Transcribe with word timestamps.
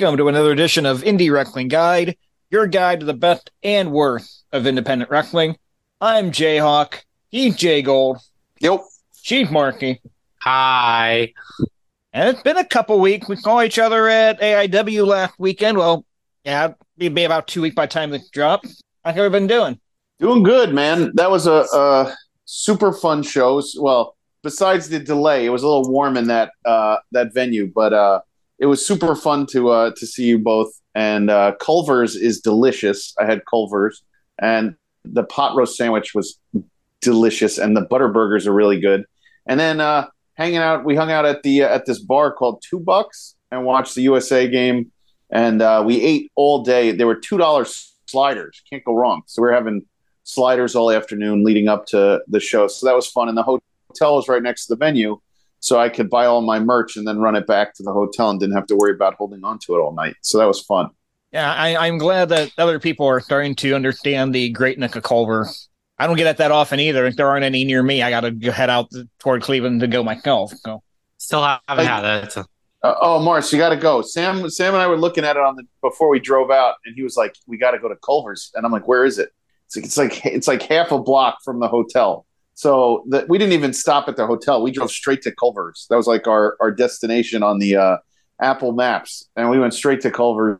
Welcome 0.00 0.16
to 0.16 0.28
another 0.28 0.50
edition 0.50 0.86
of 0.86 1.02
Indie 1.02 1.30
Wrestling 1.30 1.68
Guide, 1.68 2.16
your 2.48 2.66
guide 2.66 3.00
to 3.00 3.06
the 3.06 3.12
best 3.12 3.50
and 3.62 3.92
worst 3.92 4.46
of 4.50 4.66
independent 4.66 5.10
wrestling. 5.10 5.58
I'm 6.00 6.32
Jayhawk. 6.32 7.00
He's 7.28 7.54
Jay 7.54 7.82
Gold. 7.82 8.16
Yep. 8.60 8.80
She's 9.20 9.50
Marky. 9.50 10.00
Hi. 10.40 11.34
And 12.14 12.30
it's 12.30 12.42
been 12.42 12.56
a 12.56 12.64
couple 12.64 12.98
weeks. 12.98 13.28
We 13.28 13.36
saw 13.36 13.60
each 13.60 13.78
other 13.78 14.08
at 14.08 14.40
AIW 14.40 15.06
last 15.06 15.34
weekend. 15.38 15.76
Well, 15.76 16.06
yeah, 16.46 16.72
it'd 16.96 17.14
be 17.14 17.24
about 17.24 17.46
two 17.46 17.60
weeks 17.60 17.74
by 17.74 17.84
the 17.84 17.92
time 17.92 18.08
this 18.08 18.30
drops. 18.30 18.80
How's 19.04 19.18
everybody 19.18 19.40
been 19.42 19.48
doing? 19.48 19.80
Doing 20.18 20.42
good, 20.42 20.72
man. 20.72 21.12
That 21.16 21.30
was 21.30 21.46
a, 21.46 21.66
a 21.74 22.16
super 22.46 22.94
fun 22.94 23.22
show. 23.22 23.62
Well, 23.78 24.16
besides 24.42 24.88
the 24.88 24.98
delay, 24.98 25.44
it 25.44 25.50
was 25.50 25.62
a 25.62 25.68
little 25.68 25.92
warm 25.92 26.16
in 26.16 26.26
that 26.28 26.52
uh, 26.64 26.96
that 27.12 27.34
venue, 27.34 27.70
but 27.70 27.92
uh, 27.92 28.20
it 28.60 28.66
was 28.66 28.86
super 28.86 29.16
fun 29.16 29.46
to 29.46 29.70
uh, 29.70 29.90
to 29.96 30.06
see 30.06 30.26
you 30.26 30.38
both. 30.38 30.70
And 30.94 31.30
uh, 31.30 31.54
Culver's 31.60 32.14
is 32.14 32.40
delicious. 32.40 33.14
I 33.18 33.24
had 33.24 33.42
Culver's, 33.48 34.02
and 34.40 34.76
the 35.04 35.24
pot 35.24 35.56
roast 35.56 35.76
sandwich 35.76 36.14
was 36.14 36.38
delicious, 37.00 37.58
and 37.58 37.76
the 37.76 37.80
butter 37.80 38.08
burgers 38.08 38.46
are 38.46 38.52
really 38.52 38.78
good. 38.78 39.04
And 39.46 39.58
then 39.58 39.80
uh, 39.80 40.08
hanging 40.34 40.58
out, 40.58 40.84
we 40.84 40.94
hung 40.94 41.10
out 41.10 41.24
at 41.24 41.42
the 41.42 41.62
at 41.62 41.86
this 41.86 41.98
bar 41.98 42.32
called 42.32 42.62
Two 42.68 42.78
Bucks 42.78 43.34
and 43.50 43.64
watched 43.64 43.94
the 43.94 44.02
USA 44.02 44.46
game, 44.46 44.92
and 45.30 45.62
uh, 45.62 45.82
we 45.84 46.02
ate 46.02 46.30
all 46.36 46.62
day. 46.62 46.92
There 46.92 47.06
were 47.06 47.16
two 47.16 47.38
dollars 47.38 47.96
sliders. 48.06 48.62
Can't 48.68 48.84
go 48.84 48.94
wrong. 48.94 49.22
So 49.26 49.40
we 49.42 49.48
are 49.48 49.52
having 49.52 49.86
sliders 50.24 50.76
all 50.76 50.90
afternoon 50.90 51.44
leading 51.44 51.68
up 51.68 51.86
to 51.86 52.20
the 52.28 52.40
show. 52.40 52.66
So 52.66 52.86
that 52.86 52.94
was 52.94 53.06
fun. 53.06 53.28
And 53.28 53.38
the 53.38 53.42
hotel 53.42 54.16
was 54.16 54.28
right 54.28 54.42
next 54.42 54.66
to 54.66 54.74
the 54.74 54.78
venue 54.78 55.20
so 55.60 55.78
I 55.78 55.88
could 55.88 56.10
buy 56.10 56.26
all 56.26 56.40
my 56.40 56.58
merch 56.58 56.96
and 56.96 57.06
then 57.06 57.18
run 57.18 57.36
it 57.36 57.46
back 57.46 57.74
to 57.74 57.82
the 57.82 57.92
hotel 57.92 58.30
and 58.30 58.40
didn't 58.40 58.56
have 58.56 58.66
to 58.66 58.76
worry 58.76 58.92
about 58.92 59.14
holding 59.14 59.44
on 59.44 59.58
to 59.60 59.76
it 59.76 59.78
all 59.78 59.92
night. 59.92 60.16
So 60.22 60.38
that 60.38 60.46
was 60.46 60.60
fun. 60.60 60.90
Yeah, 61.32 61.52
I, 61.52 61.86
am 61.86 61.98
glad 61.98 62.30
that 62.30 62.50
other 62.58 62.80
people 62.80 63.06
are 63.06 63.20
starting 63.20 63.54
to 63.56 63.74
understand 63.74 64.34
the 64.34 64.50
greatness 64.50 64.96
of 64.96 65.04
Culver. 65.04 65.48
I 65.96 66.08
don't 66.08 66.16
get 66.16 66.26
it 66.26 66.38
that 66.38 66.50
often 66.50 66.80
either. 66.80 67.06
If 67.06 67.14
there 67.14 67.28
aren't 67.28 67.44
any 67.44 67.62
near 67.62 67.82
me, 67.82 68.02
I 68.02 68.10
got 68.10 68.22
to 68.22 68.50
head 68.50 68.68
out 68.68 68.90
toward 69.20 69.42
Cleveland 69.42 69.80
to 69.80 69.86
go 69.86 70.02
myself. 70.02 70.52
So. 70.56 70.82
Still 71.18 71.42
haven't 71.42 71.86
had 71.86 72.24
it. 72.24 72.32
So. 72.32 72.46
Uh, 72.82 72.94
oh, 73.02 73.22
Morris, 73.22 73.52
you 73.52 73.58
got 73.58 73.68
to 73.68 73.76
go. 73.76 74.00
Sam, 74.00 74.48
Sam 74.48 74.72
and 74.72 74.82
I 74.82 74.86
were 74.86 74.96
looking 74.96 75.24
at 75.24 75.36
it 75.36 75.42
on 75.42 75.54
the 75.54 75.64
before 75.82 76.08
we 76.08 76.18
drove 76.18 76.50
out, 76.50 76.76
and 76.86 76.94
he 76.96 77.02
was 77.02 77.14
like, 77.14 77.34
"We 77.46 77.58
got 77.58 77.72
to 77.72 77.78
go 77.78 77.88
to 77.88 77.96
Culver's," 77.96 78.50
and 78.54 78.64
I'm 78.64 78.72
like, 78.72 78.88
"Where 78.88 79.04
is 79.04 79.18
it?" 79.18 79.30
It's 79.66 79.76
like, 79.76 79.84
it's 79.84 79.96
like 79.98 80.26
it's 80.26 80.48
like 80.48 80.62
half 80.62 80.90
a 80.90 80.98
block 80.98 81.38
from 81.44 81.60
the 81.60 81.68
hotel. 81.68 82.26
So 82.60 83.04
the, 83.08 83.24
we 83.26 83.38
didn't 83.38 83.54
even 83.54 83.72
stop 83.72 84.06
at 84.06 84.16
the 84.16 84.26
hotel. 84.26 84.62
We 84.62 84.70
drove 84.70 84.90
straight 84.90 85.22
to 85.22 85.34
Culver's. 85.34 85.86
That 85.88 85.96
was 85.96 86.06
like 86.06 86.26
our, 86.26 86.58
our 86.60 86.70
destination 86.70 87.42
on 87.42 87.58
the 87.58 87.76
uh, 87.76 87.96
Apple 88.38 88.72
Maps, 88.72 89.26
and 89.34 89.48
we 89.48 89.58
went 89.58 89.72
straight 89.72 90.02
to 90.02 90.10
Culver's. 90.10 90.58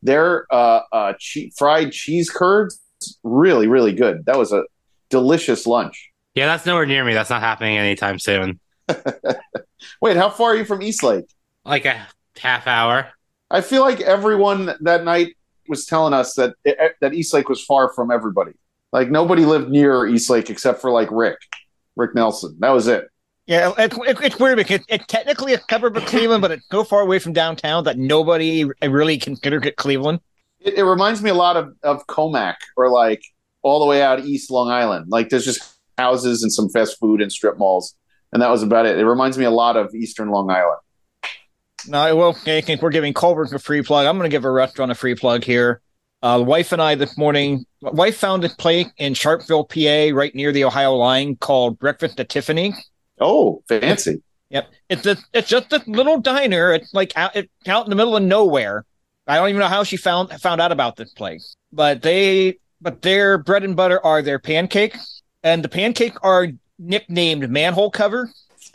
Their 0.00 0.46
uh, 0.54 0.82
uh, 0.92 1.14
che- 1.18 1.50
fried 1.58 1.90
cheese 1.90 2.30
curds, 2.30 2.78
really, 3.24 3.66
really 3.66 3.92
good. 3.92 4.26
That 4.26 4.38
was 4.38 4.52
a 4.52 4.62
delicious 5.10 5.66
lunch. 5.66 6.08
Yeah, 6.36 6.46
that's 6.46 6.64
nowhere 6.64 6.86
near 6.86 7.04
me. 7.04 7.14
That's 7.14 7.30
not 7.30 7.40
happening 7.40 7.76
anytime 7.76 8.20
soon. 8.20 8.60
Wait, 10.00 10.16
how 10.16 10.30
far 10.30 10.50
are 10.50 10.56
you 10.56 10.64
from 10.64 10.82
Eastlake? 10.82 11.28
Like 11.64 11.84
a 11.84 12.06
half 12.36 12.68
hour. 12.68 13.08
I 13.50 13.62
feel 13.62 13.82
like 13.82 14.00
everyone 14.00 14.72
that 14.82 15.02
night 15.02 15.34
was 15.68 15.84
telling 15.84 16.14
us 16.14 16.34
that 16.34 16.54
that 17.00 17.12
Eastlake 17.12 17.48
was 17.48 17.64
far 17.64 17.92
from 17.92 18.12
everybody. 18.12 18.52
Like 18.92 19.10
nobody 19.10 19.44
lived 19.44 19.68
near 19.68 20.06
Eastlake 20.06 20.50
except 20.50 20.80
for 20.80 20.90
like 20.90 21.08
Rick, 21.10 21.38
Rick 21.96 22.14
Nelson. 22.14 22.56
That 22.60 22.70
was 22.70 22.88
it. 22.88 23.08
Yeah, 23.46 23.72
it, 23.78 23.94
it, 24.06 24.18
it's 24.20 24.38
weird 24.38 24.58
because 24.58 24.80
it, 24.88 25.08
technically 25.08 25.52
is 25.52 25.64
covered 25.64 25.94
by 25.94 26.00
Cleveland, 26.00 26.42
but 26.42 26.50
it's 26.50 26.66
so 26.70 26.84
far 26.84 27.00
away 27.00 27.18
from 27.18 27.32
downtown 27.32 27.84
that 27.84 27.96
nobody 27.96 28.66
really 28.82 29.16
considers 29.16 29.64
it 29.64 29.76
Cleveland. 29.76 30.20
It, 30.60 30.74
it 30.74 30.84
reminds 30.84 31.22
me 31.22 31.30
a 31.30 31.34
lot 31.34 31.56
of, 31.56 31.74
of 31.82 32.06
Commack 32.06 32.56
or 32.76 32.90
like 32.90 33.22
all 33.62 33.80
the 33.80 33.86
way 33.86 34.02
out 34.02 34.20
east 34.20 34.50
Long 34.50 34.70
Island. 34.70 35.06
Like 35.08 35.30
there's 35.30 35.46
just 35.46 35.78
houses 35.96 36.42
and 36.42 36.52
some 36.52 36.68
fast 36.68 36.98
food 37.00 37.22
and 37.22 37.32
strip 37.32 37.58
malls, 37.58 37.94
and 38.32 38.42
that 38.42 38.50
was 38.50 38.62
about 38.62 38.84
it. 38.84 38.98
It 38.98 39.06
reminds 39.06 39.38
me 39.38 39.46
a 39.46 39.50
lot 39.50 39.78
of 39.78 39.94
Eastern 39.94 40.28
Long 40.28 40.50
Island. 40.50 40.80
No, 41.86 42.16
well, 42.16 42.28
okay, 42.28 42.78
we're 42.82 42.90
giving 42.90 43.14
Culver 43.14 43.44
a 43.44 43.58
free 43.58 43.82
plug. 43.82 44.06
I'm 44.06 44.18
going 44.18 44.28
to 44.28 44.34
give 44.34 44.44
a 44.44 44.50
restaurant 44.50 44.92
a 44.92 44.94
free 44.94 45.14
plug 45.14 45.42
here. 45.42 45.80
Uh, 46.20 46.42
wife 46.44 46.72
and 46.72 46.82
I 46.82 46.96
this 46.96 47.16
morning, 47.16 47.64
wife 47.80 48.16
found 48.16 48.44
a 48.44 48.48
place 48.48 48.88
in 48.96 49.14
Sharpsville, 49.14 49.68
PA, 49.68 50.16
right 50.16 50.34
near 50.34 50.50
the 50.52 50.64
Ohio 50.64 50.94
line 50.94 51.36
called 51.36 51.78
Breakfast 51.78 52.18
at 52.18 52.28
Tiffany. 52.28 52.74
Oh, 53.20 53.62
fancy. 53.68 54.22
Yep. 54.50 54.70
It's 54.88 55.06
it's 55.32 55.48
just 55.48 55.72
a 55.72 55.82
little 55.86 56.20
diner. 56.20 56.72
It's 56.72 56.92
like 56.94 57.12
out, 57.16 57.36
it's 57.36 57.48
out 57.68 57.84
in 57.84 57.90
the 57.90 57.96
middle 57.96 58.16
of 58.16 58.22
nowhere. 58.22 58.84
I 59.26 59.36
don't 59.36 59.50
even 59.50 59.60
know 59.60 59.68
how 59.68 59.84
she 59.84 59.96
found 59.96 60.30
found 60.40 60.60
out 60.60 60.72
about 60.72 60.96
this 60.96 61.12
place. 61.12 61.54
But 61.70 62.02
they 62.02 62.58
but 62.80 63.02
their 63.02 63.38
bread 63.38 63.62
and 63.62 63.76
butter 63.76 64.04
are 64.04 64.22
their 64.22 64.38
pancakes. 64.38 65.22
And 65.42 65.62
the 65.62 65.68
pancakes 65.68 66.16
are 66.22 66.48
nicknamed 66.78 67.50
manhole 67.50 67.90
cover. 67.90 68.30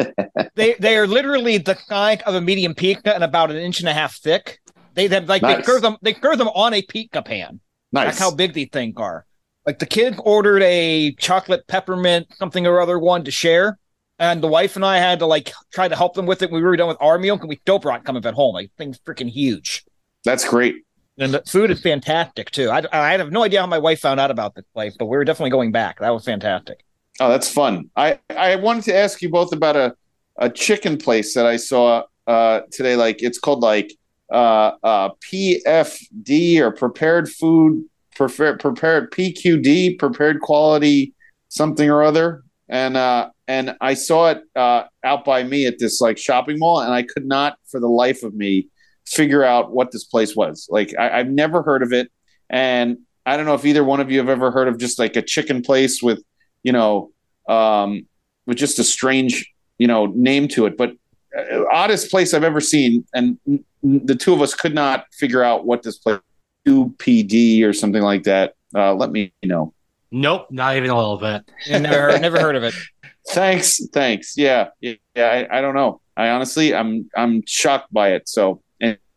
they 0.56 0.76
they 0.76 0.96
are 0.96 1.08
literally 1.08 1.58
the 1.58 1.76
size 1.88 2.22
of 2.26 2.36
a 2.36 2.42
medium 2.42 2.76
pizza 2.76 3.14
and 3.14 3.24
about 3.24 3.52
an 3.52 3.58
inch 3.58 3.80
and 3.80 3.90
a 3.90 3.94
half 3.94 4.16
thick. 4.16 4.60
They 4.94 5.08
have 5.08 5.28
like 5.28 5.42
nice. 5.42 5.58
they 5.58 5.64
curve 5.64 5.82
them 5.82 5.98
they 6.02 6.14
curve 6.14 6.38
them 6.38 6.50
on 6.50 6.74
a 6.74 6.82
pizza 6.82 7.22
pan. 7.22 7.60
Nice. 7.92 8.06
That's 8.06 8.20
how 8.20 8.32
big 8.32 8.54
these 8.54 8.70
things 8.72 8.96
are. 8.98 9.26
Like 9.66 9.80
the 9.80 9.86
kid 9.86 10.16
ordered 10.20 10.62
a 10.64 11.14
chocolate 11.14 11.68
peppermint 11.68 12.28
something 12.38 12.68
or 12.68 12.82
other 12.82 13.00
one 13.00 13.24
to 13.24 13.32
share, 13.32 13.80
and 14.20 14.44
the 14.44 14.48
wife 14.48 14.76
and 14.76 14.84
I 14.84 14.98
had 14.98 15.20
to 15.20 15.26
like 15.26 15.54
try 15.74 15.88
to 15.88 15.96
help 15.96 16.16
them 16.16 16.26
with 16.26 16.42
it. 16.42 16.52
We 16.52 16.62
were 16.62 16.76
done 16.76 16.88
with 16.88 16.98
our 17.00 17.18
meal, 17.18 17.38
and 17.40 17.50
we 17.50 17.58
still 17.58 17.80
brought 17.80 18.04
coming 18.04 18.26
at 18.26 18.34
home. 18.34 18.56
Like 18.56 18.72
things 18.78 19.00
freaking 19.00 19.30
huge. 19.30 19.86
That's 20.26 20.48
great. 20.48 20.76
And 21.18 21.34
the 21.34 21.44
food 21.44 21.70
is 21.70 21.80
fantastic 21.80 22.50
too. 22.52 22.70
I, 22.70 22.84
I 22.92 23.12
have 23.18 23.32
no 23.32 23.44
idea 23.44 23.62
how 23.62 23.68
my 23.68 23.78
wife 23.78 24.00
found 24.00 24.20
out 24.20 24.32
about 24.32 24.56
this 24.56 24.66
place, 24.74 24.96
but 24.98 25.06
we 25.06 25.16
were 25.16 25.24
definitely 25.24 25.52
going 25.52 25.72
back. 25.72 26.00
That 26.00 26.10
was 26.10 26.26
fantastic. 26.26 26.84
Oh, 27.20 27.30
that's 27.30 27.50
fun. 27.52 27.90
I, 27.96 28.20
I 28.32 28.56
wanted 28.56 28.86
to 28.86 28.96
ask 28.96 29.22
you 29.22 29.30
both 29.30 29.54
about 29.54 29.76
a, 29.76 29.96
a 30.38 30.50
chicken 30.50 30.98
place 30.98 31.36
that 31.36 31.46
I 31.46 31.58
saw 31.58 32.04
uh, 32.26 32.62
today. 32.72 32.96
Like 32.96 33.22
it's 33.22 33.38
called 33.38 33.62
like 33.62 33.94
uh, 34.34 34.76
uh, 34.84 35.10
PFD 35.32 36.60
or 36.60 36.72
prepared 36.72 37.30
food, 37.30 37.86
prepared, 38.16 38.60
prepared 38.60 39.12
PQD, 39.12 40.00
prepared 40.00 40.42
quality 40.42 41.14
something 41.50 41.90
or 41.90 42.04
other. 42.04 42.44
And 42.68 42.98
uh, 42.98 43.30
and 43.48 43.76
I 43.82 43.94
saw 43.94 44.32
it 44.32 44.42
uh, 44.56 44.86
out 45.04 45.26
by 45.26 45.44
me 45.44 45.68
at 45.68 45.78
this 45.78 46.02
like 46.02 46.18
shopping 46.18 46.58
mall, 46.58 46.80
and 46.80 46.94
I 46.94 47.04
could 47.04 47.26
not, 47.26 47.58
for 47.68 47.80
the 47.80 47.90
life 47.90 48.24
of 48.24 48.34
me, 48.34 48.70
figure 49.06 49.44
out 49.44 49.72
what 49.72 49.92
this 49.92 50.06
place 50.06 50.36
was. 50.36 50.68
Like 50.72 50.94
I, 50.98 51.20
I've 51.20 51.30
never 51.30 51.62
heard 51.62 51.84
of 51.84 51.94
it, 51.94 52.10
and 52.50 52.98
I 53.26 53.38
don't 53.38 53.46
know 53.46 53.54
if 53.54 53.66
either 53.66 53.84
one 53.84 54.00
of 54.00 54.10
you 54.10 54.18
have 54.18 54.30
ever 54.30 54.50
heard 54.50 54.68
of 54.68 54.78
just 54.78 54.98
like 54.98 55.16
a 55.16 55.22
chicken 55.22 55.62
place 55.62 56.02
with, 56.02 56.24
you 56.64 56.72
know, 56.72 57.12
um, 57.48 58.08
with 58.46 58.58
just 58.58 58.80
a 58.80 58.84
strange, 58.84 59.52
you 59.78 59.88
know, 59.88 60.08
name 60.08 60.48
to 60.50 60.66
it. 60.66 60.78
But 60.78 60.94
oddest 61.72 62.12
place 62.12 62.34
I've 62.34 62.44
ever 62.44 62.62
seen, 62.62 63.06
and 63.14 63.38
the 63.82 64.16
two 64.16 64.34
of 64.34 64.42
us 64.42 64.54
could 64.54 64.74
not 64.74 65.06
figure 65.14 65.44
out 65.44 65.66
what 65.66 65.84
this 65.84 65.98
place 65.98 66.20
UPD 66.68 67.64
or 67.64 67.74
something 67.74 68.02
like 68.02 68.24
that. 68.24 68.56
Uh, 68.76 68.94
let 68.94 69.12
me 69.12 69.34
know. 69.44 69.74
Nope, 70.12 70.48
not 70.52 70.78
even 70.78 70.90
a 70.90 70.96
little 70.96 71.18
bit. 71.18 71.44
never, 71.70 72.18
never 72.20 72.40
heard 72.40 72.56
of 72.56 72.64
it. 72.64 72.74
Thanks, 73.30 73.80
thanks. 73.94 74.38
Yeah, 74.38 74.68
yeah. 74.82 74.96
I, 75.16 75.60
I 75.60 75.62
don't 75.62 75.76
know. 75.76 76.02
I 76.18 76.28
honestly, 76.28 76.76
I'm, 76.76 77.10
I'm 77.16 77.42
shocked 77.48 77.94
by 77.94 78.10
it. 78.10 78.28
So 78.28 78.62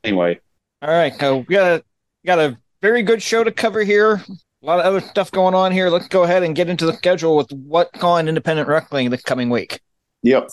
anyway. 0.05 0.39
All 0.81 0.91
right, 0.91 1.13
so 1.19 1.39
we 1.39 1.57
got 1.57 1.81
a, 1.81 1.85
got 2.25 2.39
a 2.39 2.57
very 2.83 3.03
good 3.03 3.21
show 3.21 3.43
to 3.43 3.51
cover 3.51 3.83
here. 3.83 4.23
A 4.63 4.67
lot 4.67 4.79
of 4.79 4.87
other 4.87 5.01
stuff 5.01 5.33
going 5.33 5.57
on 5.57 5.73
here. 5.73 5.91
Let's 5.91 6.07
go 6.07 6.23
ahead 6.23 6.45
and 6.45 6.55
get 6.55 6.69
into 6.69 6.87
the 6.87 6.93
schedule 6.93 7.37
with 7.37 7.51
what's 7.51 8.01
on 8.01 8.29
independent 8.29 8.69
wrestling 8.69 9.11
this 9.11 9.23
coming 9.23 9.51
week. 9.51 9.81
Yep. 10.23 10.51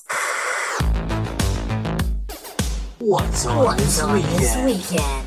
What's 3.06 3.46
on, 3.46 3.66
What's 3.66 3.84
this, 3.84 4.02
on 4.02 4.14
weekend? 4.14 4.40
this 4.40 4.56
weekend? 4.56 5.26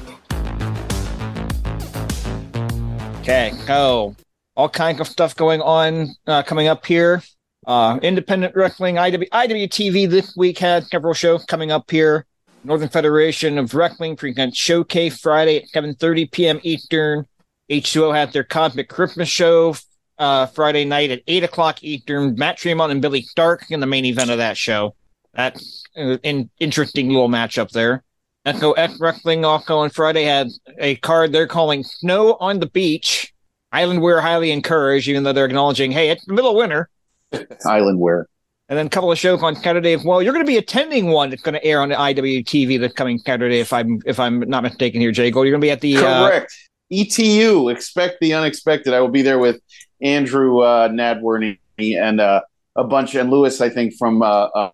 Okay, 3.21 3.53
so 3.67 4.17
all 4.57 4.71
kinds 4.71 4.99
of 4.99 5.07
stuff 5.07 5.37
going 5.37 5.61
on 5.61 6.09
uh, 6.27 6.43
coming 6.43 6.69
up 6.69 6.87
here. 6.87 7.23
Uh, 7.67 7.99
independent 8.01 8.57
wrestling, 8.57 8.95
IW, 8.95 9.29
IWTV 9.29 10.09
this 10.09 10.35
week 10.39 10.57
had 10.59 10.87
several 10.87 11.13
shows 11.13 11.45
coming 11.45 11.71
up 11.71 11.91
here. 11.91 12.25
Northern 12.65 12.89
Federation 12.89 13.59
of 13.59 13.75
Wrestling 13.75 14.17
presents 14.17 14.57
Showcase 14.57 15.21
Friday 15.21 15.59
at 15.59 15.65
7.30 15.69 16.33
p.m. 16.33 16.61
Eastern. 16.63 17.27
H2O 17.71 18.15
had 18.15 18.33
their 18.33 18.45
Cosmic 18.45 18.89
Christmas 18.89 19.29
show 19.29 19.77
uh, 20.17 20.47
Friday 20.47 20.87
night 20.87 21.11
at 21.11 21.21
8 21.27 21.45
o'clock 21.45 21.85
Eastern. 21.85 22.37
Matt 22.37 22.57
Tremont 22.57 22.91
and 22.91 23.03
Billy 23.03 23.21
Stark 23.21 23.71
in 23.71 23.81
the 23.81 23.87
main 23.87 24.07
event 24.07 24.31
of 24.31 24.39
that 24.39 24.57
show. 24.57 24.95
That's 25.37 25.85
an 25.95 26.51
interesting 26.59 27.09
little 27.09 27.29
matchup 27.29 27.71
there. 27.71 28.03
Echo 28.47 28.73
X 28.73 28.99
Wrestling 29.01 29.45
also 29.45 29.79
on 29.79 29.91
Friday 29.91 30.23
had 30.23 30.49
a 30.79 30.97
card 30.97 31.33
they're 31.33 31.49
calling 31.49 31.83
Snow 31.83 32.37
on 32.41 32.61
the 32.61 32.67
Beach. 32.67 33.35
Island 33.73 34.01
Wear 34.01 34.21
highly 34.21 34.53
encouraged, 34.53 35.09
even 35.09 35.25
though 35.25 35.33
they're 35.33 35.45
acknowledging, 35.47 35.91
hey, 35.91 36.11
it's 36.11 36.25
the 36.25 36.33
middle 36.33 36.53
of 36.53 36.57
winter. 36.57 36.89
Island 37.67 37.99
Wear. 37.99 38.29
And 38.69 38.79
then 38.79 38.87
a 38.87 38.89
couple 38.89 39.13
of 39.13 39.19
shows 39.19 39.43
on 39.43 39.55
Saturday. 39.57 39.97
Well, 39.97 40.23
you're 40.23 40.33
going 40.33 40.45
to 40.45 40.51
be 40.51 40.57
attending 40.57 41.09
one 41.09 41.31
that's 41.31 41.43
going 41.43 41.55
to 41.55 41.65
air 41.65 41.81
on 41.81 41.89
the 41.91 41.97
IWTV 41.97 42.81
that's 42.81 42.95
coming 42.95 43.19
Saturday, 43.19 43.61
if 43.61 43.73
I'm 43.73 44.01
if 44.07 44.19
I'm 44.19 44.41
not 44.41 44.63
mistaken 44.63 45.01
here, 45.01 45.13
Jay 45.13 45.31
Gold. 45.31 45.47
You're 45.47 45.53
going 45.53 45.61
to 45.61 45.67
be 45.67 45.71
at 45.71 45.81
the 45.81 45.99
uh, 45.99 46.29
Correct. 46.29 46.71
ETU, 46.91 47.69
expect 47.69 48.19
the 48.21 48.33
unexpected. 48.33 48.95
I 48.95 49.01
will 49.01 49.09
be 49.09 49.23
there 49.23 49.39
with 49.39 49.61
Andrew 50.01 50.61
uh, 50.61 50.89
Nadworny 50.89 51.59
and 51.79 52.21
uh, 52.21 52.43
a 52.75 52.85
bunch, 52.85 53.15
and 53.15 53.31
Lewis, 53.31 53.61
I 53.61 53.69
think, 53.69 53.95
from 53.99 54.23
uh, 54.23 54.71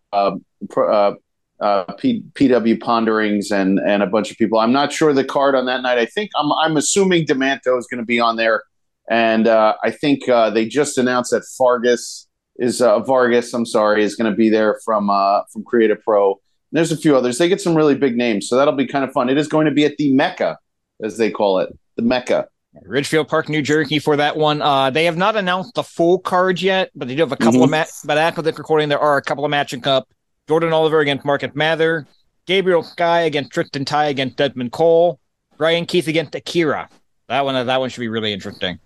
uh, 0.77 1.13
uh, 1.61 1.85
P- 1.95 2.25
PW 2.35 2.81
Ponderings 2.81 3.51
and 3.51 3.79
and 3.79 4.03
a 4.03 4.07
bunch 4.07 4.31
of 4.31 4.37
people. 4.37 4.59
I'm 4.59 4.73
not 4.73 4.93
sure 4.93 5.13
the 5.13 5.25
card 5.25 5.55
on 5.55 5.67
that 5.67 5.83
night. 5.83 5.99
I 5.99 6.07
think 6.07 6.31
I'm 6.37 6.51
I'm 6.53 6.77
assuming 6.77 7.27
Demanto 7.27 7.79
is 7.79 7.87
going 7.87 8.01
to 8.01 8.05
be 8.07 8.19
on 8.21 8.37
there, 8.37 8.63
and 9.09 9.47
uh, 9.47 9.75
I 9.85 9.91
think 9.91 10.29
uh, 10.29 10.51
they 10.51 10.67
just 10.67 10.99
announced 10.99 11.31
that 11.31 11.45
Fargus 11.57 12.27
is 12.57 12.83
uh, 12.83 12.99
Vargas. 13.01 13.53
I'm 13.55 13.67
sorry, 13.67 14.03
is 14.03 14.17
going 14.17 14.31
to 14.31 14.37
be 14.37 14.49
there 14.51 14.81
from 14.85 15.09
uh, 15.11 15.43
from 15.53 15.63
Create 15.65 15.91
A 15.91 15.97
Pro. 15.97 16.33
And 16.33 16.79
there's 16.79 16.91
a 16.93 16.97
few 16.97 17.17
others. 17.17 17.39
They 17.39 17.49
get 17.49 17.61
some 17.61 17.75
really 17.77 17.95
big 17.95 18.17
names, 18.17 18.49
so 18.49 18.57
that'll 18.57 18.75
be 18.75 18.87
kind 18.87 19.05
of 19.05 19.13
fun. 19.13 19.29
It 19.29 19.37
is 19.39 19.47
going 19.47 19.67
to 19.67 19.73
be 19.73 19.85
at 19.85 19.97
the 19.99 20.13
Mecca, 20.15 20.59
as 21.03 21.17
they 21.19 21.31
call 21.31 21.59
it, 21.61 21.69
the 21.97 22.03
Mecca. 22.03 22.49
Ridgefield 22.83 23.29
Park, 23.29 23.51
New 23.51 23.61
Jersey 23.61 23.99
for 23.99 24.17
that 24.17 24.39
one. 24.39 24.63
Uh, 24.63 24.89
they 24.89 25.05
have 25.05 25.19
not 25.19 25.37
announced 25.37 25.75
the 25.75 25.83
full 25.83 26.19
cards 26.19 26.63
yet, 26.63 26.91
but 26.95 27.07
they 27.07 27.15
do 27.15 27.21
have 27.21 27.31
a 27.33 27.37
couple 27.37 27.61
Mhm. 27.61 27.65
of 27.65 27.71
match. 27.71 27.89
But 28.07 28.17
after 28.17 28.41
the 28.41 28.51
recording, 28.55 28.89
there 28.89 28.99
are 28.99 29.19
a 29.19 29.23
couple 29.23 29.45
of 29.45 29.51
matching 29.51 29.87
up. 29.87 30.09
Jordan 30.49 30.73
Oliver 30.73 31.01
against 31.01 31.25
Marcus 31.25 31.51
Mather, 31.55 32.07
Gabriel 32.47 32.83
Sky 32.83 33.23
against 33.23 33.53
Tristan 33.53 33.85
Ty 33.85 34.07
against 34.07 34.37
Desmond 34.37 34.73
Cole, 34.73 35.21
Brian 35.57 35.87
Keith 35.87 36.09
against 36.09 36.35
Akira. 36.35 36.89
That 37.29 37.45
one, 37.45 37.67
that 37.67 37.81
one 37.81 37.89
should 37.89 38.01
be 38.01 38.09
really 38.09 38.33
interesting. 38.33 38.79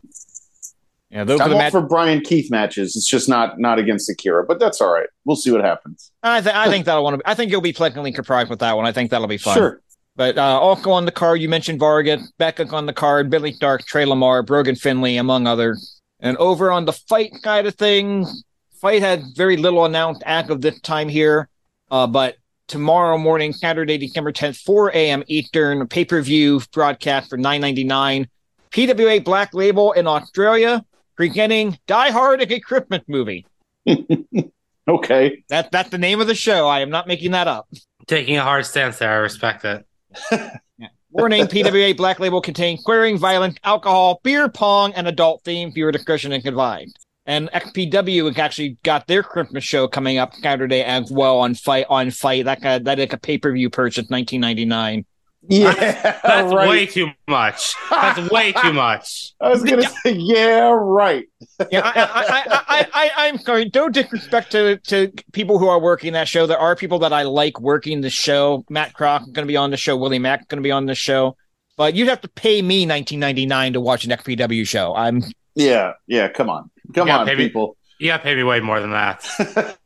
Yeah, 1.10 1.24
those 1.24 1.40
I'm 1.40 1.50
the 1.50 1.70
for 1.70 1.82
Brian 1.82 2.20
Keith 2.20 2.50
matches. 2.50 2.96
It's 2.96 3.08
just 3.08 3.28
not 3.28 3.58
not 3.60 3.78
against 3.78 4.10
Akira, 4.10 4.44
but 4.44 4.58
that's 4.58 4.80
all 4.80 4.92
right. 4.92 5.08
We'll 5.24 5.36
see 5.36 5.52
what 5.52 5.64
happens. 5.64 6.10
I, 6.22 6.40
th- 6.40 6.54
I 6.54 6.68
think 6.68 6.84
that'll 6.84 7.04
want 7.04 7.20
to. 7.20 7.30
I 7.30 7.34
think 7.34 7.50
you'll 7.50 7.60
be 7.60 7.72
pleasantly 7.72 8.12
surprised 8.12 8.50
with 8.50 8.58
that 8.58 8.76
one. 8.76 8.86
I 8.86 8.92
think 8.92 9.10
that'll 9.10 9.28
be 9.28 9.38
fun. 9.38 9.54
Sure. 9.54 9.80
But 10.16 10.36
uh, 10.36 10.42
also 10.60 10.90
on 10.90 11.04
the 11.04 11.12
card, 11.12 11.40
you 11.40 11.48
mentioned 11.48 11.78
Vargas, 11.78 12.32
Becca 12.38 12.66
on 12.68 12.86
the 12.86 12.92
card, 12.92 13.30
Billy 13.30 13.52
Stark, 13.52 13.84
Trey 13.84 14.04
Lamar, 14.04 14.42
Brogan 14.42 14.74
Finlay, 14.74 15.16
among 15.16 15.46
others. 15.46 16.00
And 16.20 16.36
over 16.38 16.72
on 16.72 16.86
the 16.86 16.92
fight 16.92 17.32
side 17.42 17.66
of 17.66 17.74
things, 17.74 18.44
fight 18.80 19.02
had 19.02 19.22
very 19.34 19.56
little 19.56 19.84
announced 19.84 20.22
act 20.24 20.50
of 20.50 20.60
this 20.60 20.80
time 20.80 21.08
here. 21.08 21.48
Uh, 21.90 22.06
but 22.06 22.36
tomorrow 22.68 23.18
morning, 23.18 23.52
Saturday, 23.52 23.98
December 23.98 24.32
10th, 24.32 24.56
4 24.62 24.90
a.m. 24.90 25.24
Eastern, 25.26 25.86
pay 25.88 26.04
per 26.04 26.20
view 26.22 26.60
broadcast 26.72 27.30
for 27.30 27.38
$9.99. 27.38 28.28
PWA 28.70 29.24
Black 29.24 29.54
Label 29.54 29.92
in 29.92 30.06
Australia, 30.06 30.84
presenting 31.16 31.78
Die 31.86 32.10
Hard, 32.10 32.42
a 32.42 32.60
Christmas 32.60 33.02
movie. 33.06 33.46
Okay. 34.88 35.42
That, 35.48 35.72
that's 35.72 35.90
the 35.90 35.98
name 35.98 36.20
of 36.20 36.26
the 36.26 36.34
show. 36.34 36.68
I 36.68 36.80
am 36.80 36.90
not 36.90 37.08
making 37.08 37.32
that 37.32 37.48
up. 37.48 37.68
Taking 38.06 38.36
a 38.36 38.42
hard 38.42 38.64
stance 38.66 38.98
there. 38.98 39.10
I 39.10 39.16
respect 39.16 39.64
it. 39.64 39.84
Warning 41.10 41.46
PWA 41.46 41.96
Black 41.96 42.20
Label 42.20 42.40
contains 42.40 42.82
swearing, 42.82 43.18
violence, 43.18 43.56
alcohol, 43.64 44.20
beer 44.22 44.48
pong, 44.48 44.92
and 44.92 45.08
adult 45.08 45.42
themes. 45.44 45.74
Viewer 45.74 45.90
discretion 45.90 46.32
is 46.32 46.44
advised. 46.44 47.05
And 47.26 47.50
XPW 47.52 48.38
actually 48.38 48.78
got 48.84 49.06
their 49.08 49.22
Christmas 49.22 49.64
show 49.64 49.88
coming 49.88 50.18
up 50.18 50.34
Saturday 50.34 50.82
as 50.82 51.10
well 51.10 51.38
on 51.38 51.54
Fight 51.54 51.86
on 51.88 52.10
Fight. 52.10 52.44
That 52.44 52.60
got 52.60 52.84
that 52.84 52.98
is 52.98 53.08
a 53.12 53.16
pay 53.16 53.38
per 53.38 53.52
view 53.52 53.68
purchase, 53.68 54.08
nineteen 54.10 54.40
ninety 54.40 54.64
nine. 54.64 55.04
Yeah. 55.48 55.72
That's 56.24 56.52
right. 56.52 56.68
way 56.68 56.86
too 56.86 57.08
much. 57.28 57.74
That's 57.90 58.30
way 58.30 58.52
too 58.52 58.72
much. 58.72 59.32
I 59.40 59.48
was 59.50 59.62
gonna 59.62 59.88
say, 60.02 60.12
yeah, 60.12 60.70
right. 60.70 61.26
Yeah, 61.70 61.80
I, 61.82 61.92
I, 61.94 62.24
I, 62.26 62.62
I, 62.68 62.86
I, 62.92 63.10
I'm 63.28 63.38
sorry. 63.38 63.70
No 63.74 63.88
disrespect 63.88 64.52
to 64.52 64.78
to 64.78 65.12
people 65.32 65.58
who 65.58 65.68
are 65.68 65.80
working 65.80 66.12
that 66.12 66.28
show. 66.28 66.46
There 66.46 66.58
are 66.58 66.76
people 66.76 66.98
that 67.00 67.12
I 67.12 67.22
like 67.22 67.60
working 67.60 68.00
the 68.02 68.10
show. 68.10 68.64
Matt 68.68 68.94
Crock 68.94 69.22
is 69.22 69.28
going 69.28 69.46
to 69.46 69.50
be 69.50 69.56
on 69.56 69.70
the 69.70 69.76
show. 69.76 69.96
Willie 69.96 70.18
Mack 70.18 70.48
going 70.48 70.58
to 70.58 70.66
be 70.66 70.70
on 70.70 70.86
the 70.86 70.94
show. 70.94 71.36
But 71.76 71.94
you'd 71.94 72.08
have 72.08 72.20
to 72.22 72.28
pay 72.28 72.62
me 72.62 72.86
19.99 72.86 73.74
to 73.74 73.80
watch 73.80 74.04
an 74.04 74.10
XPW 74.10 74.66
show. 74.66 74.94
I'm 74.94 75.22
Yeah, 75.54 75.92
yeah. 76.06 76.28
Come 76.28 76.50
on, 76.50 76.70
come 76.96 77.10
on, 77.10 77.26
maybe- 77.26 77.44
people. 77.44 77.76
You 77.98 78.08
gotta 78.08 78.22
pay 78.22 78.34
me 78.34 78.42
way 78.42 78.60
more 78.60 78.78
than 78.80 78.90
that. 78.90 79.24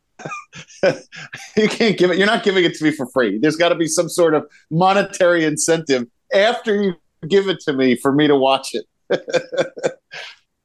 you 1.56 1.68
can't 1.68 1.96
give 1.96 2.10
it. 2.10 2.18
You're 2.18 2.26
not 2.26 2.42
giving 2.42 2.64
it 2.64 2.74
to 2.74 2.84
me 2.84 2.90
for 2.90 3.06
free. 3.06 3.38
There's 3.38 3.56
got 3.56 3.68
to 3.68 3.74
be 3.76 3.86
some 3.86 4.08
sort 4.08 4.34
of 4.34 4.44
monetary 4.70 5.44
incentive 5.44 6.06
after 6.34 6.82
you 6.82 6.94
give 7.28 7.48
it 7.48 7.60
to 7.60 7.72
me 7.72 7.94
for 7.96 8.12
me 8.12 8.26
to 8.26 8.36
watch 8.36 8.74
it. 8.74 8.84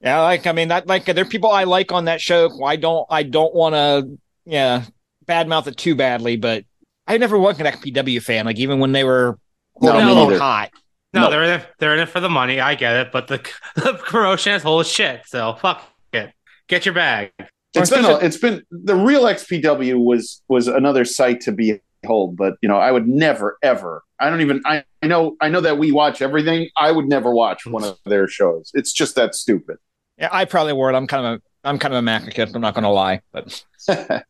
Yeah, 0.01 0.21
like 0.21 0.45
I 0.45 0.51
mean 0.51 0.68
that 0.68 0.86
like 0.86 1.06
there 1.06 1.24
are 1.25 1.27
people 1.27 1.50
I 1.50 1.63
like 1.63 1.92
on 1.92 2.06
that 2.06 2.21
show. 2.21 2.63
I 2.63 2.75
don't 2.75 3.07
I 3.09 3.24
don't 3.24 3.56
want 3.56 3.74
to 3.74 4.19
yeah 4.45 4.83
badmouth 5.25 5.65
it 5.65 5.77
too 5.77 5.95
badly, 5.95 6.38
but 6.38 6.63
I 7.07 7.18
never 7.18 7.39
was 7.39 7.59
an 7.59 7.65
XPW 7.65 8.21
fan. 8.21 8.45
Like 8.45 8.59
even 8.59 8.80
when 8.80 8.92
they 8.92 9.03
were 9.03 9.39
No, 9.81 9.94
quote 9.94 10.30
me 10.30 10.38
hot. 10.38 10.69
No, 11.12 11.21
No. 11.21 11.30
they're 11.31 11.44
in 11.44 11.59
it, 11.62 11.68
they're 11.80 11.94
in 11.95 12.01
it 12.01 12.09
for 12.09 12.19
the 12.19 12.30
money. 12.30 12.59
I 12.59 12.75
get 12.75 12.95
it, 12.97 13.12
but 13.12 13.27
the, 13.27 13.38
the 13.77 13.94
promotion 13.94 14.53
is 14.53 14.62
whole 14.62 14.83
shit. 14.83 15.21
So 15.25 15.56
fuck 15.59 15.80
it. 15.80 15.86
Get 16.68 16.86
your 16.86 16.96
bag. 16.96 17.32
It's 17.74 17.90
been. 17.90 18.06
A, 18.06 18.18
it's 18.18 18.38
been 18.38 18.64
the 18.72 18.96
real 18.96 19.24
XPW 19.24 20.04
was 20.04 20.42
was 20.48 20.68
another 20.68 21.06
sight 21.06 21.42
to 21.42 21.52
behold. 21.52 22.38
But 22.38 22.56
you 22.62 22.70
know, 22.70 22.78
I 22.78 22.92
would 22.92 23.08
never 23.08 23.58
ever. 23.62 24.04
I 24.20 24.30
don't 24.30 24.42
even. 24.42 24.62
I, 24.66 24.84
I 25.02 25.08
know. 25.08 25.36
I 25.42 25.50
know 25.50 25.62
that 25.62 25.78
we 25.78 25.92
watch 25.92 26.22
everything. 26.22 26.70
I 26.78 26.92
would 26.92 27.08
never 27.08 27.32
watch 27.32 27.66
one 27.66 27.84
of 27.84 27.98
their 28.06 28.28
shows. 28.28 28.72
It's 28.74 28.94
just 28.94 29.16
that 29.16 29.36
stupid. 29.36 29.78
Yeah, 30.18 30.30
I 30.32 30.46
probably 30.46 30.74
would. 30.74 30.96
I'm 30.96 31.08
kind 31.08 31.26
of 31.26 31.34
a 31.34 31.68
I'm 31.68 31.80
kind 31.80 31.94
of 31.94 32.04
a 32.04 32.08
masochist. 32.08 32.56
I'm 32.56 32.62
not 32.62 32.76
going 32.76 32.84
to 32.84 32.90
lie, 32.90 33.22
but 33.32 33.64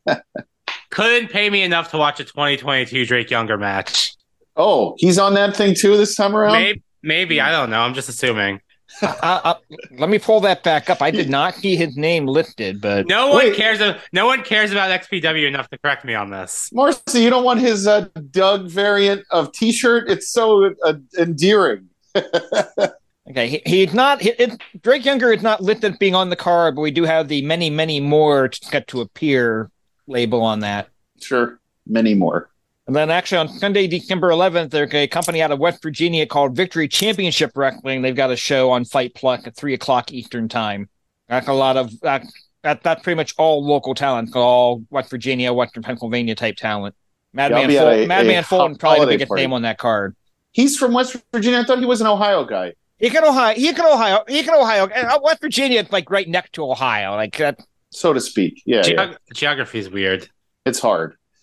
Couldn't 0.90 1.30
pay 1.30 1.50
me 1.50 1.62
enough 1.62 1.90
to 1.90 1.98
watch 1.98 2.20
a 2.20 2.24
2022 2.24 3.06
Drake 3.06 3.30
Younger 3.30 3.58
match. 3.58 4.16
oh, 4.56 4.94
he's 4.98 5.18
on 5.18 5.34
that 5.34 5.54
thing 5.54 5.74
too 5.74 5.96
this 5.96 6.14
time 6.14 6.34
around. 6.34 6.52
Maybe, 6.52 6.82
maybe 7.02 7.40
I 7.40 7.52
don't 7.52 7.70
know. 7.70 7.80
I'm 7.80 7.94
just 7.94 8.08
assuming. 8.08 8.60
I, 9.02 9.16
I, 9.22 9.54
let 9.98 10.08
me 10.08 10.18
pull 10.18 10.40
that 10.40 10.62
back 10.62 10.88
up. 10.88 11.02
I 11.02 11.10
did 11.10 11.28
not 11.28 11.54
see 11.54 11.76
his 11.76 11.96
name 11.96 12.26
listed, 12.26 12.80
but 12.80 13.06
No 13.06 13.28
one 13.28 13.38
Wait. 13.38 13.56
cares. 13.56 13.80
No 14.12 14.26
one 14.26 14.42
cares 14.42 14.72
about 14.72 14.90
XPW 15.00 15.46
enough 15.46 15.68
to 15.70 15.78
correct 15.78 16.04
me 16.04 16.14
on 16.14 16.30
this. 16.30 16.70
Marcy, 16.72 17.20
you 17.20 17.30
don't 17.30 17.44
want 17.44 17.60
his 17.60 17.86
uh, 17.86 18.08
Doug 18.30 18.68
variant 18.68 19.24
of 19.30 19.52
T-shirt? 19.52 20.08
It's 20.08 20.30
so 20.30 20.74
uh, 20.84 20.94
endearing. 21.18 21.88
okay, 22.16 23.48
he, 23.48 23.62
he's 23.66 23.92
not. 23.92 24.20
He, 24.20 24.30
it, 24.30 24.60
Drake 24.82 25.04
Younger 25.04 25.32
is 25.32 25.42
not 25.42 25.62
listed 25.62 25.92
as 25.92 25.98
being 25.98 26.14
on 26.14 26.30
the 26.30 26.36
card, 26.36 26.76
but 26.76 26.82
we 26.82 26.90
do 26.90 27.04
have 27.04 27.28
the 27.28 27.42
many 27.42 27.68
many 27.70 28.00
more 28.00 28.48
to 28.48 28.70
get 28.70 28.86
to 28.88 29.00
appear 29.00 29.70
label 30.06 30.42
on 30.42 30.60
that. 30.60 30.88
Sure, 31.20 31.60
many 31.86 32.14
more. 32.14 32.50
And 32.86 32.94
then 32.94 33.10
actually 33.10 33.38
on 33.38 33.48
Sunday, 33.48 33.86
December 33.88 34.28
11th, 34.30 34.70
there's 34.70 34.94
a 34.94 35.08
company 35.08 35.42
out 35.42 35.50
of 35.50 35.58
West 35.58 35.82
Virginia 35.82 36.24
called 36.26 36.54
Victory 36.54 36.86
Championship 36.86 37.50
Wrestling. 37.56 38.02
They've 38.02 38.14
got 38.14 38.30
a 38.30 38.36
show 38.36 38.70
on 38.70 38.84
Fight 38.84 39.14
Pluck 39.14 39.46
at 39.46 39.56
three 39.56 39.74
o'clock 39.74 40.12
Eastern 40.12 40.48
time. 40.48 40.88
That's 41.28 41.48
a 41.48 41.52
lot 41.52 41.76
of 41.76 41.98
that. 42.00 42.24
that 42.62 42.82
that's 42.84 43.02
pretty 43.02 43.16
much 43.16 43.34
all 43.38 43.64
local 43.66 43.94
talent, 43.94 44.34
all 44.36 44.84
West 44.90 45.10
Virginia, 45.10 45.52
Western 45.52 45.82
Pennsylvania 45.82 46.36
type 46.36 46.56
talent. 46.56 46.94
Madman, 47.32 47.66
be 47.66 47.76
at 47.76 47.86
a- 47.86 48.06
Madman 48.06 48.38
a 48.38 48.42
Fulton 48.44 48.76
probably 48.76 49.00
the 49.06 49.10
biggest 49.12 49.28
party. 49.28 49.42
name 49.42 49.52
on 49.52 49.62
that 49.62 49.78
card. 49.78 50.14
He's 50.52 50.76
from 50.78 50.92
West 50.94 51.16
Virginia. 51.32 51.58
I 51.58 51.64
thought 51.64 51.80
he 51.80 51.84
was 51.86 52.00
an 52.00 52.06
Ohio 52.06 52.44
guy. 52.44 52.74
He 52.98 53.10
can 53.10 53.24
Ohio. 53.24 53.54
He 53.56 53.72
can 53.74 53.84
Ohio. 53.84 54.24
He 54.28 54.42
can 54.42 54.54
Ohio. 54.54 54.84
uh, 54.86 55.18
West 55.22 55.40
Virginia, 55.42 55.80
it's 55.80 55.92
like 55.92 56.08
right 56.10 56.28
next 56.28 56.52
to 56.54 56.64
Ohio. 56.64 57.14
Like 57.16 57.36
that. 57.38 57.58
so 57.90 58.12
to 58.12 58.20
speak. 58.20 58.62
Yeah, 58.64 58.82
yeah. 58.86 59.14
Geography 59.34 59.80
is 59.80 59.90
weird. 59.90 60.28
it's 60.64 60.78
hard. 60.78 61.16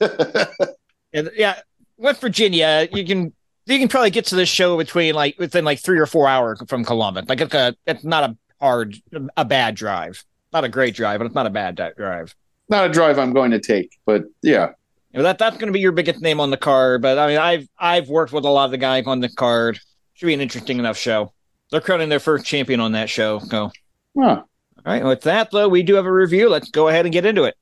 And, 1.14 1.30
yeah, 1.36 1.60
West 1.98 2.22
Virginia, 2.22 2.88
you 2.92 3.06
can 3.06 3.34
you 3.66 3.80
can 3.80 3.88
probably 3.88 4.10
get 4.10 4.26
to 4.28 4.36
this 4.36 4.50
show 4.50 4.78
between 4.78 5.14
like 5.16 5.38
within 5.40 5.64
like 5.64 5.80
three 5.80 6.00
or 6.00 6.06
four 6.06 6.28
hours 6.28 6.62
from 6.68 6.84
Columbus. 6.84 7.26
Like 7.30 7.42
it's 7.42 7.54
a 7.54 7.76
it's 7.86 8.04
not 8.04 8.30
a 8.30 8.38
hard 8.60 8.96
a 9.38 9.46
bad 9.46 9.76
drive. 9.76 10.24
Not 10.52 10.64
a 10.64 10.70
great 10.70 10.96
drive, 10.96 11.20
but 11.20 11.26
it's 11.26 11.36
not 11.36 11.46
a 11.46 11.50
bad 11.50 11.76
drive. 11.98 12.36
Not 12.70 12.86
a 12.86 12.90
drive 12.90 13.18
I'm 13.20 13.34
going 13.34 13.52
to 13.52 13.60
take, 13.60 13.98
but 14.06 14.24
yeah. 14.42 14.70
You 15.12 15.20
know, 15.20 15.24
that 15.24 15.38
that's 15.38 15.58
going 15.58 15.68
to 15.68 15.74
be 15.74 15.80
your 15.80 15.92
biggest 15.92 16.22
name 16.22 16.40
on 16.40 16.50
the 16.50 16.58
card. 16.58 17.02
But 17.02 17.18
I 17.20 17.28
mean, 17.28 17.38
I've 17.38 17.68
I've 17.78 18.10
worked 18.10 18.34
with 18.34 18.46
a 18.46 18.50
lot 18.50 18.66
of 18.66 18.72
the 18.72 18.78
guys 18.78 19.06
on 19.08 19.20
the 19.20 19.30
card. 19.30 19.80
Should 20.16 20.26
be 20.28 20.34
an 20.34 20.42
interesting 20.42 20.80
enough 20.80 20.98
show. 20.98 21.34
They're 21.72 21.82
crowning 21.82 22.10
their 22.10 22.20
first 22.20 22.46
champion 22.46 22.80
on 22.80 22.92
that 22.94 23.10
show. 23.10 23.40
So, 23.40 23.64
all 23.64 23.72
Huh. 24.20 24.44
right. 24.86 25.04
With 25.04 25.22
that 25.22 25.52
though, 25.52 25.68
we 25.70 25.84
do 25.84 25.96
have 25.96 26.06
a 26.06 26.12
review. 26.12 26.50
Let's 26.50 26.70
go 26.70 26.88
ahead 26.88 27.06
and 27.06 27.14
get 27.14 27.26
into 27.26 27.44
it. 27.46 27.56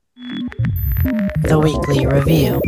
The 1.43 1.59
weekly 1.59 2.05
review. 2.05 2.61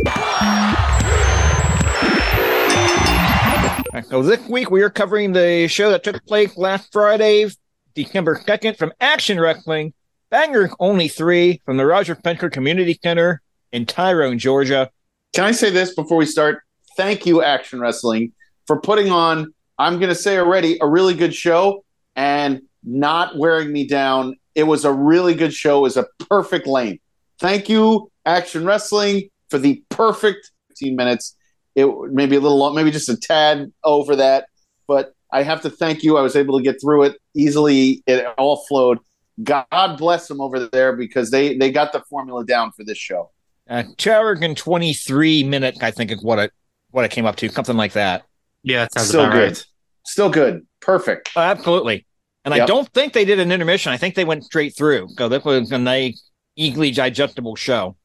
So 4.02 4.22
this 4.22 4.46
week 4.48 4.70
we 4.70 4.82
are 4.82 4.90
covering 4.90 5.32
the 5.32 5.68
show 5.68 5.90
that 5.90 6.02
took 6.02 6.24
place 6.26 6.56
last 6.56 6.92
Friday, 6.92 7.48
December 7.94 8.36
2nd 8.36 8.76
from 8.76 8.92
Action 9.00 9.38
Wrestling, 9.38 9.92
Banger 10.30 10.70
Only 10.80 11.06
3 11.06 11.62
from 11.64 11.76
the 11.76 11.86
Roger 11.86 12.16
Spencer 12.16 12.50
Community 12.50 12.98
Center 13.00 13.40
in 13.72 13.86
Tyrone, 13.86 14.38
Georgia. 14.38 14.90
Can 15.32 15.44
I 15.44 15.52
say 15.52 15.70
this 15.70 15.94
before 15.94 16.16
we 16.16 16.26
start? 16.26 16.62
Thank 16.96 17.24
you, 17.24 17.42
Action 17.42 17.78
Wrestling, 17.78 18.32
for 18.66 18.80
putting 18.80 19.12
on, 19.12 19.54
I'm 19.78 19.98
going 19.98 20.08
to 20.08 20.14
say 20.14 20.38
already, 20.38 20.76
a 20.80 20.88
really 20.88 21.14
good 21.14 21.34
show 21.34 21.84
and 22.16 22.62
not 22.82 23.38
wearing 23.38 23.72
me 23.72 23.86
down. 23.86 24.34
It 24.56 24.64
was 24.64 24.84
a 24.84 24.92
really 24.92 25.34
good 25.34 25.54
show. 25.54 25.78
It 25.78 25.82
was 25.82 25.96
a 25.96 26.06
perfect 26.28 26.66
length. 26.66 27.02
Thank 27.38 27.68
you, 27.68 28.10
Action 28.26 28.64
Wrestling, 28.64 29.30
for 29.50 29.58
the 29.58 29.82
perfect 29.88 30.50
15 30.70 30.96
minutes. 30.96 31.36
It 31.74 31.86
maybe 32.12 32.36
a 32.36 32.40
little 32.40 32.58
long, 32.58 32.74
maybe 32.74 32.90
just 32.90 33.08
a 33.08 33.16
tad 33.16 33.72
over 33.82 34.16
that, 34.16 34.46
but 34.86 35.14
I 35.32 35.42
have 35.42 35.62
to 35.62 35.70
thank 35.70 36.02
you. 36.04 36.16
I 36.16 36.22
was 36.22 36.36
able 36.36 36.58
to 36.58 36.62
get 36.62 36.80
through 36.80 37.04
it 37.04 37.20
easily. 37.34 38.02
It 38.06 38.24
all 38.38 38.64
flowed. 38.68 38.98
God 39.42 39.96
bless 39.98 40.28
them 40.28 40.40
over 40.40 40.68
there 40.68 40.94
because 40.94 41.30
they 41.30 41.56
they 41.56 41.72
got 41.72 41.92
the 41.92 42.00
formula 42.08 42.44
down 42.44 42.70
for 42.72 42.84
this 42.84 42.98
show. 42.98 43.30
Uh, 43.68 43.82
two 43.96 44.12
hours 44.12 44.40
and 44.42 44.56
twenty 44.56 44.94
three 44.94 45.42
minutes, 45.42 45.82
I 45.82 45.90
think, 45.90 46.12
is 46.12 46.22
what 46.22 46.38
it 46.38 46.52
what 46.90 47.04
it 47.04 47.10
came 47.10 47.26
up 47.26 47.36
to, 47.36 47.48
something 47.48 47.76
like 47.76 47.94
that. 47.94 48.24
Yeah, 48.62 48.84
that 48.84 48.94
sounds 48.94 49.08
Still 49.08 49.24
about 49.24 49.32
good. 49.32 49.42
right. 49.42 49.66
Still 50.06 50.30
good. 50.30 50.66
Perfect. 50.80 51.30
Uh, 51.34 51.40
absolutely. 51.40 52.06
And 52.44 52.52
I 52.52 52.66
don't 52.66 52.88
think 52.92 53.14
they 53.14 53.24
did 53.24 53.40
an 53.40 53.50
intermission. 53.50 53.90
I 53.90 53.96
think 53.96 54.14
they 54.14 54.24
went 54.24 54.44
straight 54.44 54.76
through. 54.76 55.08
So 55.16 55.30
that 55.30 55.44
was 55.44 55.72
a 55.72 55.78
nice, 55.78 56.22
easily 56.56 56.90
digestible 56.90 57.56
show. 57.56 57.96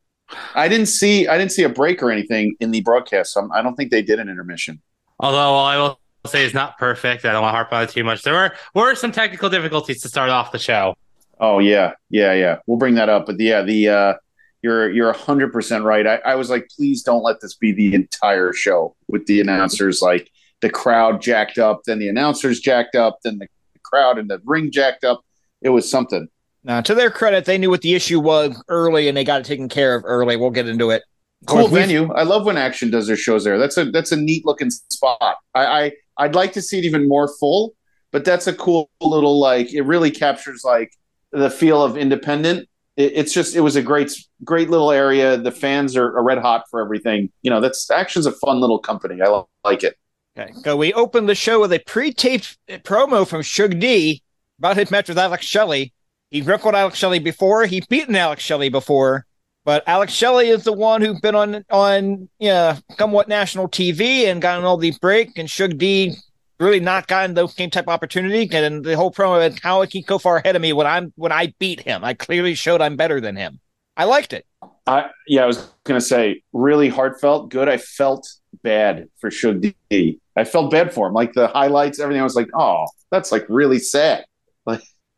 I 0.55 0.67
didn't 0.67 0.87
see 0.87 1.27
I 1.27 1.37
didn't 1.37 1.51
see 1.51 1.63
a 1.63 1.69
break 1.69 2.03
or 2.03 2.11
anything 2.11 2.55
in 2.59 2.71
the 2.71 2.81
broadcast. 2.81 3.33
So 3.33 3.49
I 3.53 3.61
don't 3.61 3.75
think 3.75 3.91
they 3.91 4.01
did 4.01 4.19
an 4.19 4.29
intermission. 4.29 4.81
Although 5.19 5.57
I 5.57 5.77
will 5.77 5.99
say 6.25 6.45
it's 6.45 6.53
not 6.53 6.77
perfect. 6.77 7.25
I 7.25 7.31
don't 7.31 7.41
want 7.41 7.53
to 7.53 7.55
harp 7.55 7.73
on 7.73 7.83
it 7.83 7.89
too 7.89 8.03
much. 8.03 8.23
There 8.23 8.33
were 8.33 8.53
were 8.73 8.95
some 8.95 9.11
technical 9.11 9.49
difficulties 9.49 10.01
to 10.01 10.09
start 10.09 10.29
off 10.29 10.51
the 10.51 10.59
show. 10.59 10.95
Oh 11.39 11.59
yeah, 11.59 11.93
yeah, 12.09 12.33
yeah. 12.33 12.57
We'll 12.67 12.77
bring 12.77 12.95
that 12.95 13.09
up. 13.09 13.25
But 13.25 13.39
yeah, 13.39 13.61
the 13.61 13.89
uh 13.89 14.13
you're 14.61 14.91
you're 14.91 15.13
hundred 15.13 15.53
percent 15.53 15.83
right. 15.83 16.05
I, 16.05 16.15
I 16.17 16.35
was 16.35 16.49
like, 16.49 16.69
please 16.75 17.03
don't 17.03 17.23
let 17.23 17.41
this 17.41 17.55
be 17.55 17.71
the 17.71 17.93
entire 17.93 18.53
show 18.53 18.95
with 19.07 19.25
the 19.25 19.39
announcers 19.41 20.01
like 20.01 20.29
the 20.61 20.69
crowd 20.69 21.21
jacked 21.21 21.57
up, 21.57 21.81
then 21.85 21.99
the 21.99 22.09
announcers 22.09 22.59
jacked 22.59 22.95
up, 22.95 23.19
then 23.23 23.39
the 23.39 23.47
crowd 23.83 24.17
and 24.17 24.29
the 24.29 24.41
ring 24.43 24.71
jacked 24.71 25.03
up. 25.03 25.21
It 25.61 25.69
was 25.69 25.89
something. 25.89 26.27
Now, 26.63 26.81
to 26.81 26.93
their 26.93 27.09
credit, 27.09 27.45
they 27.45 27.57
knew 27.57 27.69
what 27.69 27.81
the 27.81 27.95
issue 27.95 28.19
was 28.19 28.61
early 28.67 29.07
and 29.07 29.15
they 29.15 29.23
got 29.23 29.41
it 29.41 29.45
taken 29.45 29.69
care 29.69 29.95
of 29.95 30.03
early. 30.05 30.35
We'll 30.35 30.49
get 30.49 30.67
into 30.67 30.89
it. 30.89 31.03
Cool 31.45 31.69
course, 31.69 31.71
venue. 31.71 32.11
I 32.13 32.23
love 32.23 32.45
when 32.45 32.57
Action 32.57 32.91
does 32.91 33.07
their 33.07 33.15
shows 33.15 33.45
there. 33.45 33.57
That's 33.57 33.77
a 33.77 33.85
that's 33.85 34.11
a 34.11 34.17
neat 34.17 34.45
looking 34.45 34.69
spot. 34.69 35.37
I, 35.55 35.65
I 35.65 35.91
I'd 36.17 36.35
like 36.35 36.51
to 36.53 36.61
see 36.61 36.79
it 36.79 36.85
even 36.85 37.07
more 37.07 37.29
full, 37.39 37.75
but 38.11 38.25
that's 38.25 38.47
a 38.47 38.53
cool 38.53 38.89
little 39.01 39.39
like 39.39 39.73
it 39.73 39.83
really 39.83 40.11
captures 40.11 40.63
like 40.65 40.91
the 41.31 41.49
feel 41.49 41.81
of 41.81 41.95
independent. 41.95 42.67
It, 42.97 43.13
it's 43.15 43.33
just 43.33 43.55
it 43.55 43.61
was 43.61 43.77
a 43.77 43.81
great 43.81 44.11
great 44.43 44.69
little 44.69 44.91
area. 44.91 45.37
The 45.37 45.51
fans 45.51 45.95
are, 45.95 46.07
are 46.17 46.23
red 46.23 46.39
hot 46.39 46.65
for 46.69 46.81
everything. 46.81 47.31
You 47.41 47.51
know, 47.51 47.61
that's 47.61 47.89
Action's 47.89 48.25
a 48.25 48.33
fun 48.33 48.59
little 48.59 48.79
company. 48.79 49.21
I 49.21 49.29
li- 49.29 49.43
like 49.63 49.83
it. 49.85 49.95
Okay. 50.37 50.51
So 50.63 50.75
we 50.75 50.91
opened 50.91 51.29
the 51.29 51.35
show 51.35 51.61
with 51.61 51.71
a 51.71 51.79
pre-taped 51.79 52.57
promo 52.83 53.25
from 53.25 53.43
Shug 53.43 53.79
D 53.79 54.21
about 54.57 54.75
his 54.75 54.91
match 54.91 55.07
with 55.07 55.17
Alex 55.17 55.45
Shelley. 55.45 55.93
He 56.29 56.41
wrestled 56.41 56.75
Alex 56.75 56.97
Shelley 56.97 57.19
before. 57.19 57.65
He 57.65 57.81
beaten 57.89 58.15
Alex 58.15 58.43
Shelley 58.43 58.69
before. 58.69 59.25
But 59.65 59.83
Alex 59.87 60.13
Shelley 60.13 60.49
is 60.49 60.63
the 60.63 60.73
one 60.73 61.01
who's 61.01 61.19
been 61.19 61.35
on 61.35 61.65
on 61.69 62.29
yeah 62.39 62.79
somewhat 62.97 63.27
national 63.27 63.67
TV 63.67 64.25
and 64.25 64.41
gotten 64.41 64.65
all 64.65 64.77
the 64.77 64.93
break, 65.01 65.37
and 65.37 65.49
Shug 65.49 65.77
D 65.77 66.15
really 66.59 66.79
not 66.79 67.07
gotten 67.07 67.33
those 67.33 67.55
same 67.55 67.69
type 67.69 67.85
of 67.85 67.89
opportunity. 67.89 68.49
And 68.51 68.83
the 68.83 68.95
whole 68.95 69.11
promo 69.11 69.47
is 69.47 69.59
how 69.61 69.81
he 69.83 70.01
go 70.01 70.17
far 70.17 70.37
ahead 70.37 70.55
of 70.55 70.61
me 70.61 70.73
when 70.73 70.87
I'm 70.87 71.13
when 71.15 71.31
I 71.31 71.53
beat 71.59 71.81
him. 71.81 72.03
I 72.03 72.13
clearly 72.13 72.55
showed 72.55 72.81
I'm 72.81 72.95
better 72.95 73.19
than 73.19 73.35
him. 73.35 73.59
I 73.97 74.05
liked 74.05 74.33
it. 74.33 74.45
I 74.87 75.09
yeah, 75.27 75.43
I 75.43 75.45
was 75.45 75.71
gonna 75.83 76.01
say 76.01 76.41
really 76.53 76.89
heartfelt, 76.89 77.49
good. 77.49 77.67
I 77.67 77.77
felt 77.77 78.27
bad 78.63 79.07
for 79.19 79.29
Shug 79.29 79.63
D. 79.89 80.19
I 80.35 80.43
felt 80.45 80.71
bad 80.71 80.93
for 80.93 81.07
him. 81.07 81.13
Like 81.13 81.33
the 81.33 81.47
highlights, 81.47 81.99
everything. 81.99 82.21
I 82.21 82.23
was 82.23 82.35
like, 82.35 82.49
oh, 82.55 82.87
that's 83.11 83.31
like 83.31 83.45
really 83.49 83.79
sad. 83.79 84.25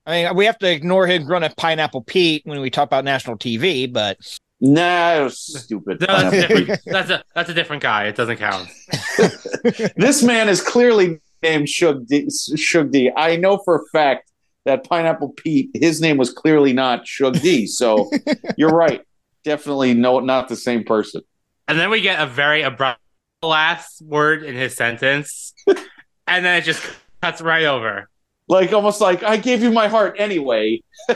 I 0.05 0.24
mean, 0.24 0.36
we 0.36 0.46
have 0.46 0.58
to 0.60 0.72
ignore 0.72 1.05
him 1.05 1.27
run 1.27 1.43
at 1.43 1.55
Pineapple 1.58 2.01
Pete 2.03 2.41
when 2.46 2.60
we 2.60 2.70
talk 2.70 2.88
about 2.88 3.05
national 3.05 3.38
TV, 3.38 3.91
but 3.91 4.17
Nah, 4.63 5.27
stupid. 5.29 6.01
No, 6.01 6.08
that's 6.08 6.48
different. 6.48 6.81
That's 6.86 7.10
a 7.10 7.24
that's 7.34 7.50
a 7.50 7.53
different 7.53 7.81
guy. 7.81 8.05
It 8.05 8.15
doesn't 8.15 8.38
count. 8.38 8.70
this 9.98 10.22
man 10.22 10.50
is 10.50 10.62
clearly 10.62 11.20
named 11.41 11.67
Shug 11.67 12.05
D, 12.05 12.29
Shug 12.55 12.91
D. 12.91 13.12
I 13.15 13.38
know 13.38 13.58
for 13.58 13.77
a 13.77 13.86
fact 13.91 14.31
that 14.65 14.88
Pineapple 14.88 15.29
Pete, 15.29 15.72
his 15.74 16.00
name 16.00 16.17
was 16.17 16.31
clearly 16.31 16.74
not 16.74 17.08
Shug 17.08 17.39
D. 17.39 17.65
So 17.65 18.12
you're 18.58 18.70
right. 18.70 19.01
Definitely 19.43 19.96
no, 19.96 20.20
not 20.20 20.48
the 20.48 20.55
same 20.55 20.84
person. 20.84 21.22
And 21.67 21.79
then 21.79 21.89
we 21.89 22.01
get 22.01 22.22
a 22.22 22.27
very 22.27 22.62
abrupt 22.62 23.00
last 23.41 24.00
word 24.03 24.43
in 24.43 24.55
his 24.55 24.75
sentence, 24.75 25.55
and 26.27 26.46
then 26.46 26.58
it 26.58 26.65
just 26.65 26.84
cuts 27.24 27.41
right 27.41 27.63
over. 27.63 28.10
Like 28.48 28.74
almost 28.74 29.00
like 29.01 29.24
I 29.24 29.38
gave 29.38 29.63
you 29.63 29.71
my 29.71 29.88
heart 29.88 30.15
anyway. 30.19 30.81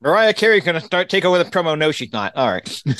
Mariah 0.00 0.32
Carey's 0.32 0.64
to 0.64 0.80
start 0.80 1.10
take 1.10 1.24
over 1.24 1.36
the 1.38 1.44
promo. 1.44 1.76
No, 1.76 1.92
she's 1.92 2.12
not. 2.12 2.34
All 2.36 2.50
right. 2.50 2.82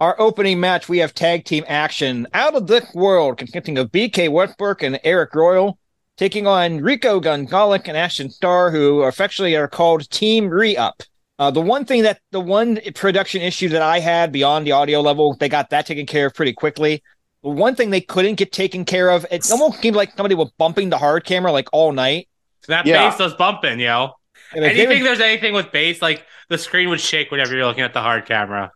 Our 0.00 0.20
opening 0.20 0.58
match, 0.58 0.88
we 0.88 0.98
have 0.98 1.14
tag 1.14 1.44
team 1.44 1.64
action 1.68 2.26
out 2.34 2.54
of 2.54 2.66
this 2.66 2.84
world, 2.94 3.38
consisting 3.38 3.78
of 3.78 3.92
BK 3.92 4.28
Westbrook 4.28 4.82
and 4.82 5.00
Eric 5.04 5.34
Royal, 5.34 5.78
taking 6.16 6.46
on 6.46 6.82
Rico 6.82 7.20
Gonzalez 7.20 7.82
and 7.86 7.96
Ashton 7.96 8.28
Starr, 8.28 8.70
who 8.70 9.02
affectionately 9.02 9.56
are 9.56 9.68
called 9.68 10.10
Team 10.10 10.48
Re 10.48 10.76
Up. 10.76 11.02
Uh, 11.38 11.50
the 11.50 11.60
one 11.60 11.84
thing 11.84 12.02
that 12.02 12.20
the 12.32 12.40
one 12.40 12.80
production 12.94 13.40
issue 13.40 13.68
that 13.68 13.82
I 13.82 14.00
had 14.00 14.30
beyond 14.30 14.66
the 14.66 14.72
audio 14.72 15.00
level, 15.00 15.36
they 15.38 15.48
got 15.48 15.70
that 15.70 15.86
taken 15.86 16.06
care 16.06 16.26
of 16.26 16.34
pretty 16.34 16.52
quickly. 16.52 17.02
The 17.44 17.50
one 17.50 17.76
thing 17.76 17.90
they 17.90 18.00
couldn't 18.00 18.36
get 18.36 18.50
taken 18.52 18.84
care 18.86 19.10
of, 19.10 19.26
it 19.30 19.48
almost 19.52 19.80
seemed 19.82 19.94
like 19.96 20.16
somebody 20.16 20.34
was 20.34 20.50
bumping 20.58 20.88
the 20.88 20.96
hard 20.98 21.24
camera 21.24 21.52
like 21.52 21.68
all 21.72 21.92
night. 21.92 22.26
That 22.68 22.86
Yeah. 22.86 23.10
bass 23.10 23.18
was 23.20 23.34
bumping, 23.34 23.78
yo. 23.78 24.12
And 24.54 24.62
like, 24.64 24.72
they 24.74 24.80
Anything 24.86 25.02
would- 25.02 25.06
there's 25.08 25.20
anything 25.20 25.52
with 25.52 25.70
bass, 25.70 26.00
like 26.00 26.24
the 26.48 26.56
screen 26.56 26.88
would 26.88 27.00
shake 27.02 27.30
whenever 27.30 27.54
you're 27.54 27.66
looking 27.66 27.84
at 27.84 27.92
the 27.92 28.00
hard 28.00 28.24
camera. 28.26 28.72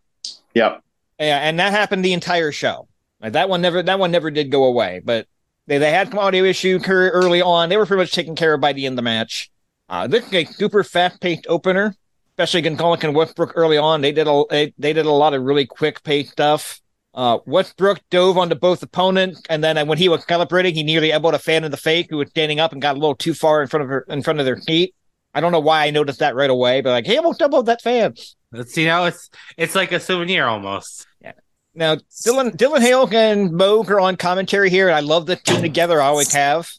Yep. 0.54 0.82
Yeah, 1.18 1.38
and 1.38 1.58
that 1.58 1.72
happened 1.72 2.04
the 2.04 2.12
entire 2.12 2.52
show. 2.52 2.87
Like 3.22 3.32
that 3.32 3.48
one 3.48 3.62
never 3.62 3.82
that 3.82 3.98
one 3.98 4.10
never 4.10 4.30
did 4.30 4.50
go 4.50 4.64
away. 4.64 5.00
But 5.02 5.26
they, 5.66 5.78
they 5.78 5.90
had 5.90 6.10
some 6.10 6.18
audio 6.18 6.44
issue 6.44 6.78
early 6.87 7.40
on. 7.42 7.70
They 7.70 7.76
were 7.78 7.87
pretty 7.87 8.02
much 8.02 8.12
taken 8.12 8.37
care 8.37 8.54
of 8.54 8.60
by 8.60 8.72
the 8.75 8.84
end 8.87 8.92
of 8.92 8.96
the 8.96 9.02
match. 9.02 9.50
Uh, 9.88 10.06
this 10.06 10.26
is 10.26 10.32
a 10.34 10.44
super 10.44 10.84
fast 10.84 11.20
paced 11.20 11.46
opener, 11.48 11.96
especially 12.34 12.60
Gonzalez 12.60 13.02
and 13.02 13.14
Westbrook 13.14 13.52
early 13.56 13.78
on. 13.78 14.02
They 14.02 14.12
did 14.12 14.28
a 14.28 14.44
they, 14.50 14.75
they 14.78 14.92
did 14.92 15.06
a 15.06 15.10
lot 15.10 15.32
of 15.34 15.42
really 15.42 15.64
quick 15.66 16.02
paced 16.02 16.32
stuff. 16.32 16.80
Uh, 17.18 17.40
Westbrook 17.46 17.98
dove 18.10 18.38
onto 18.38 18.54
both 18.54 18.80
opponents, 18.80 19.42
and 19.50 19.64
then 19.64 19.76
uh, 19.76 19.84
when 19.84 19.98
he 19.98 20.08
was 20.08 20.25
celebrating, 20.25 20.72
he 20.72 20.84
nearly 20.84 21.10
elbowed 21.10 21.34
a 21.34 21.38
fan 21.40 21.64
in 21.64 21.72
the 21.72 21.76
face 21.76 22.06
who 22.08 22.16
was 22.16 22.28
standing 22.30 22.60
up 22.60 22.70
and 22.70 22.80
got 22.80 22.94
a 22.94 22.98
little 23.00 23.16
too 23.16 23.34
far 23.34 23.60
in 23.60 23.66
front 23.66 23.82
of 23.82 23.88
her 23.88 24.06
in 24.08 24.22
front 24.22 24.38
of 24.38 24.46
their 24.46 24.58
feet. 24.58 24.94
I 25.34 25.40
don't 25.40 25.50
know 25.50 25.58
why 25.58 25.84
I 25.84 25.90
noticed 25.90 26.20
that 26.20 26.37
right 26.37 26.48
away, 26.48 26.80
but 26.80 26.90
like, 26.90 27.06
he 27.06 27.16
almost 27.16 27.42
elbowed 27.42 27.66
that 27.66 27.82
fan. 27.82 28.14
It's 28.52 28.76
you 28.76 28.87
know, 28.87 29.06
it's 29.06 29.30
it's 29.56 29.75
like 29.75 29.90
a 29.90 29.98
souvenir 29.98 30.46
almost. 30.46 31.08
Yeah. 31.20 31.32
Now, 31.75 31.96
Dylan 31.96 32.56
Dylan 32.56 32.82
Hale 32.82 33.08
and 33.12 33.50
Moog 33.50 33.90
are 33.90 33.98
on 33.98 34.14
commentary 34.14 34.70
here, 34.70 34.87
and 34.87 34.96
I 34.96 35.00
love 35.00 35.26
the 35.26 35.34
two 35.34 35.60
together. 35.60 36.00
I 36.00 36.06
always 36.06 36.32
have, 36.34 36.70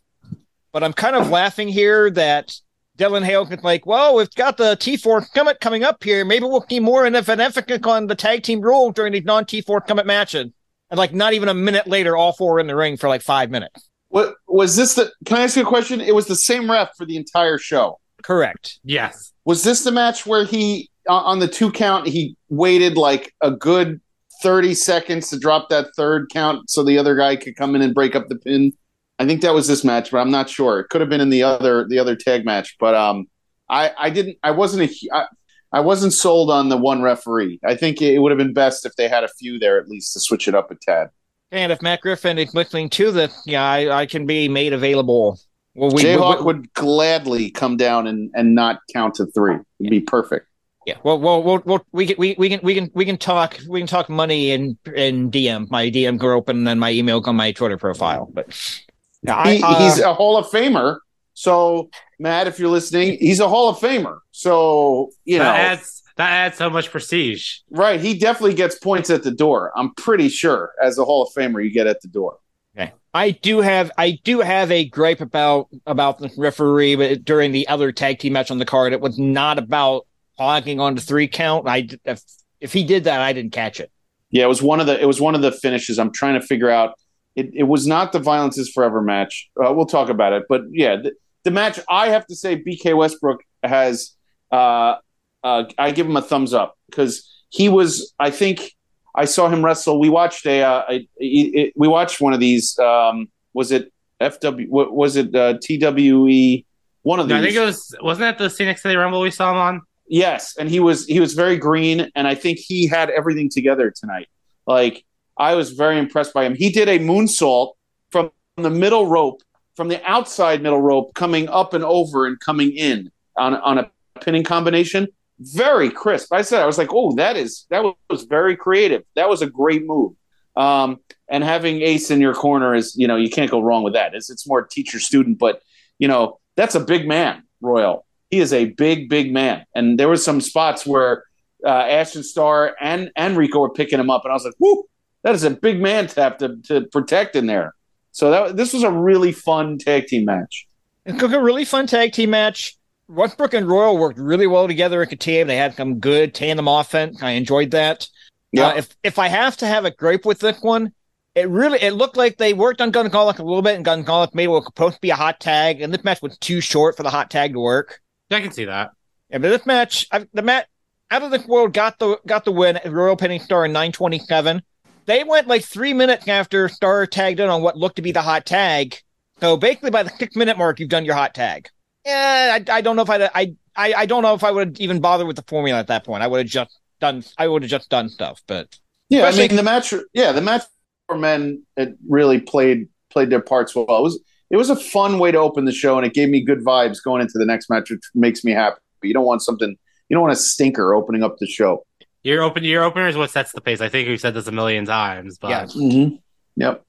but 0.71 0.85
I'm 0.85 0.93
kind 0.93 1.17
of 1.17 1.29
laughing 1.29 1.67
here 1.67 2.09
that 2.11 2.55
Dylan 2.99 3.23
Hale 3.23 3.47
is 3.49 3.63
like, 3.63 3.85
"Well, 3.85 4.15
we've 4.15 4.33
got 4.35 4.57
the 4.57 4.75
T4 4.75 5.25
Summit 5.33 5.61
coming 5.61 5.83
up 5.83 6.03
here. 6.03 6.25
Maybe 6.25 6.45
we'll 6.45 6.65
see 6.69 6.79
more 6.79 7.05
of 7.05 7.29
an 7.29 7.39
emphasis 7.39 7.79
on 7.85 8.07
the 8.07 8.15
tag 8.15 8.43
team 8.43 8.59
rule 8.59 8.91
during 8.91 9.13
these 9.13 9.23
non 9.23 9.45
T4 9.45 9.87
Summit 9.87 10.05
matches." 10.05 10.47
And 10.91 10.97
like, 10.97 11.13
not 11.13 11.33
even 11.33 11.49
a 11.49 11.53
minute 11.53 11.87
later, 11.87 12.17
all 12.17 12.33
four 12.33 12.53
were 12.53 12.59
in 12.59 12.67
the 12.67 12.75
ring 12.75 12.97
for 12.97 13.07
like 13.07 13.21
five 13.21 13.49
minutes. 13.49 13.89
What 14.09 14.35
was 14.47 14.75
this? 14.75 14.95
The 14.95 15.11
can 15.25 15.37
I 15.37 15.43
ask 15.43 15.55
you 15.55 15.61
a 15.63 15.65
question? 15.65 16.01
It 16.01 16.13
was 16.13 16.27
the 16.27 16.35
same 16.35 16.69
ref 16.69 16.89
for 16.97 17.05
the 17.05 17.15
entire 17.15 17.57
show. 17.57 17.99
Correct. 18.23 18.79
Yes. 18.83 19.33
Was 19.45 19.63
this 19.63 19.83
the 19.83 19.91
match 19.91 20.25
where 20.25 20.45
he 20.45 20.89
on 21.07 21.23
on 21.23 21.39
the 21.39 21.47
two 21.47 21.71
count 21.71 22.07
he 22.07 22.35
waited 22.49 22.97
like 22.97 23.33
a 23.41 23.51
good 23.51 24.01
thirty 24.41 24.73
seconds 24.73 25.29
to 25.29 25.39
drop 25.39 25.69
that 25.69 25.87
third 25.95 26.29
count 26.31 26.69
so 26.69 26.83
the 26.83 26.97
other 26.97 27.15
guy 27.15 27.35
could 27.35 27.55
come 27.55 27.75
in 27.75 27.81
and 27.81 27.93
break 27.93 28.15
up 28.15 28.27
the 28.27 28.35
pin? 28.35 28.73
I 29.19 29.25
think 29.25 29.41
that 29.41 29.53
was 29.53 29.67
this 29.67 29.83
match, 29.83 30.11
but 30.11 30.19
I'm 30.19 30.31
not 30.31 30.49
sure. 30.49 30.79
It 30.79 30.89
could 30.89 31.01
have 31.01 31.09
been 31.09 31.21
in 31.21 31.29
the 31.29 31.43
other 31.43 31.85
the 31.87 31.99
other 31.99 32.15
tag 32.15 32.45
match, 32.45 32.77
but 32.79 32.95
um, 32.95 33.27
I 33.69 33.91
I 33.97 34.09
didn't 34.09 34.37
I 34.41 34.51
wasn't 34.51 34.89
a 34.89 35.09
I, 35.13 35.25
I 35.71 35.81
wasn't 35.81 36.13
sold 36.13 36.49
on 36.49 36.69
the 36.69 36.77
one 36.77 37.01
referee. 37.01 37.59
I 37.63 37.75
think 37.75 38.01
it 38.01 38.19
would 38.19 38.31
have 38.31 38.37
been 38.37 38.53
best 38.53 38.85
if 38.85 38.95
they 38.95 39.07
had 39.07 39.23
a 39.23 39.27
few 39.27 39.59
there 39.59 39.77
at 39.77 39.87
least 39.87 40.13
to 40.13 40.19
switch 40.19 40.47
it 40.47 40.55
up 40.55 40.71
a 40.71 40.75
tad. 40.75 41.09
And 41.51 41.71
if 41.71 41.81
Matt 41.81 42.01
Griffin 42.01 42.37
is 42.37 42.53
listening 42.53 42.89
to 42.91 43.11
this, 43.11 43.41
yeah, 43.45 43.63
I, 43.63 44.01
I 44.01 44.05
can 44.05 44.25
be 44.25 44.47
made 44.47 44.71
available. 44.71 45.39
Well, 45.75 45.91
we, 45.91 46.03
Jayhawk 46.03 46.39
we- 46.39 46.45
would 46.45 46.73
gladly 46.73 47.51
come 47.51 47.75
down 47.75 48.07
and, 48.07 48.31
and 48.35 48.55
not 48.55 48.79
count 48.93 49.15
to 49.15 49.25
three. 49.27 49.57
It'd 49.79 49.89
be 49.91 49.99
perfect. 49.99 50.47
Yeah, 50.85 50.95
well, 51.03 51.19
well, 51.19 51.43
well, 51.43 51.61
well 51.65 51.85
we 51.91 52.07
can 52.07 52.15
we, 52.17 52.35
we 52.37 52.49
can 52.49 52.61
we 52.63 52.73
can 52.73 52.89
we 52.95 53.05
can 53.05 53.17
talk 53.17 53.59
we 53.67 53.79
can 53.79 53.87
talk 53.87 54.09
money 54.09 54.51
in 54.51 54.77
and 54.95 55.31
DM. 55.31 55.69
My 55.69 55.91
DM 55.91 56.23
open 56.23 56.57
and 56.57 56.67
then 56.67 56.79
my 56.79 56.91
email 56.91 57.21
on 57.25 57.35
my 57.35 57.51
Twitter 57.51 57.77
profile. 57.77 58.29
But 58.33 58.47
yeah, 58.47 58.88
I, 59.27 59.55
He, 59.55 59.63
uh, 59.63 59.79
he's 59.79 59.99
a 59.99 60.13
Hall 60.13 60.37
of 60.37 60.47
Famer. 60.47 60.99
So, 61.33 61.89
Matt, 62.19 62.47
if 62.47 62.59
you're 62.59 62.69
listening, 62.69 63.17
he's 63.19 63.39
a 63.39 63.47
Hall 63.47 63.69
of 63.69 63.77
Famer. 63.77 64.19
So, 64.31 65.11
you 65.25 65.37
know, 65.37 65.45
that 65.45 65.71
adds 65.71 66.03
that 66.17 66.31
adds 66.31 66.57
so 66.57 66.69
much 66.69 66.91
prestige. 66.91 67.59
right. 67.69 67.99
He 67.99 68.17
definitely 68.17 68.53
gets 68.53 68.77
points 68.77 69.09
at 69.09 69.23
the 69.23 69.31
door. 69.31 69.71
I'm 69.77 69.93
pretty 69.95 70.27
sure 70.27 70.71
as 70.83 70.97
a 70.97 71.05
Hall 71.05 71.23
of 71.23 71.33
Famer, 71.33 71.63
you 71.63 71.71
get 71.71 71.87
at 71.87 72.01
the 72.01 72.09
door. 72.09 72.39
okay. 72.77 72.91
I 73.13 73.31
do 73.31 73.61
have 73.61 73.89
I 73.97 74.19
do 74.23 74.41
have 74.41 74.69
a 74.69 74.83
gripe 74.85 75.21
about 75.21 75.69
about 75.85 76.19
the 76.19 76.29
referee, 76.37 76.95
but 76.95 77.23
during 77.23 77.51
the 77.53 77.67
other 77.69 77.91
tag 77.91 78.19
team 78.19 78.33
match 78.33 78.51
on 78.51 78.57
the 78.57 78.65
card, 78.65 78.91
it 78.93 79.01
was 79.01 79.17
not 79.17 79.57
about 79.57 80.05
clogging 80.35 80.79
on 80.79 80.95
the 80.95 81.01
three 81.01 81.27
count. 81.27 81.67
I 81.67 81.87
if, 82.05 82.21
if 82.59 82.73
he 82.73 82.83
did 82.83 83.05
that, 83.05 83.21
I 83.21 83.33
didn't 83.33 83.53
catch 83.53 83.79
it. 83.79 83.91
Yeah, 84.29 84.43
it 84.43 84.47
was 84.47 84.61
one 84.61 84.79
of 84.79 84.87
the 84.87 84.99
it 84.99 85.05
was 85.05 85.21
one 85.21 85.35
of 85.35 85.41
the 85.41 85.51
finishes. 85.51 85.97
I'm 85.99 86.11
trying 86.11 86.39
to 86.39 86.45
figure 86.45 86.69
out. 86.69 86.95
It, 87.39 87.51
it 87.53 87.63
was 87.63 87.87
not 87.87 88.11
the 88.11 88.19
violence 88.19 88.57
is 88.57 88.69
forever 88.69 89.01
match. 89.01 89.49
Uh, 89.57 89.71
we'll 89.73 89.85
talk 89.85 90.09
about 90.09 90.33
it, 90.33 90.43
but 90.49 90.61
yeah, 90.71 90.97
the, 90.97 91.13
the 91.45 91.51
match. 91.51 91.79
I 91.89 92.09
have 92.09 92.25
to 92.27 92.35
say, 92.35 92.61
BK 92.61 92.95
Westbrook 92.97 93.41
has. 93.63 94.15
Uh, 94.51 94.95
uh, 95.43 95.63
I 95.77 95.91
give 95.91 96.05
him 96.05 96.17
a 96.17 96.21
thumbs 96.21 96.53
up 96.53 96.75
because 96.89 97.13
he 97.49 97.69
was. 97.69 98.13
I 98.19 98.29
think 98.31 98.75
I 99.15 99.25
saw 99.25 99.47
him 99.47 99.63
wrestle. 99.63 99.99
We 99.99 100.09
watched 100.09 100.45
a. 100.45 100.61
Uh, 100.63 100.83
a, 100.89 101.07
a- 101.21 101.73
we 101.75 101.87
watched 101.87 102.19
one 102.19 102.33
of 102.33 102.39
these. 102.39 102.77
Um, 102.79 103.27
was 103.53 103.71
it 103.71 103.91
FW? 104.21 104.67
Was 104.69 105.15
it? 105.15 105.33
Uh, 105.33 105.57
TWE. 105.61 106.65
One 107.03 107.19
of 107.21 107.27
these. 107.27 107.35
No, 107.35 107.39
I 107.39 107.41
think 107.41 107.55
it 107.55 107.65
was 107.65 107.95
wasn't 108.01 108.37
that 108.37 108.43
the 108.43 108.49
Phoenix 108.49 108.81
City 108.81 108.95
Rumble 108.97 109.21
we 109.21 109.31
saw 109.31 109.51
him 109.51 109.57
on? 109.57 109.81
Yes, 110.07 110.57
and 110.57 110.69
he 110.69 110.79
was 110.79 111.05
he 111.05 111.19
was 111.21 111.33
very 111.35 111.55
green, 111.55 112.09
and 112.15 112.27
I 112.27 112.35
think 112.35 112.57
he 112.59 112.87
had 112.87 113.09
everything 113.11 113.49
together 113.49 113.93
tonight. 113.95 114.27
Like 114.67 115.05
I 115.39 115.55
was 115.55 115.71
very 115.71 115.97
impressed 115.97 116.33
by 116.33 116.43
him. 116.43 116.53
He 116.53 116.69
did 116.69 116.89
a 116.89 116.99
moonsault 116.99 117.73
from 118.11 118.31
the 118.57 118.69
middle 118.69 119.07
rope, 119.07 119.41
from 119.75 119.87
the 119.87 120.03
outside 120.09 120.61
middle 120.61 120.81
rope, 120.81 121.13
coming 121.15 121.47
up 121.47 121.73
and 121.73 121.83
over 121.83 122.27
and 122.27 122.39
coming 122.39 122.71
in 122.71 123.09
on 123.37 123.55
on 123.55 123.77
a 123.77 123.89
pinning 124.21 124.43
combination. 124.43 125.07
Very 125.39 125.89
crisp. 125.89 126.33
I 126.33 126.41
said 126.41 126.61
I 126.61 126.65
was 126.65 126.77
like, 126.77 126.89
oh, 126.91 127.15
that 127.15 127.37
is 127.37 127.65
that 127.69 127.83
was 128.09 128.23
very 128.23 128.57
creative. 128.57 129.03
That 129.15 129.29
was 129.29 129.41
a 129.41 129.49
great 129.49 129.85
move. 129.85 130.13
Um, 130.57 130.99
and 131.29 131.43
having 131.43 131.81
Ace 131.81 132.11
in 132.11 132.19
your 132.19 132.33
corner 132.33 132.75
is, 132.75 132.93
you 132.97 133.07
know, 133.07 133.15
you 133.15 133.29
can't 133.29 133.49
go 133.49 133.61
wrong 133.61 133.83
with 133.83 133.93
that. 133.93 134.13
It's 134.13 134.29
it's 134.29 134.45
more 134.45 134.67
teacher 134.67 134.99
student, 134.99 135.39
but 135.39 135.61
you 135.99 136.09
know, 136.09 136.39
that's 136.57 136.75
a 136.75 136.81
big 136.81 137.07
man, 137.07 137.43
Royal. 137.61 138.05
He 138.29 138.39
is 138.39 138.51
a 138.51 138.65
big, 138.65 139.09
big 139.09 139.31
man. 139.31 139.65
And 139.73 139.97
there 139.97 140.09
were 140.09 140.17
some 140.17 140.41
spots 140.41 140.85
where 140.85 141.23
uh, 141.65 141.69
Ashton 141.69 142.23
Starr 142.23 142.75
and 142.81 143.11
and 143.15 143.37
Rico 143.37 143.59
were 143.59 143.69
picking 143.69 143.99
him 143.99 144.09
up, 144.09 144.25
and 144.25 144.31
I 144.31 144.35
was 144.35 144.43
like, 144.43 144.55
"Whoo, 144.59 144.83
that 145.23 145.35
is 145.35 145.43
a 145.43 145.51
big 145.51 145.81
man 145.81 146.07
to 146.07 146.21
have 146.21 146.37
to, 146.37 146.57
to 146.65 146.81
protect 146.87 147.35
in 147.35 147.45
there." 147.47 147.73
So 148.11 148.31
that 148.31 148.57
this 148.57 148.73
was 148.73 148.83
a 148.83 148.91
really 148.91 149.31
fun 149.31 149.77
tag 149.77 150.07
team 150.07 150.25
match. 150.25 150.67
It's 151.05 151.21
a 151.21 151.41
really 151.41 151.65
fun 151.65 151.87
tag 151.87 152.11
team 152.11 152.31
match. 152.31 152.75
Westbrook 153.07 153.53
and 153.53 153.67
Royal 153.67 153.97
worked 153.97 154.19
really 154.19 154.45
well 154.45 154.67
together 154.67 155.01
as 155.01 155.11
a 155.11 155.15
team. 155.15 155.47
They 155.47 155.57
had 155.57 155.75
some 155.75 155.99
good 155.99 156.33
tandem 156.33 156.67
offense. 156.67 157.23
I 157.23 157.31
enjoyed 157.31 157.71
that. 157.71 158.07
Yeah. 158.51 158.67
Uh, 158.67 158.75
if 158.75 158.95
if 159.03 159.19
I 159.19 159.27
have 159.27 159.57
to 159.57 159.67
have 159.67 159.85
a 159.85 159.91
gripe 159.91 160.25
with 160.25 160.39
this 160.39 160.61
one, 160.61 160.91
it 161.35 161.49
really 161.49 161.81
it 161.81 161.93
looked 161.93 162.17
like 162.17 162.37
they 162.37 162.53
worked 162.53 162.81
on 162.81 162.91
Gungallic 162.91 163.39
a 163.39 163.43
little 163.43 163.61
bit, 163.61 163.75
and 163.75 163.85
Gungallic 163.85 164.35
made 164.35 164.47
what 164.47 164.61
was 164.61 164.65
supposed 164.65 164.95
to 164.95 165.01
be 165.01 165.09
a 165.09 165.15
hot 165.15 165.39
tag, 165.39 165.81
and 165.81 165.93
this 165.93 166.03
match 166.03 166.21
was 166.21 166.37
too 166.37 166.61
short 166.61 166.97
for 166.97 167.03
the 167.03 167.09
hot 167.09 167.29
tag 167.29 167.53
to 167.53 167.59
work. 167.59 168.01
I 168.31 168.41
can 168.41 168.51
see 168.51 168.65
that. 168.65 168.91
Yeah, 169.29 169.39
but 169.39 169.49
this 169.49 169.65
match, 169.65 170.07
I, 170.11 170.27
the 170.33 170.41
match 170.41 170.67
out 171.11 171.23
of 171.23 171.31
this 171.31 171.45
world 171.47 171.73
got 171.73 171.97
the 171.99 172.19
got 172.27 172.45
the 172.45 172.51
win. 172.51 172.79
Royal 172.85 173.15
Penny 173.15 173.39
Star 173.39 173.65
in 173.65 173.71
nine 173.71 173.91
twenty 173.91 174.19
seven. 174.19 174.61
They 175.09 175.23
went 175.23 175.47
like 175.47 175.65
three 175.65 175.93
minutes 175.93 176.27
after 176.27 176.69
Star 176.69 177.07
tagged 177.07 177.39
in 177.39 177.49
on 177.49 177.63
what 177.63 177.75
looked 177.75 177.95
to 177.95 178.03
be 178.03 178.11
the 178.11 178.21
hot 178.21 178.45
tag. 178.45 178.95
So 179.39 179.57
basically, 179.57 179.89
by 179.89 180.03
the 180.03 180.11
six 180.19 180.35
minute 180.35 180.55
mark, 180.55 180.79
you've 180.79 180.89
done 180.89 181.03
your 181.03 181.15
hot 181.15 181.33
tag. 181.33 181.67
Yeah, 182.05 182.59
I, 182.59 182.77
I 182.77 182.81
don't 182.81 182.95
know 182.95 183.01
if 183.01 183.09
I 183.09 183.27
I 183.33 183.55
I, 183.75 183.93
I 183.93 184.05
don't 184.05 184.21
know 184.21 184.35
if 184.35 184.43
I 184.43 184.51
would 184.51 184.79
even 184.79 185.01
bother 185.01 185.25
with 185.25 185.35
the 185.35 185.43
formula 185.47 185.79
at 185.79 185.87
that 185.87 186.05
point. 186.05 186.21
I 186.21 186.27
would 186.27 186.41
have 186.41 186.47
just 186.47 186.77
done 187.01 187.23
I 187.39 187.47
would 187.47 187.63
have 187.63 187.71
just 187.71 187.89
done 187.89 188.07
stuff. 188.07 188.43
But 188.45 188.77
Yeah, 189.09 189.25
I 189.25 189.31
mean 189.31 189.55
the 189.55 189.63
match. 189.63 189.95
Yeah, 190.13 190.31
the 190.31 190.41
match 190.41 190.61
for 191.07 191.17
men 191.17 191.63
it 191.75 191.97
really 192.07 192.39
played 192.39 192.87
played 193.09 193.31
their 193.31 193.41
parts 193.41 193.73
well. 193.73 193.87
It 193.89 194.03
was 194.03 194.21
it 194.51 194.57
was 194.57 194.69
a 194.69 194.75
fun 194.75 195.17
way 195.17 195.31
to 195.31 195.39
open 195.39 195.65
the 195.65 195.71
show, 195.71 195.97
and 195.97 196.05
it 196.05 196.13
gave 196.13 196.29
me 196.29 196.45
good 196.45 196.59
vibes 196.59 196.97
going 197.03 197.23
into 197.23 197.39
the 197.39 197.47
next 197.47 197.67
match, 197.67 197.89
which 197.89 198.03
makes 198.13 198.43
me 198.43 198.51
happy. 198.51 198.77
You 199.01 199.15
don't 199.15 199.25
want 199.25 199.41
something. 199.41 199.75
You 200.07 200.13
don't 200.13 200.21
want 200.21 200.33
a 200.33 200.39
stinker 200.39 200.93
opening 200.93 201.23
up 201.23 201.37
the 201.39 201.47
show. 201.47 201.83
Your 202.23 202.43
open 202.43 202.63
your 202.63 202.83
opener 202.83 203.07
is 203.07 203.15
what 203.15 203.29
sets 203.31 203.51
the 203.53 203.61
pace. 203.61 203.81
I 203.81 203.89
think 203.89 204.07
we've 204.09 204.19
said 204.19 204.33
this 204.33 204.47
a 204.47 204.51
million 204.51 204.85
times, 204.85 205.37
but 205.37 205.49
Yeah. 205.49 205.63
Mm-hmm. 205.65 206.15
Yep. 206.57 206.83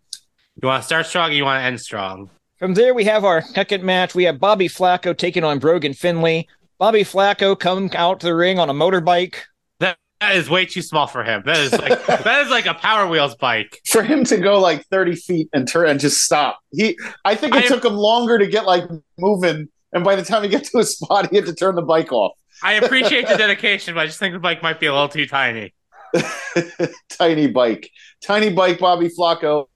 you 0.63 0.69
want 0.69 0.83
to 0.83 0.87
start 0.87 1.07
strong, 1.07 1.33
you 1.33 1.45
want 1.45 1.61
to 1.61 1.65
end 1.65 1.81
strong. 1.81 2.31
From 2.59 2.75
there, 2.75 2.93
we 2.93 3.05
have 3.05 3.25
our 3.25 3.41
second 3.41 3.85
match. 3.85 4.15
We 4.15 4.25
have 4.25 4.39
Bobby 4.41 4.69
Flacco 4.69 5.17
taking 5.17 5.45
on 5.45 5.59
Brogan 5.61 5.95
Finlay. 5.95 6.47
Bobby 6.79 7.03
Flacco 7.05 7.59
coming 7.59 7.95
out 7.95 8.21
to 8.21 8.27
the 8.27 8.35
ring 8.35 8.59
on 8.59 8.69
a 8.69 8.75
motorbike. 8.75 9.37
That, 9.79 9.97
that 10.21 10.37
is 10.37 10.51
way 10.51 10.67
too 10.67 10.83
small 10.83 11.07
for 11.07 11.23
him. 11.25 11.43
That 11.47 11.59
is 11.59 11.73
like 11.73 12.05
that 12.25 12.43
is 12.45 12.51
like 12.51 12.67
a 12.67 12.75
Power 12.75 13.07
Wheels 13.07 13.35
bike. 13.37 13.81
For 13.87 14.03
him 14.03 14.25
to 14.25 14.37
go 14.37 14.59
like 14.61 14.85
thirty 14.89 15.15
feet 15.15 15.49
and 15.53 15.67
turn 15.69 15.89
and 15.89 16.01
just 16.01 16.23
stop, 16.23 16.59
he. 16.73 16.99
I 17.25 17.35
think 17.35 17.55
it 17.55 17.65
I- 17.65 17.69
took 17.69 17.85
him 17.85 17.95
longer 17.95 18.39
to 18.39 18.47
get 18.47 18.67
like 18.67 18.85
moving, 19.19 19.69
and 19.93 20.05
by 20.05 20.17
the 20.17 20.23
time 20.25 20.43
he 20.43 20.49
get 20.49 20.65
to 20.65 20.79
his 20.79 20.97
spot, 20.99 21.31
he 21.31 21.37
had 21.37 21.47
to 21.47 21.55
turn 21.55 21.77
the 21.77 21.83
bike 21.83 22.13
off. 22.13 22.33
I 22.63 22.75
appreciate 22.75 23.29
the 23.29 23.37
dedication, 23.37 23.95
but 23.95 24.01
I 24.01 24.07
just 24.07 24.19
think 24.19 24.35
the 24.35 24.41
bike 24.41 24.63
might 24.63 24.81
be 24.81 24.87
a 24.87 24.93
little 24.93 25.09
too 25.09 25.27
tiny. 25.27 25.75
tiny 27.09 27.47
bike, 27.47 27.91
tiny 28.23 28.51
bike. 28.51 28.79
Bobby 28.79 29.09
Flacco. 29.09 29.67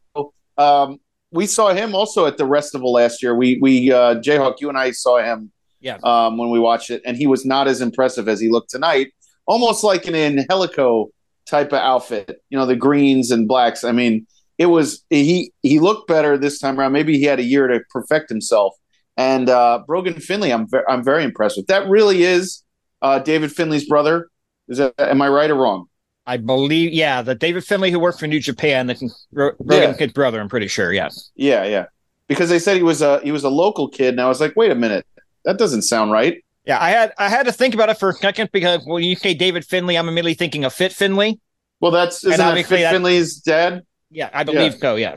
Um, 0.56 0.98
we 1.30 1.46
saw 1.46 1.72
him 1.72 1.94
also 1.94 2.26
at 2.26 2.38
the 2.38 2.48
Festival 2.48 2.92
last 2.92 3.22
year. 3.22 3.34
We 3.34 3.58
we 3.60 3.92
uh, 3.92 4.16
Jayhawk, 4.16 4.60
you 4.60 4.68
and 4.68 4.78
I 4.78 4.90
saw 4.92 5.18
him. 5.18 5.50
Yeah. 5.80 5.98
Um, 6.02 6.38
when 6.38 6.50
we 6.50 6.58
watched 6.58 6.90
it, 6.90 7.02
and 7.04 7.16
he 7.16 7.26
was 7.26 7.44
not 7.44 7.68
as 7.68 7.80
impressive 7.80 8.28
as 8.28 8.40
he 8.40 8.48
looked 8.48 8.70
tonight. 8.70 9.12
Almost 9.46 9.84
like 9.84 10.06
an 10.06 10.14
Angelico 10.14 11.10
type 11.46 11.68
of 11.68 11.80
outfit. 11.80 12.40
You 12.48 12.58
know, 12.58 12.64
the 12.64 12.76
greens 12.76 13.30
and 13.30 13.46
blacks. 13.46 13.84
I 13.84 13.92
mean, 13.92 14.26
it 14.58 14.66
was 14.66 15.04
he 15.10 15.52
he 15.62 15.80
looked 15.80 16.08
better 16.08 16.38
this 16.38 16.58
time 16.58 16.78
around. 16.78 16.92
Maybe 16.92 17.18
he 17.18 17.24
had 17.24 17.38
a 17.38 17.44
year 17.44 17.66
to 17.68 17.80
perfect 17.90 18.28
himself. 18.28 18.74
And 19.16 19.48
uh, 19.48 19.82
Brogan 19.86 20.14
Finlay, 20.14 20.52
I'm 20.52 20.68
ve- 20.68 20.86
I'm 20.88 21.04
very 21.04 21.22
impressed 21.22 21.56
with. 21.56 21.66
That 21.66 21.88
really 21.88 22.24
is 22.24 22.63
uh, 23.04 23.18
David 23.20 23.52
Finlay's 23.52 23.86
brother. 23.86 24.28
Is 24.68 24.78
that 24.78 24.94
am 24.98 25.20
I 25.22 25.28
right 25.28 25.50
or 25.50 25.54
wrong? 25.56 25.86
I 26.26 26.38
believe, 26.38 26.92
yeah, 26.92 27.20
the 27.20 27.34
David 27.34 27.64
Finlay 27.64 27.90
who 27.90 28.00
worked 28.00 28.18
for 28.18 28.26
New 28.26 28.40
Japan, 28.40 28.86
that's 28.86 29.26
Ro- 29.30 29.52
Brogan's 29.60 29.98
kid 29.98 30.14
brother. 30.14 30.40
I'm 30.40 30.48
pretty 30.48 30.68
sure. 30.68 30.90
Yes. 30.90 31.30
Yeah, 31.36 31.64
yeah. 31.66 31.84
Because 32.28 32.48
they 32.48 32.58
said 32.58 32.78
he 32.78 32.82
was 32.82 33.02
a 33.02 33.20
he 33.20 33.30
was 33.30 33.44
a 33.44 33.50
local 33.50 33.88
kid, 33.88 34.14
and 34.14 34.20
I 34.20 34.26
was 34.26 34.40
like, 34.40 34.56
wait 34.56 34.70
a 34.72 34.74
minute, 34.74 35.06
that 35.44 35.58
doesn't 35.58 35.82
sound 35.82 36.12
right. 36.12 36.42
Yeah, 36.64 36.82
I 36.82 36.90
had 36.90 37.12
I 37.18 37.28
had 37.28 37.44
to 37.44 37.52
think 37.52 37.74
about 37.74 37.90
it 37.90 37.98
for 37.98 38.08
a 38.08 38.14
second 38.14 38.48
because 38.52 38.80
when 38.86 39.02
you 39.02 39.16
say 39.16 39.34
David 39.34 39.66
Finlay, 39.66 39.96
I'm 39.96 40.08
immediately 40.08 40.32
thinking 40.34 40.64
of 40.64 40.72
Fit 40.72 40.92
Finlay. 40.94 41.38
Well, 41.80 41.90
that's 41.90 42.24
isn't 42.24 42.38
that 42.38 42.54
Fit 42.66 42.80
that- 42.80 42.92
Finlay's 42.92 43.36
dad? 43.36 43.82
Yeah, 44.10 44.30
I 44.32 44.44
believe 44.44 44.76
so. 44.80 44.96
Yeah. 44.96 45.16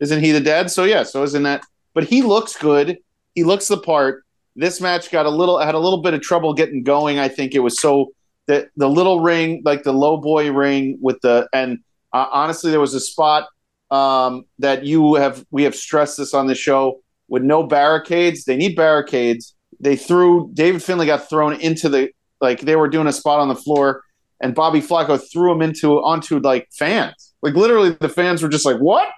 Isn't 0.00 0.20
he 0.20 0.32
the 0.32 0.40
dad? 0.40 0.70
So 0.70 0.84
yeah, 0.84 1.04
so 1.04 1.22
isn't 1.22 1.42
that? 1.44 1.62
But 1.94 2.04
he 2.04 2.20
looks 2.20 2.56
good. 2.58 2.98
He 3.34 3.44
looks 3.44 3.68
the 3.68 3.78
part. 3.78 4.24
This 4.54 4.80
match 4.80 5.10
got 5.10 5.26
a 5.26 5.30
little 5.30 5.58
had 5.58 5.74
a 5.74 5.78
little 5.78 6.02
bit 6.02 6.14
of 6.14 6.20
trouble 6.20 6.54
getting 6.54 6.82
going. 6.82 7.18
I 7.18 7.28
think 7.28 7.54
it 7.54 7.60
was 7.60 7.80
so 7.80 8.12
that 8.46 8.68
the 8.76 8.88
little 8.88 9.20
ring, 9.20 9.62
like 9.64 9.82
the 9.82 9.92
low 9.92 10.18
boy 10.18 10.52
ring 10.52 10.98
with 11.00 11.20
the 11.22 11.48
and 11.52 11.78
uh, 12.12 12.26
honestly, 12.30 12.70
there 12.70 12.80
was 12.80 12.94
a 12.94 13.00
spot 13.00 13.48
um, 13.90 14.44
that 14.58 14.84
you 14.84 15.14
have 15.14 15.44
we 15.50 15.62
have 15.64 15.74
stressed 15.74 16.16
this 16.16 16.34
on 16.34 16.46
the 16.46 16.54
show 16.54 17.02
with 17.28 17.42
no 17.42 17.62
barricades. 17.62 18.44
They 18.44 18.56
need 18.56 18.76
barricades. 18.76 19.54
They 19.80 19.96
threw 19.96 20.50
David 20.54 20.82
Finlay 20.82 21.06
got 21.06 21.28
thrown 21.28 21.54
into 21.54 21.88
the 21.88 22.10
like 22.40 22.60
they 22.60 22.76
were 22.76 22.88
doing 22.88 23.06
a 23.06 23.12
spot 23.12 23.40
on 23.40 23.48
the 23.48 23.54
floor, 23.54 24.02
and 24.40 24.54
Bobby 24.54 24.80
Flacco 24.80 25.20
threw 25.32 25.52
him 25.52 25.62
into 25.62 26.02
onto 26.02 26.38
like 26.40 26.68
fans. 26.72 27.34
Like 27.42 27.54
literally, 27.54 27.90
the 28.00 28.08
fans 28.08 28.42
were 28.42 28.48
just 28.48 28.66
like, 28.66 28.78
"What?" 28.78 29.08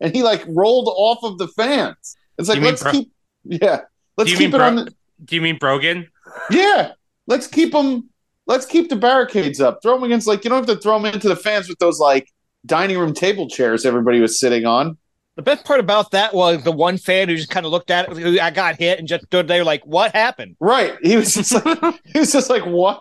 And 0.00 0.14
he 0.14 0.22
like 0.22 0.44
rolled 0.48 0.88
off 0.88 1.18
of 1.22 1.38
the 1.38 1.48
fans. 1.48 2.16
It's 2.38 2.48
like 2.48 2.60
let's 2.60 2.82
Bro- 2.82 2.92
keep, 2.92 3.12
yeah, 3.44 3.80
let's 4.16 4.30
keep 4.30 4.52
mean 4.52 4.54
it 4.54 4.60
on 4.60 4.76
the 4.76 4.94
Do 5.24 5.36
you 5.36 5.42
mean 5.42 5.58
Brogan? 5.58 6.08
yeah. 6.50 6.92
Let's 7.26 7.46
keep 7.46 7.72
them. 7.72 8.10
Let's 8.46 8.66
keep 8.66 8.90
the 8.90 8.96
barricades 8.96 9.60
up. 9.60 9.80
Throw 9.82 9.94
them 9.94 10.04
against 10.04 10.26
like 10.26 10.44
you 10.44 10.50
don't 10.50 10.66
have 10.66 10.76
to 10.76 10.80
throw 10.82 10.98
them 11.00 11.12
into 11.12 11.28
the 11.28 11.36
fans 11.36 11.68
with 11.68 11.78
those 11.78 11.98
like 11.98 12.30
dining 12.66 12.98
room 12.98 13.14
table 13.14 13.48
chairs 13.48 13.86
everybody 13.86 14.20
was 14.20 14.38
sitting 14.38 14.66
on. 14.66 14.98
The 15.36 15.42
best 15.42 15.64
part 15.64 15.80
about 15.80 16.10
that 16.12 16.32
was 16.34 16.62
the 16.62 16.70
one 16.70 16.96
fan 16.98 17.28
who 17.28 17.36
just 17.36 17.48
kind 17.50 17.66
of 17.66 17.72
looked 17.72 17.90
at 17.90 18.08
it, 18.08 18.16
who 18.16 18.38
I 18.38 18.50
got 18.50 18.76
hit 18.78 18.98
and 19.00 19.08
just 19.08 19.24
stood 19.26 19.48
there 19.48 19.64
like, 19.64 19.84
"What 19.84 20.12
happened?" 20.12 20.56
Right. 20.60 20.96
He 21.02 21.16
was 21.16 21.34
just 21.34 21.52
like 21.52 22.00
he 22.04 22.18
was 22.20 22.30
just 22.32 22.50
like 22.50 22.64
what? 22.64 23.00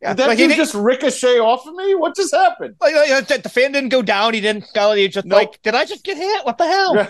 Did 0.00 0.16
that 0.18 0.28
Like, 0.28 0.38
he 0.38 0.46
dude 0.46 0.56
just 0.56 0.74
ricochet 0.74 1.38
off 1.40 1.66
of 1.66 1.74
me? 1.74 1.94
What 1.94 2.14
just 2.14 2.34
happened? 2.34 2.76
Like, 2.80 2.94
like, 2.94 3.26
the 3.26 3.38
the 3.38 3.48
fan 3.48 3.72
didn't 3.72 3.88
go 3.88 4.02
down. 4.02 4.34
He 4.34 4.40
didn't 4.40 4.66
go. 4.74 4.92
He 4.92 5.08
just 5.08 5.26
Nope. 5.26 5.38
like, 5.38 5.62
did 5.62 5.74
I 5.74 5.84
just 5.84 6.04
get 6.04 6.16
hit? 6.16 6.44
What 6.46 6.58
the 6.58 6.66
hell? 6.66 7.08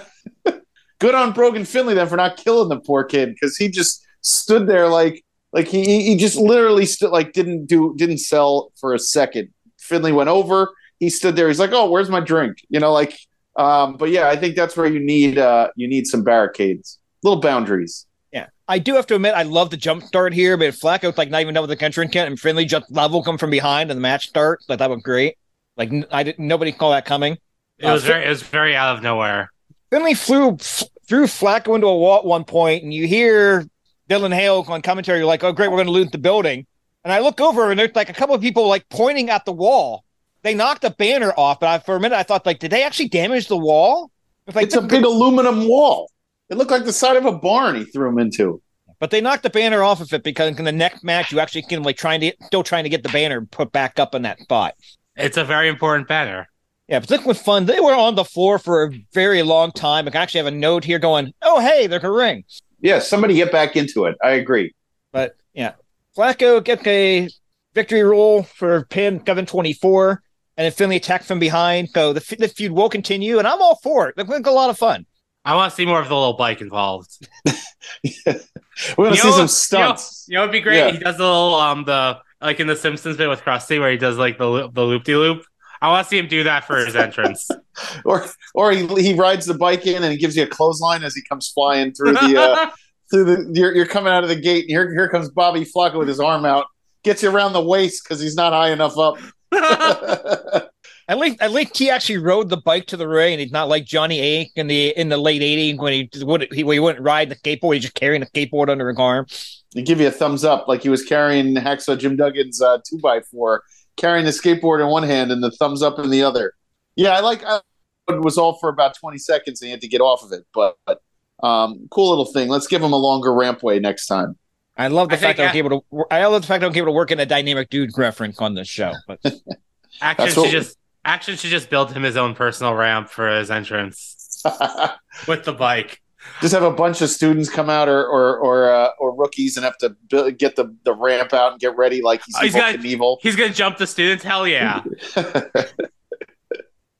Yeah. 1.04 1.10
Good 1.10 1.14
on 1.14 1.32
Brogan 1.32 1.64
Finlay 1.64 1.94
then 1.94 2.08
for 2.08 2.16
not 2.16 2.36
killing 2.36 2.68
the 2.68 2.80
poor 2.80 3.04
kid 3.04 3.34
because 3.34 3.56
he 3.56 3.68
just 3.68 4.04
stood 4.22 4.66
there 4.66 4.88
like 4.88 5.24
like 5.52 5.68
he 5.68 6.02
he 6.02 6.16
just 6.16 6.36
literally 6.36 6.86
stood 6.86 7.10
like 7.10 7.32
didn't 7.32 7.66
do 7.66 7.94
didn't 7.96 8.18
sell 8.18 8.72
for 8.76 8.94
a 8.94 8.98
second. 8.98 9.50
Finlay 9.78 10.12
went 10.12 10.28
over. 10.30 10.72
He 10.98 11.10
stood 11.10 11.36
there. 11.36 11.48
He's 11.48 11.58
like, 11.60 11.72
"Oh, 11.72 11.90
where's 11.90 12.08
my 12.08 12.20
drink?" 12.20 12.58
You 12.68 12.80
know, 12.80 12.92
like. 12.92 13.16
Um, 13.56 13.96
but 13.98 14.10
yeah, 14.10 14.28
I 14.28 14.34
think 14.34 14.56
that's 14.56 14.76
where 14.76 14.86
you 14.86 14.98
need 14.98 15.38
uh 15.38 15.68
you 15.76 15.86
need 15.86 16.08
some 16.08 16.24
barricades, 16.24 16.98
little 17.22 17.40
boundaries. 17.40 18.04
Yeah, 18.32 18.46
I 18.66 18.80
do 18.80 18.94
have 18.96 19.06
to 19.06 19.14
admit, 19.14 19.34
I 19.34 19.44
love 19.44 19.70
the 19.70 19.76
jump 19.76 20.02
start 20.02 20.32
here, 20.32 20.56
but 20.56 20.74
Flacco's 20.74 21.16
like 21.16 21.30
not 21.30 21.40
even 21.40 21.54
done 21.54 21.62
with 21.62 21.70
the 21.70 21.76
country 21.76 22.08
count, 22.08 22.30
and 22.30 22.40
Finlay 22.40 22.64
just 22.64 22.90
level 22.90 23.22
come 23.22 23.38
from 23.38 23.50
behind, 23.50 23.92
and 23.92 23.96
the 23.96 24.02
match 24.02 24.26
starts. 24.28 24.68
Like 24.68 24.80
that 24.80 24.90
was 24.90 25.02
great. 25.02 25.36
Like 25.76 25.92
n- 25.92 26.04
I 26.10 26.24
didn't, 26.24 26.48
nobody 26.48 26.72
saw 26.72 26.90
that 26.90 27.04
coming. 27.04 27.38
It 27.78 27.86
was 27.86 28.02
Uh, 28.02 28.08
very 28.08 28.24
it 28.24 28.28
was 28.28 28.42
very 28.42 28.74
out 28.74 28.96
of 28.96 29.04
nowhere. 29.04 29.52
Finlay 29.90 30.14
flew 30.14 30.54
f- 30.54 30.82
threw 31.06 31.24
Flacco 31.24 31.74
into 31.74 31.86
a 31.86 31.96
wall 31.96 32.18
at 32.18 32.24
one 32.24 32.44
point, 32.44 32.82
and 32.82 32.92
you 32.92 33.06
hear 33.06 33.66
Dylan 34.08 34.34
Hale 34.34 34.64
on 34.68 34.82
commentary 34.82 35.18
you're 35.18 35.26
like, 35.26 35.44
"Oh, 35.44 35.52
great, 35.52 35.68
we're 35.68 35.76
going 35.76 35.86
to 35.86 35.92
loot 35.92 36.12
the 36.12 36.18
building." 36.18 36.66
And 37.04 37.12
I 37.12 37.18
look 37.18 37.40
over 37.40 37.70
and 37.70 37.78
there's 37.78 37.94
like 37.94 38.08
a 38.08 38.14
couple 38.14 38.34
of 38.34 38.40
people 38.40 38.66
like 38.66 38.88
pointing 38.88 39.28
at 39.28 39.44
the 39.44 39.52
wall. 39.52 40.04
They 40.42 40.54
knocked 40.54 40.84
a 40.84 40.90
banner 40.90 41.32
off, 41.36 41.60
but 41.60 41.68
I, 41.68 41.78
for 41.78 41.96
a 41.96 42.00
minute 42.00 42.16
I 42.16 42.22
thought 42.22 42.46
like, 42.46 42.58
did 42.58 42.70
they 42.70 42.82
actually 42.82 43.08
damage 43.08 43.48
the 43.48 43.56
wall? 43.56 44.10
It's 44.46 44.56
like 44.56 44.66
it's 44.66 44.76
a 44.76 44.80
big 44.80 45.04
aluminum 45.04 45.68
wall. 45.68 46.10
It 46.48 46.56
looked 46.56 46.70
like 46.70 46.84
the 46.84 46.92
side 46.92 47.16
of 47.16 47.26
a 47.26 47.32
barn 47.32 47.76
he 47.76 47.84
threw 47.84 48.08
him 48.08 48.18
into. 48.18 48.60
But 49.00 49.10
they 49.10 49.20
knocked 49.20 49.42
the 49.42 49.50
banner 49.50 49.82
off 49.82 50.00
of 50.00 50.12
it 50.12 50.22
because 50.22 50.58
in 50.58 50.64
the 50.64 50.72
next 50.72 51.04
match 51.04 51.32
you 51.32 51.40
actually 51.40 51.62
can 51.62 51.82
like 51.82 51.96
trying 51.96 52.20
to 52.20 52.32
still 52.42 52.62
trying 52.62 52.84
to 52.84 52.90
get 52.90 53.02
the 53.02 53.08
banner 53.10 53.42
put 53.42 53.72
back 53.72 53.98
up 53.98 54.14
in 54.14 54.22
that 54.22 54.40
spot. 54.40 54.74
It's 55.16 55.36
a 55.36 55.44
very 55.44 55.68
important 55.68 56.08
banner. 56.08 56.48
Yeah, 56.88 57.00
but 57.00 57.08
this 57.08 57.24
was 57.24 57.40
fun. 57.40 57.64
They 57.64 57.80
were 57.80 57.94
on 57.94 58.14
the 58.14 58.24
floor 58.24 58.58
for 58.58 58.84
a 58.84 58.90
very 59.12 59.42
long 59.42 59.72
time. 59.72 60.06
I 60.06 60.10
can 60.10 60.20
actually 60.20 60.38
have 60.38 60.52
a 60.52 60.56
note 60.56 60.84
here 60.84 60.98
going, 60.98 61.32
"Oh, 61.40 61.60
hey, 61.60 61.86
there's 61.86 62.04
a 62.04 62.10
ring." 62.10 62.44
Yeah, 62.80 62.98
somebody 62.98 63.34
get 63.34 63.50
back 63.50 63.74
into 63.76 64.04
it. 64.04 64.16
I 64.22 64.30
agree. 64.30 64.74
But 65.12 65.36
yeah, 65.54 65.72
Flacco 66.16 66.62
gets 66.62 66.86
a 66.86 67.28
victory 67.74 68.02
roll 68.02 68.42
for 68.42 68.84
pin 68.86 69.20
Kevin 69.20 69.46
twenty 69.46 69.72
four, 69.72 70.22
and 70.58 70.66
then 70.66 70.72
Finlay 70.72 70.96
attack 70.96 71.22
from 71.22 71.38
behind. 71.38 71.88
So 71.94 72.12
the, 72.12 72.36
the 72.38 72.48
feud 72.48 72.72
will 72.72 72.90
continue, 72.90 73.38
and 73.38 73.48
I'm 73.48 73.62
all 73.62 73.76
for 73.82 74.08
it. 74.08 74.14
It's 74.18 74.48
a 74.48 74.50
lot 74.50 74.68
of 74.68 74.76
fun. 74.76 75.06
I 75.46 75.54
want 75.54 75.70
to 75.70 75.76
see 75.76 75.86
more 75.86 76.00
of 76.00 76.08
the 76.08 76.14
little 76.14 76.34
bike 76.34 76.60
involved. 76.60 77.26
We're 77.46 79.06
gonna 79.06 79.16
see 79.16 79.28
know- 79.28 79.36
some 79.36 79.48
stunts. 79.48 80.26
You 80.28 80.36
know, 80.36 80.42
it'd 80.42 80.52
be 80.52 80.60
great. 80.60 80.76
Yeah. 80.76 80.90
He 80.90 80.98
does 80.98 81.16
the 81.16 81.24
little 81.24 81.54
um 81.54 81.84
the 81.84 82.18
like 82.40 82.60
in 82.60 82.66
the 82.66 82.76
Simpsons 82.76 83.16
bit 83.16 83.28
with 83.28 83.40
Krusty 83.40 83.78
where 83.80 83.90
he 83.90 83.96
does 83.96 84.18
like 84.18 84.38
the 84.38 84.68
the 84.70 84.82
loop 84.82 85.04
de 85.04 85.16
loop. 85.16 85.44
I 85.84 85.88
want 85.88 86.06
to 86.06 86.08
see 86.08 86.18
him 86.18 86.28
do 86.28 86.44
that 86.44 86.64
for 86.64 86.84
his 86.84 86.96
entrance. 86.96 87.48
Or 88.04 88.24
or 88.54 88.70
he, 88.70 88.86
he 89.02 89.14
rides 89.14 89.46
the 89.46 89.54
bike 89.54 89.84
in 89.84 90.04
and 90.04 90.12
he 90.12 90.16
gives 90.16 90.36
you 90.36 90.44
a 90.44 90.46
clothesline 90.46 91.02
as 91.02 91.12
he 91.12 91.22
comes 91.28 91.48
flying 91.48 91.92
through 91.92 92.12
the 92.12 92.40
uh, 92.40 92.70
through 93.10 93.24
the 93.24 93.50
you're, 93.52 93.74
you're 93.74 93.86
coming 93.86 94.12
out 94.12 94.22
of 94.22 94.28
the 94.28 94.36
gate 94.36 94.62
and 94.62 94.70
here 94.70 94.92
here 94.94 95.08
comes 95.08 95.28
Bobby 95.28 95.62
Flacco 95.64 95.98
with 95.98 96.06
his 96.06 96.20
arm 96.20 96.44
out, 96.44 96.66
gets 97.02 97.24
you 97.24 97.30
around 97.30 97.52
the 97.52 97.60
waist 97.60 98.04
because 98.04 98.20
he's 98.20 98.36
not 98.36 98.52
high 98.52 98.70
enough 98.70 98.96
up. 98.96 99.18
At 101.08 101.18
least, 101.18 101.42
at 101.42 101.52
least 101.52 101.76
he 101.76 101.90
actually 101.90 102.16
rode 102.16 102.48
the 102.48 102.56
bike 102.56 102.86
to 102.86 102.96
the 102.96 103.06
ring, 103.06 103.34
and 103.34 103.40
he's 103.40 103.52
not 103.52 103.68
like 103.68 103.84
Johnny 103.84 104.20
Ace 104.20 104.50
in 104.56 104.68
the 104.68 104.98
in 104.98 105.10
the 105.10 105.18
late 105.18 105.42
'80s 105.42 105.78
when 105.78 105.92
he 105.92 106.08
would 106.24 106.48
he, 106.50 106.62
he 106.62 106.80
wouldn't 106.80 107.04
ride 107.04 107.28
the 107.28 107.36
skateboard, 107.36 107.74
he's 107.74 107.82
just 107.82 107.94
carrying 107.94 108.20
the 108.20 108.26
skateboard 108.28 108.70
under 108.70 108.88
his 108.88 108.98
arm. 108.98 109.26
he 109.74 109.82
give 109.82 110.00
you 110.00 110.06
a 110.06 110.10
thumbs 110.10 110.44
up 110.44 110.66
like 110.66 110.82
he 110.82 110.88
was 110.88 111.04
carrying 111.04 111.54
Hacksaw 111.56 111.98
Jim 111.98 112.16
Duggan's 112.16 112.62
uh, 112.62 112.78
two 112.88 112.98
by 113.00 113.20
four, 113.20 113.64
carrying 113.96 114.24
the 114.24 114.30
skateboard 114.30 114.80
in 114.80 114.88
one 114.88 115.02
hand 115.02 115.30
and 115.30 115.42
the 115.42 115.50
thumbs 115.50 115.82
up 115.82 115.98
in 115.98 116.10
the 116.10 116.22
other. 116.22 116.54
Yeah, 116.96 117.10
I 117.10 117.20
like. 117.20 117.44
I, 117.44 117.60
it 118.08 118.20
was 118.22 118.38
all 118.38 118.58
for 118.58 118.68
about 118.68 118.94
twenty 118.94 119.18
seconds 119.18 119.60
and 119.60 119.66
he 119.66 119.70
had 119.70 119.80
to 119.80 119.88
get 119.88 120.00
off 120.00 120.22
of 120.22 120.32
it, 120.32 120.44
but. 120.54 120.76
but 120.86 121.00
um, 121.42 121.88
cool 121.90 122.10
little 122.10 122.24
thing. 122.24 122.48
Let's 122.48 122.66
give 122.66 122.82
him 122.82 122.92
a 122.92 122.96
longer 122.96 123.30
rampway 123.30 123.80
next 123.80 124.06
time. 124.06 124.38
I 124.76 124.88
love 124.88 125.08
the 125.08 125.16
I 125.16 125.18
fact 125.18 125.38
that 125.38 125.50
I'm 125.50 125.56
able 125.56 125.84
to. 125.92 126.04
I 126.10 126.24
love 126.26 126.42
the 126.42 126.48
fact 126.48 126.62
that 126.62 126.66
I'm 126.66 126.76
able 126.76 126.86
to 126.86 126.92
work 126.92 127.10
in 127.10 127.20
a 127.20 127.26
dynamic 127.26 127.70
dude 127.70 127.96
reference 127.96 128.38
on 128.38 128.54
this 128.54 128.66
show. 128.66 128.92
But 129.06 129.20
Action 130.00 130.30
should 130.30 130.50
just 130.50 130.76
Action 131.04 131.36
should 131.36 131.50
just 131.50 131.70
build 131.70 131.92
him 131.92 132.02
his 132.02 132.16
own 132.16 132.34
personal 132.34 132.74
ramp 132.74 133.08
for 133.08 133.28
his 133.28 133.50
entrance 133.50 134.42
with 135.28 135.44
the 135.44 135.52
bike. 135.52 136.00
Just 136.40 136.52
have 136.54 136.62
a 136.62 136.70
bunch 136.70 137.00
of 137.02 137.10
students 137.10 137.48
come 137.50 137.68
out 137.70 137.88
or 137.88 138.04
or 138.06 138.36
or, 138.38 138.70
uh, 138.72 138.88
or 138.98 139.14
rookies 139.14 139.56
and 139.56 139.64
have 139.64 139.76
to 139.78 139.90
build, 140.10 140.36
get 140.38 140.56
the, 140.56 140.74
the 140.84 140.92
ramp 140.94 141.32
out 141.32 141.52
and 141.52 141.60
get 141.60 141.76
ready 141.76 142.02
like 142.02 142.22
he's, 142.24 142.34
Oh, 142.36 142.42
he's 142.42 142.54
evil 142.56 142.60
got- 142.72 142.80
Knievel. 142.80 143.16
He's 143.22 143.36
gonna 143.36 143.52
jump 143.52 143.78
the 143.78 143.86
students. 143.86 144.24
Hell 144.24 144.46
yeah! 144.48 144.82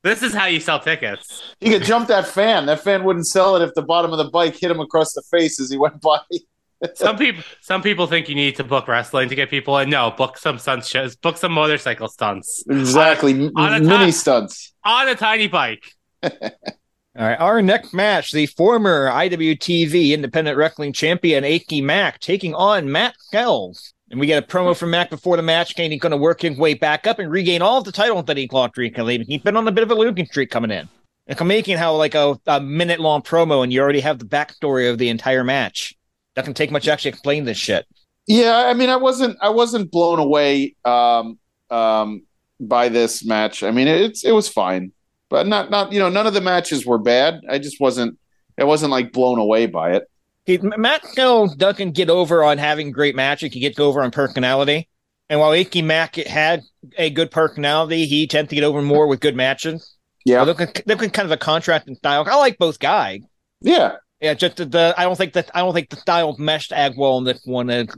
this 0.02 0.22
is 0.22 0.34
how 0.34 0.46
you 0.46 0.60
sell 0.60 0.80
tickets. 0.80 1.42
he 1.60 1.70
could 1.70 1.82
jump 1.84 2.08
that 2.08 2.26
fan. 2.26 2.66
That 2.66 2.80
fan 2.80 3.04
wouldn't 3.04 3.26
sell 3.26 3.56
it 3.56 3.62
if 3.62 3.72
the 3.74 3.82
bottom 3.82 4.12
of 4.12 4.18
the 4.18 4.30
bike 4.30 4.54
hit 4.56 4.70
him 4.70 4.80
across 4.80 5.12
the 5.14 5.22
face 5.30 5.58
as 5.60 5.70
he 5.70 5.78
went 5.78 6.00
by. 6.00 6.18
Some 6.96 7.16
people, 7.16 7.42
some 7.62 7.80
people 7.80 8.06
think 8.06 8.28
you 8.28 8.34
need 8.34 8.56
to 8.56 8.64
book 8.64 8.88
wrestling 8.88 9.30
to 9.30 9.34
get 9.34 9.48
people 9.48 9.78
in. 9.78 9.88
No, 9.88 10.10
book 10.10 10.36
some 10.36 10.58
stunt 10.58 10.84
shows. 10.84 11.16
Book 11.16 11.38
some 11.38 11.52
motorcycle 11.52 12.08
stunts 12.08 12.62
Exactly, 12.68 13.32
M- 13.32 13.52
on 13.56 13.72
a 13.72 13.80
mini 13.80 14.06
ti- 14.06 14.12
stunts. 14.12 14.74
on 14.84 15.08
a 15.08 15.14
tiny 15.14 15.46
bike. 15.46 15.82
all 17.16 17.26
right, 17.26 17.38
our 17.38 17.62
next 17.62 17.94
match: 17.94 18.32
the 18.32 18.46
former 18.46 19.08
IWTV 19.08 20.10
Independent 20.12 20.56
Wrestling 20.56 20.92
Champion 20.92 21.44
AC 21.44 21.80
Mack 21.80 22.20
taking 22.20 22.54
on 22.54 22.90
Matt 22.90 23.14
Kells. 23.32 23.92
And 24.10 24.20
we 24.20 24.26
get 24.26 24.44
a 24.44 24.46
promo 24.46 24.76
from 24.76 24.90
Mack 24.90 25.10
before 25.10 25.36
the 25.36 25.42
match, 25.42 25.74
saying 25.74 25.90
he's 25.90 26.00
going 26.00 26.12
to 26.12 26.16
work 26.16 26.42
his 26.42 26.56
way 26.56 26.74
back 26.74 27.06
up 27.06 27.18
and 27.18 27.30
regain 27.30 27.62
all 27.62 27.78
of 27.78 27.84
the 27.84 27.90
titles 27.90 28.26
that 28.26 28.36
he 28.36 28.48
lost 28.52 28.76
recently. 28.76 29.24
He's 29.24 29.40
been 29.40 29.56
on 29.56 29.66
a 29.66 29.72
bit 29.72 29.82
of 29.82 29.90
a 29.90 29.94
losing 29.94 30.26
streak 30.26 30.50
coming 30.50 30.70
in. 30.70 30.88
And 31.26 31.40
I'm 31.40 31.48
making 31.48 31.78
how 31.78 31.96
like 31.96 32.14
a, 32.14 32.38
a 32.46 32.60
minute 32.60 33.00
long 33.00 33.22
promo, 33.22 33.62
and 33.62 33.72
you 33.72 33.80
already 33.80 34.00
have 34.00 34.18
the 34.18 34.26
backstory 34.26 34.90
of 34.90 34.98
the 34.98 35.08
entire 35.08 35.42
match. 35.42 35.94
Doesn't 36.34 36.54
take 36.54 36.70
much 36.70 36.84
to 36.84 36.92
actually 36.92 37.10
explain 37.10 37.44
this 37.44 37.56
shit. 37.56 37.86
Yeah, 38.26 38.64
I 38.66 38.74
mean, 38.74 38.90
I 38.90 38.96
wasn't 38.96 39.36
I 39.40 39.50
wasn't 39.50 39.90
blown 39.90 40.18
away 40.18 40.76
um, 40.84 41.38
um, 41.70 42.22
by 42.60 42.88
this 42.88 43.24
match. 43.24 43.62
I 43.62 43.70
mean, 43.70 43.88
it's 43.88 44.24
it 44.24 44.32
was 44.32 44.48
fine, 44.48 44.92
but 45.34 45.48
not 45.48 45.68
not 45.68 45.90
you 45.92 45.98
know 45.98 46.08
none 46.08 46.28
of 46.28 46.32
the 46.32 46.40
matches 46.40 46.86
were 46.86 46.96
bad. 46.96 47.40
I 47.50 47.58
just 47.58 47.80
wasn't 47.80 48.16
I 48.56 48.62
wasn't 48.62 48.92
like 48.92 49.10
blown 49.10 49.40
away 49.40 49.66
by 49.66 49.94
it. 49.94 50.08
He, 50.46 50.58
Matt 50.58 51.02
Kells 51.16 51.56
doesn't 51.56 51.90
get 51.92 52.08
over 52.08 52.44
on 52.44 52.58
having 52.58 52.92
great 52.92 53.16
magic. 53.16 53.52
He 53.52 53.58
gets 53.58 53.80
over 53.80 54.00
on 54.00 54.12
personality. 54.12 54.88
And 55.28 55.40
while 55.40 55.52
AC 55.52 55.82
Mack 55.82 56.14
had 56.14 56.62
a 56.96 57.10
good 57.10 57.32
personality, 57.32 58.06
he 58.06 58.28
tends 58.28 58.50
to 58.50 58.54
get 58.54 58.62
over 58.62 58.80
more 58.80 59.08
with 59.08 59.18
good 59.18 59.34
matches. 59.34 59.96
Yeah, 60.24 60.44
They're 60.44 60.54
looking, 60.54 60.82
they're 60.86 60.96
looking 60.96 61.10
kind 61.10 61.26
of 61.26 61.32
a 61.32 61.36
contrast 61.36 61.88
in 61.88 61.96
style. 61.96 62.24
I 62.28 62.36
like 62.36 62.56
both 62.58 62.78
guys. 62.78 63.22
yeah. 63.60 63.96
Yeah, 64.20 64.34
just 64.34 64.56
the, 64.56 64.64
the 64.64 64.94
I 64.96 65.02
don't 65.02 65.16
think 65.16 65.32
that 65.32 65.50
I 65.54 65.60
don't 65.60 65.74
think 65.74 65.90
the 65.90 65.96
styles 65.96 66.38
meshed 66.38 66.72
as 66.72 66.94
well 66.96 67.18
in 67.18 67.24
this 67.24 67.42
one 67.44 67.68
as 67.68 67.88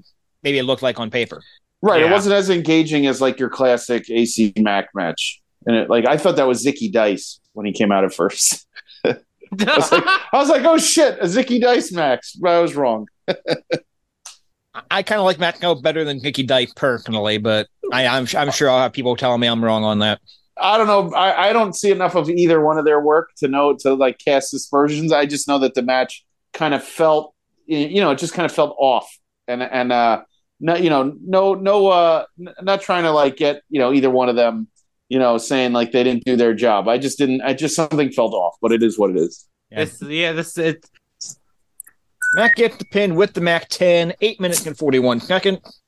maybe 0.42 0.58
it 0.58 0.64
looked 0.64 0.82
like 0.82 0.98
on 0.98 1.10
paper. 1.10 1.42
Right. 1.82 2.02
It 2.02 2.10
wasn't 2.10 2.34
as 2.34 2.48
engaging 2.50 3.06
as 3.06 3.20
like 3.20 3.38
your 3.38 3.50
classic 3.50 4.08
AC 4.10 4.52
Mack 4.58 4.88
match. 4.94 5.40
And 5.66 5.76
it, 5.76 5.90
like 5.90 6.06
I 6.06 6.16
thought 6.16 6.36
that 6.36 6.46
was 6.46 6.64
Zicky 6.64 6.90
Dice 6.90 7.40
when 7.52 7.66
he 7.66 7.72
came 7.72 7.92
out 7.92 8.04
at 8.04 8.14
first. 8.14 8.66
I 9.04 9.16
was 9.50 9.92
like, 9.92 10.04
I 10.32 10.38
was 10.38 10.48
like, 10.48 10.64
oh 10.64 10.78
shit, 10.78 11.18
a 11.20 11.24
Zicky 11.24 11.60
Dice 11.60 11.92
Max. 11.92 12.34
But 12.34 12.52
I 12.52 12.60
was 12.60 12.74
wrong. 12.74 13.08
I, 14.90 15.02
kind 15.02 15.18
of 15.18 15.24
like 15.24 15.38
Matt 15.38 15.58
Kells 15.58 15.80
better 15.80 16.04
than 16.04 16.18
Nicky 16.18 16.42
Dice 16.42 16.72
personally, 16.74 17.38
but 17.38 17.66
I, 17.92 18.06
I'm 18.06 18.26
I'm 18.36 18.50
sure 18.50 18.68
I'll 18.68 18.80
have 18.80 18.92
people 18.92 19.16
telling 19.16 19.40
me 19.40 19.46
I'm 19.46 19.64
wrong 19.64 19.84
on 19.84 20.00
that. 20.00 20.20
I 20.58 20.78
don't 20.78 20.86
know. 20.86 21.16
I, 21.16 21.48
I 21.48 21.52
don't 21.52 21.74
see 21.74 21.90
enough 21.90 22.14
of 22.14 22.30
either 22.30 22.60
one 22.60 22.78
of 22.78 22.84
their 22.84 23.00
work 23.00 23.30
to 23.38 23.48
know 23.48 23.74
to 23.80 23.94
like 23.94 24.18
cast 24.18 24.54
aspersions. 24.54 25.12
I 25.12 25.26
just 25.26 25.48
know 25.48 25.58
that 25.58 25.74
the 25.74 25.82
match 25.82 26.24
kind 26.52 26.74
of 26.74 26.82
felt, 26.82 27.34
you 27.66 28.00
know, 28.00 28.10
it 28.10 28.18
just 28.18 28.32
kind 28.34 28.46
of 28.46 28.52
felt 28.52 28.76
off, 28.78 29.18
and 29.48 29.62
and 29.62 29.92
uh, 29.92 30.22
no, 30.60 30.76
you 30.76 30.90
know, 30.90 31.14
no, 31.22 31.54
no, 31.54 31.88
uh, 31.88 32.24
not 32.62 32.80
trying 32.80 33.04
to 33.04 33.10
like 33.10 33.36
get 33.36 33.62
you 33.68 33.80
know 33.80 33.92
either 33.92 34.10
one 34.10 34.28
of 34.28 34.36
them, 34.36 34.68
you 35.08 35.18
know, 35.18 35.38
saying 35.38 35.72
like 35.72 35.92
they 35.92 36.04
didn't 36.04 36.24
do 36.24 36.36
their 36.36 36.54
job. 36.54 36.88
I 36.88 36.98
just 36.98 37.18
didn't. 37.18 37.42
I 37.42 37.54
just 37.54 37.74
something 37.74 38.10
felt 38.10 38.32
off, 38.32 38.56
but 38.60 38.72
it 38.72 38.82
is 38.82 38.98
what 38.98 39.10
it 39.10 39.16
is. 39.16 39.46
This, 39.70 40.00
yeah, 40.02 40.32
this 40.32 40.56
it. 40.58 40.88
Mack 42.34 42.56
gets 42.56 42.76
the 42.76 42.84
pin 42.86 43.14
with 43.14 43.34
the 43.34 43.40
Mack 43.40 43.68
10, 43.68 44.12
8 44.20 44.40
minutes 44.40 44.66
and 44.66 44.76
41 44.76 45.20
seconds. 45.20 45.80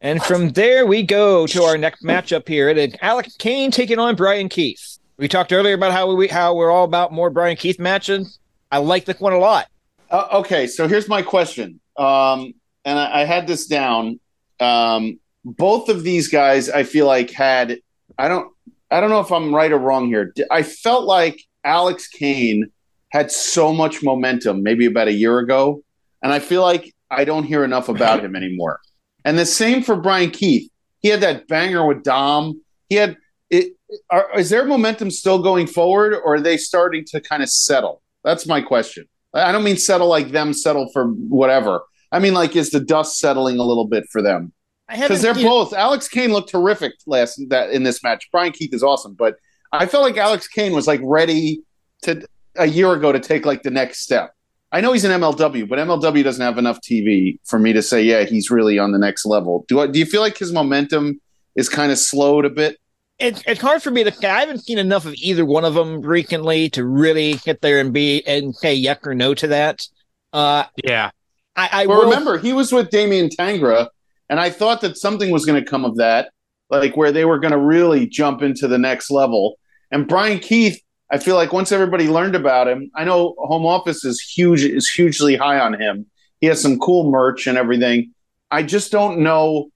And 0.00 0.22
from 0.22 0.50
there, 0.50 0.86
we 0.86 1.02
go 1.02 1.46
to 1.46 1.62
our 1.62 1.76
next 1.76 2.02
matchup 2.02 2.48
here. 2.48 2.70
It 2.70 2.78
is 2.78 2.94
Alex 3.02 3.36
Kane 3.36 3.70
taking 3.70 3.98
on 3.98 4.16
Brian 4.16 4.48
Keith. 4.48 4.98
We 5.18 5.28
talked 5.28 5.52
earlier 5.52 5.74
about 5.74 5.92
how 5.92 6.14
we 6.14 6.28
how 6.28 6.54
we're 6.54 6.70
all 6.70 6.84
about 6.84 7.12
more 7.12 7.28
Brian 7.28 7.56
Keith 7.56 7.78
matches. 7.78 8.38
I 8.72 8.78
like 8.78 9.04
this 9.04 9.20
one 9.20 9.34
a 9.34 9.38
lot. 9.38 9.68
Uh, 10.10 10.28
okay, 10.32 10.66
so 10.66 10.88
here's 10.88 11.08
my 11.08 11.22
question, 11.22 11.78
um, 11.96 12.54
and 12.84 12.98
I, 12.98 13.20
I 13.20 13.24
had 13.24 13.46
this 13.46 13.66
down. 13.66 14.18
Um, 14.58 15.20
both 15.44 15.88
of 15.88 16.02
these 16.02 16.28
guys, 16.28 16.68
I 16.70 16.82
feel 16.82 17.06
like 17.06 17.30
had 17.30 17.78
I 18.18 18.28
don't 18.28 18.52
I 18.90 19.00
don't 19.00 19.10
know 19.10 19.20
if 19.20 19.30
I'm 19.30 19.54
right 19.54 19.70
or 19.70 19.78
wrong 19.78 20.08
here. 20.08 20.34
I 20.50 20.62
felt 20.62 21.04
like 21.04 21.42
Alex 21.64 22.08
Kane 22.08 22.70
had 23.10 23.30
so 23.30 23.72
much 23.72 24.02
momentum, 24.02 24.62
maybe 24.62 24.86
about 24.86 25.08
a 25.08 25.12
year 25.12 25.38
ago, 25.38 25.82
and 26.22 26.32
I 26.32 26.38
feel 26.38 26.62
like 26.62 26.92
I 27.10 27.24
don't 27.24 27.44
hear 27.44 27.64
enough 27.64 27.88
about 27.88 28.24
him 28.24 28.36
anymore. 28.36 28.80
And 29.24 29.38
the 29.38 29.46
same 29.46 29.82
for 29.82 29.96
Brian 29.96 30.30
Keith. 30.30 30.70
He 31.00 31.08
had 31.08 31.20
that 31.22 31.48
banger 31.48 31.86
with 31.86 32.02
Dom. 32.02 32.60
He 32.88 32.96
had 32.96 33.16
it. 33.48 33.74
Are, 34.10 34.28
is 34.38 34.50
their 34.50 34.64
momentum 34.64 35.10
still 35.10 35.42
going 35.42 35.66
forward, 35.66 36.14
or 36.14 36.34
are 36.34 36.40
they 36.40 36.56
starting 36.56 37.04
to 37.06 37.20
kind 37.20 37.42
of 37.42 37.48
settle? 37.48 38.02
That's 38.22 38.46
my 38.46 38.60
question. 38.60 39.06
I 39.34 39.52
don't 39.52 39.64
mean 39.64 39.76
settle 39.76 40.08
like 40.08 40.30
them 40.30 40.52
settle 40.52 40.90
for 40.92 41.06
whatever. 41.08 41.80
I 42.12 42.18
mean 42.18 42.34
like 42.34 42.56
is 42.56 42.70
the 42.70 42.80
dust 42.80 43.18
settling 43.18 43.58
a 43.58 43.62
little 43.62 43.86
bit 43.86 44.04
for 44.10 44.22
them? 44.22 44.52
I 44.90 44.94
haven't 44.96 45.08
Because 45.08 45.22
they're 45.22 45.34
seen- 45.34 45.46
both. 45.46 45.72
Alex 45.72 46.08
Kane 46.08 46.32
looked 46.32 46.50
terrific 46.50 46.94
last 47.06 47.40
that 47.48 47.70
in 47.70 47.84
this 47.84 48.02
match. 48.02 48.28
Brian 48.32 48.52
Keith 48.52 48.74
is 48.74 48.82
awesome, 48.82 49.14
but 49.14 49.36
I 49.72 49.86
felt 49.86 50.02
like 50.04 50.16
Alex 50.16 50.48
Kane 50.48 50.72
was 50.72 50.86
like 50.88 51.00
ready 51.02 51.62
to 52.02 52.26
a 52.56 52.66
year 52.66 52.92
ago 52.92 53.12
to 53.12 53.20
take 53.20 53.46
like 53.46 53.62
the 53.62 53.70
next 53.70 54.00
step. 54.00 54.34
I 54.72 54.80
know 54.80 54.92
he's 54.92 55.04
an 55.04 55.12
MLW, 55.20 55.68
but 55.68 55.78
MLW 55.78 56.22
doesn't 56.24 56.42
have 56.44 56.58
enough 56.58 56.80
TV 56.80 57.38
for 57.44 57.58
me 57.58 57.72
to 57.72 57.82
say, 57.82 58.02
yeah, 58.02 58.24
he's 58.24 58.50
really 58.50 58.78
on 58.78 58.92
the 58.92 58.98
next 58.98 59.24
level. 59.26 59.64
Do 59.68 59.80
I, 59.80 59.86
do 59.86 59.98
you 59.98 60.06
feel 60.06 60.20
like 60.20 60.38
his 60.38 60.52
momentum 60.52 61.20
is 61.56 61.68
kind 61.68 61.90
of 61.92 61.98
slowed 61.98 62.44
a 62.44 62.50
bit? 62.50 62.76
it's 63.18 63.42
it's 63.46 63.60
hard 63.60 63.82
for 63.82 63.90
me 63.90 64.02
to. 64.02 64.10
say. 64.12 64.28
I 64.28 64.40
haven't 64.40 64.60
seen 64.64 64.78
enough 64.78 65.04
of 65.04 65.14
either 65.14 65.44
one 65.44 65.64
of 65.64 65.74
them 65.74 66.00
recently 66.00 66.70
to 66.70 66.84
really 66.84 67.34
get 67.44 67.60
there 67.60 67.78
and 67.78 67.92
be 67.92 68.26
and 68.26 68.54
say 68.56 68.74
yes 68.74 68.98
or 69.04 69.14
no 69.14 69.34
to 69.34 69.46
that. 69.48 69.86
Uh, 70.32 70.64
Yeah, 70.82 71.10
I, 71.54 71.68
I 71.82 71.86
Well, 71.86 71.98
will, 71.98 72.04
remember 72.06 72.38
he 72.38 72.52
was 72.54 72.72
with 72.72 72.90
Damian 72.90 73.28
Tangra, 73.28 73.88
and 74.30 74.38
I 74.38 74.48
thought 74.48 74.80
that 74.82 74.96
something 74.96 75.30
was 75.30 75.44
going 75.44 75.62
to 75.62 75.68
come 75.68 75.84
of 75.84 75.96
that, 75.96 76.30
like 76.70 76.96
where 76.96 77.10
they 77.10 77.24
were 77.24 77.40
going 77.40 77.52
to 77.52 77.58
really 77.58 78.06
jump 78.06 78.42
into 78.42 78.68
the 78.68 78.78
next 78.78 79.10
level. 79.10 79.58
And 79.90 80.06
Brian 80.06 80.38
Keith, 80.38 80.80
I 81.10 81.18
feel 81.18 81.34
like 81.34 81.52
once 81.52 81.72
everybody 81.72 82.08
learned 82.08 82.36
about 82.36 82.68
him, 82.68 82.92
I 82.94 83.04
know 83.04 83.34
Home 83.38 83.66
Office 83.66 84.04
is 84.04 84.20
huge, 84.20 84.62
is 84.62 84.88
hugely 84.88 85.34
high 85.34 85.58
on 85.58 85.74
him. 85.74 86.06
He 86.40 86.46
has 86.46 86.62
some 86.62 86.78
cool 86.78 87.10
merch 87.10 87.48
and 87.48 87.58
everything. 87.58 88.14
I 88.52 88.62
just 88.62 88.92
don't 88.92 89.18
know. 89.18 89.70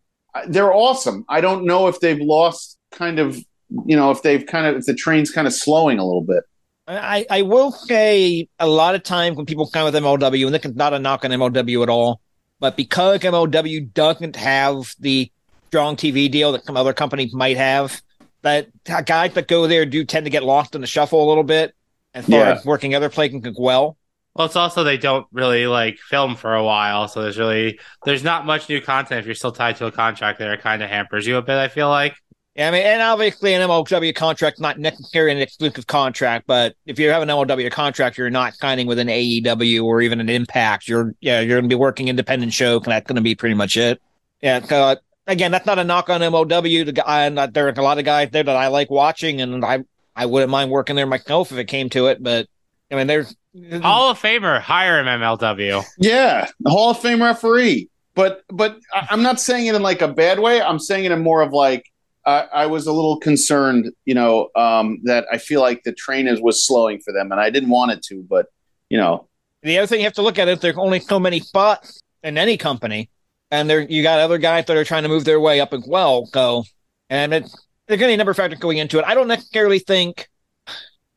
They're 0.46 0.72
awesome. 0.72 1.24
I 1.28 1.40
don't 1.40 1.66
know 1.66 1.88
if 1.88 1.98
they've 1.98 2.20
lost 2.20 2.78
kind 2.92 3.18
of, 3.18 3.36
you 3.84 3.96
know, 3.96 4.12
if 4.12 4.22
they've 4.22 4.46
kind 4.46 4.66
of, 4.66 4.76
if 4.76 4.84
the 4.86 4.94
train's 4.94 5.32
kind 5.32 5.48
of 5.48 5.52
slowing 5.52 5.98
a 5.98 6.04
little 6.04 6.22
bit. 6.22 6.44
I, 6.86 7.26
I 7.28 7.42
will 7.42 7.72
say 7.72 8.48
a 8.60 8.68
lot 8.68 8.94
of 8.94 9.02
times 9.02 9.36
when 9.36 9.46
people 9.46 9.66
come 9.66 9.84
with 9.84 9.94
MLW, 9.94 10.46
and 10.46 10.54
this 10.54 10.64
is 10.64 10.76
not 10.76 10.92
a 10.92 11.00
knock 11.00 11.24
on 11.24 11.32
MLW 11.32 11.82
at 11.82 11.88
all, 11.88 12.20
but 12.64 12.76
because 12.76 13.20
MLW 13.20 13.92
doesn't 13.92 14.36
have 14.36 14.94
the 14.98 15.30
strong 15.66 15.96
TV 15.96 16.30
deal 16.30 16.52
that 16.52 16.64
some 16.64 16.78
other 16.78 16.94
companies 16.94 17.34
might 17.34 17.58
have, 17.58 18.00
that 18.40 18.68
guys 19.04 19.34
that 19.34 19.48
go 19.48 19.66
there 19.66 19.84
do 19.84 20.02
tend 20.02 20.24
to 20.24 20.30
get 20.30 20.42
lost 20.42 20.74
in 20.74 20.80
the 20.80 20.86
shuffle 20.86 21.22
a 21.22 21.28
little 21.28 21.44
bit 21.44 21.74
as 22.14 22.24
far 22.24 22.38
Yeah. 22.38 22.52
as 22.52 22.64
working 22.64 22.94
other 22.94 23.10
places 23.10 23.42
as 23.44 23.56
well. 23.58 23.98
Well, 24.34 24.46
it's 24.46 24.56
also 24.56 24.82
they 24.82 24.96
don't 24.96 25.26
really 25.30 25.66
like 25.66 25.98
film 25.98 26.36
for 26.36 26.54
a 26.54 26.64
while, 26.64 27.06
so 27.06 27.20
there's 27.20 27.36
really 27.36 27.78
there's 28.06 28.24
not 28.24 28.46
much 28.46 28.70
new 28.70 28.80
content 28.80 29.20
if 29.20 29.26
you're 29.26 29.34
still 29.34 29.52
tied 29.52 29.76
to 29.76 29.84
a 29.86 29.92
contract 29.92 30.38
there. 30.38 30.54
It 30.54 30.62
kind 30.62 30.82
of 30.82 30.88
hampers 30.88 31.26
you 31.26 31.36
a 31.36 31.42
bit. 31.42 31.58
I 31.58 31.68
feel 31.68 31.90
like. 31.90 32.16
Yeah, 32.54 32.68
I 32.68 32.70
mean, 32.70 32.82
and 32.82 33.02
obviously 33.02 33.52
an 33.52 33.68
MLW 33.68 34.14
contract 34.14 34.60
not 34.60 34.78
necessarily 34.78 35.32
an 35.32 35.38
exclusive 35.42 35.88
contract, 35.88 36.46
but 36.46 36.76
if 36.86 37.00
you 37.00 37.10
have 37.10 37.20
an 37.20 37.28
MLW 37.28 37.70
contract, 37.72 38.16
you're 38.16 38.30
not 38.30 38.54
signing 38.54 38.86
with 38.86 39.00
an 39.00 39.08
AEW 39.08 39.82
or 39.82 40.00
even 40.00 40.20
an 40.20 40.28
Impact. 40.28 40.86
You're 40.86 41.14
yeah, 41.20 41.40
you're 41.40 41.56
going 41.56 41.68
to 41.68 41.74
be 41.74 41.78
working 41.78 42.06
independent 42.06 42.52
show, 42.52 42.76
and 42.76 42.84
that's 42.84 43.08
going 43.08 43.16
to 43.16 43.22
be 43.22 43.34
pretty 43.34 43.56
much 43.56 43.76
it. 43.76 44.00
Yeah, 44.40 44.60
so, 44.62 44.76
uh, 44.76 44.96
again, 45.26 45.50
that's 45.50 45.66
not 45.66 45.80
a 45.80 45.84
knock 45.84 46.08
on 46.10 46.20
MLW. 46.20 46.86
The 46.86 46.92
guy, 46.92 47.24
and 47.24 47.36
there 47.36 47.66
are 47.66 47.70
a 47.70 47.82
lot 47.82 47.98
of 47.98 48.04
guys 48.04 48.30
there 48.30 48.44
that 48.44 48.56
I 48.56 48.68
like 48.68 48.88
watching, 48.88 49.40
and 49.40 49.64
I 49.64 49.82
I 50.14 50.26
wouldn't 50.26 50.50
mind 50.50 50.70
working 50.70 50.94
there 50.94 51.06
myself 51.06 51.50
if 51.50 51.58
it 51.58 51.64
came 51.64 51.90
to 51.90 52.06
it. 52.06 52.22
But 52.22 52.46
I 52.88 52.94
mean, 52.94 53.08
there's 53.08 53.34
Hall 53.82 54.10
of 54.10 54.20
Famer, 54.20 54.60
hire 54.60 55.00
him 55.00 55.06
MLW. 55.06 55.84
Yeah, 55.98 56.48
the 56.60 56.70
Hall 56.70 56.90
of 56.90 57.00
Fame 57.00 57.20
referee. 57.20 57.88
But 58.14 58.42
but 58.48 58.78
I'm 58.92 59.22
not 59.22 59.40
saying 59.40 59.66
it 59.66 59.74
in 59.74 59.82
like 59.82 60.02
a 60.02 60.08
bad 60.08 60.38
way. 60.38 60.62
I'm 60.62 60.78
saying 60.78 61.04
it 61.04 61.10
in 61.10 61.20
more 61.20 61.42
of 61.42 61.52
like 61.52 61.90
I 62.26 62.46
I 62.52 62.66
was 62.66 62.86
a 62.86 62.92
little 62.92 63.18
concerned, 63.18 63.90
you 64.04 64.14
know, 64.14 64.48
um, 64.56 65.00
that 65.04 65.26
I 65.32 65.38
feel 65.38 65.60
like 65.60 65.82
the 65.84 65.92
train 65.92 66.26
is 66.28 66.40
was 66.40 66.66
slowing 66.66 67.00
for 67.00 67.12
them, 67.12 67.32
and 67.32 67.40
I 67.40 67.50
didn't 67.50 67.70
want 67.70 67.92
it 67.92 68.02
to, 68.08 68.24
but 68.28 68.46
you 68.90 68.98
know, 68.98 69.28
the 69.62 69.78
other 69.78 69.86
thing 69.86 70.00
you 70.00 70.04
have 70.04 70.14
to 70.14 70.22
look 70.22 70.38
at 70.38 70.48
is 70.48 70.60
there's 70.60 70.78
only 70.78 71.00
so 71.00 71.18
many 71.18 71.40
spots 71.40 72.00
in 72.22 72.38
any 72.38 72.56
company, 72.56 73.10
and 73.50 73.68
there 73.68 73.80
you 73.80 74.02
got 74.02 74.20
other 74.20 74.38
guys 74.38 74.64
that 74.66 74.76
are 74.76 74.84
trying 74.84 75.02
to 75.04 75.08
move 75.08 75.24
their 75.24 75.40
way 75.40 75.60
up 75.60 75.72
as 75.72 75.84
well. 75.86 76.26
So, 76.26 76.64
and 77.10 77.32
it's 77.34 77.50
there's 77.86 78.00
going 78.00 78.08
to 78.08 78.12
be 78.12 78.14
a 78.14 78.16
number 78.18 78.30
of 78.30 78.36
factors 78.36 78.58
going 78.58 78.78
into 78.78 78.98
it. 78.98 79.04
I 79.06 79.14
don't 79.14 79.28
necessarily 79.28 79.78
think. 79.78 80.28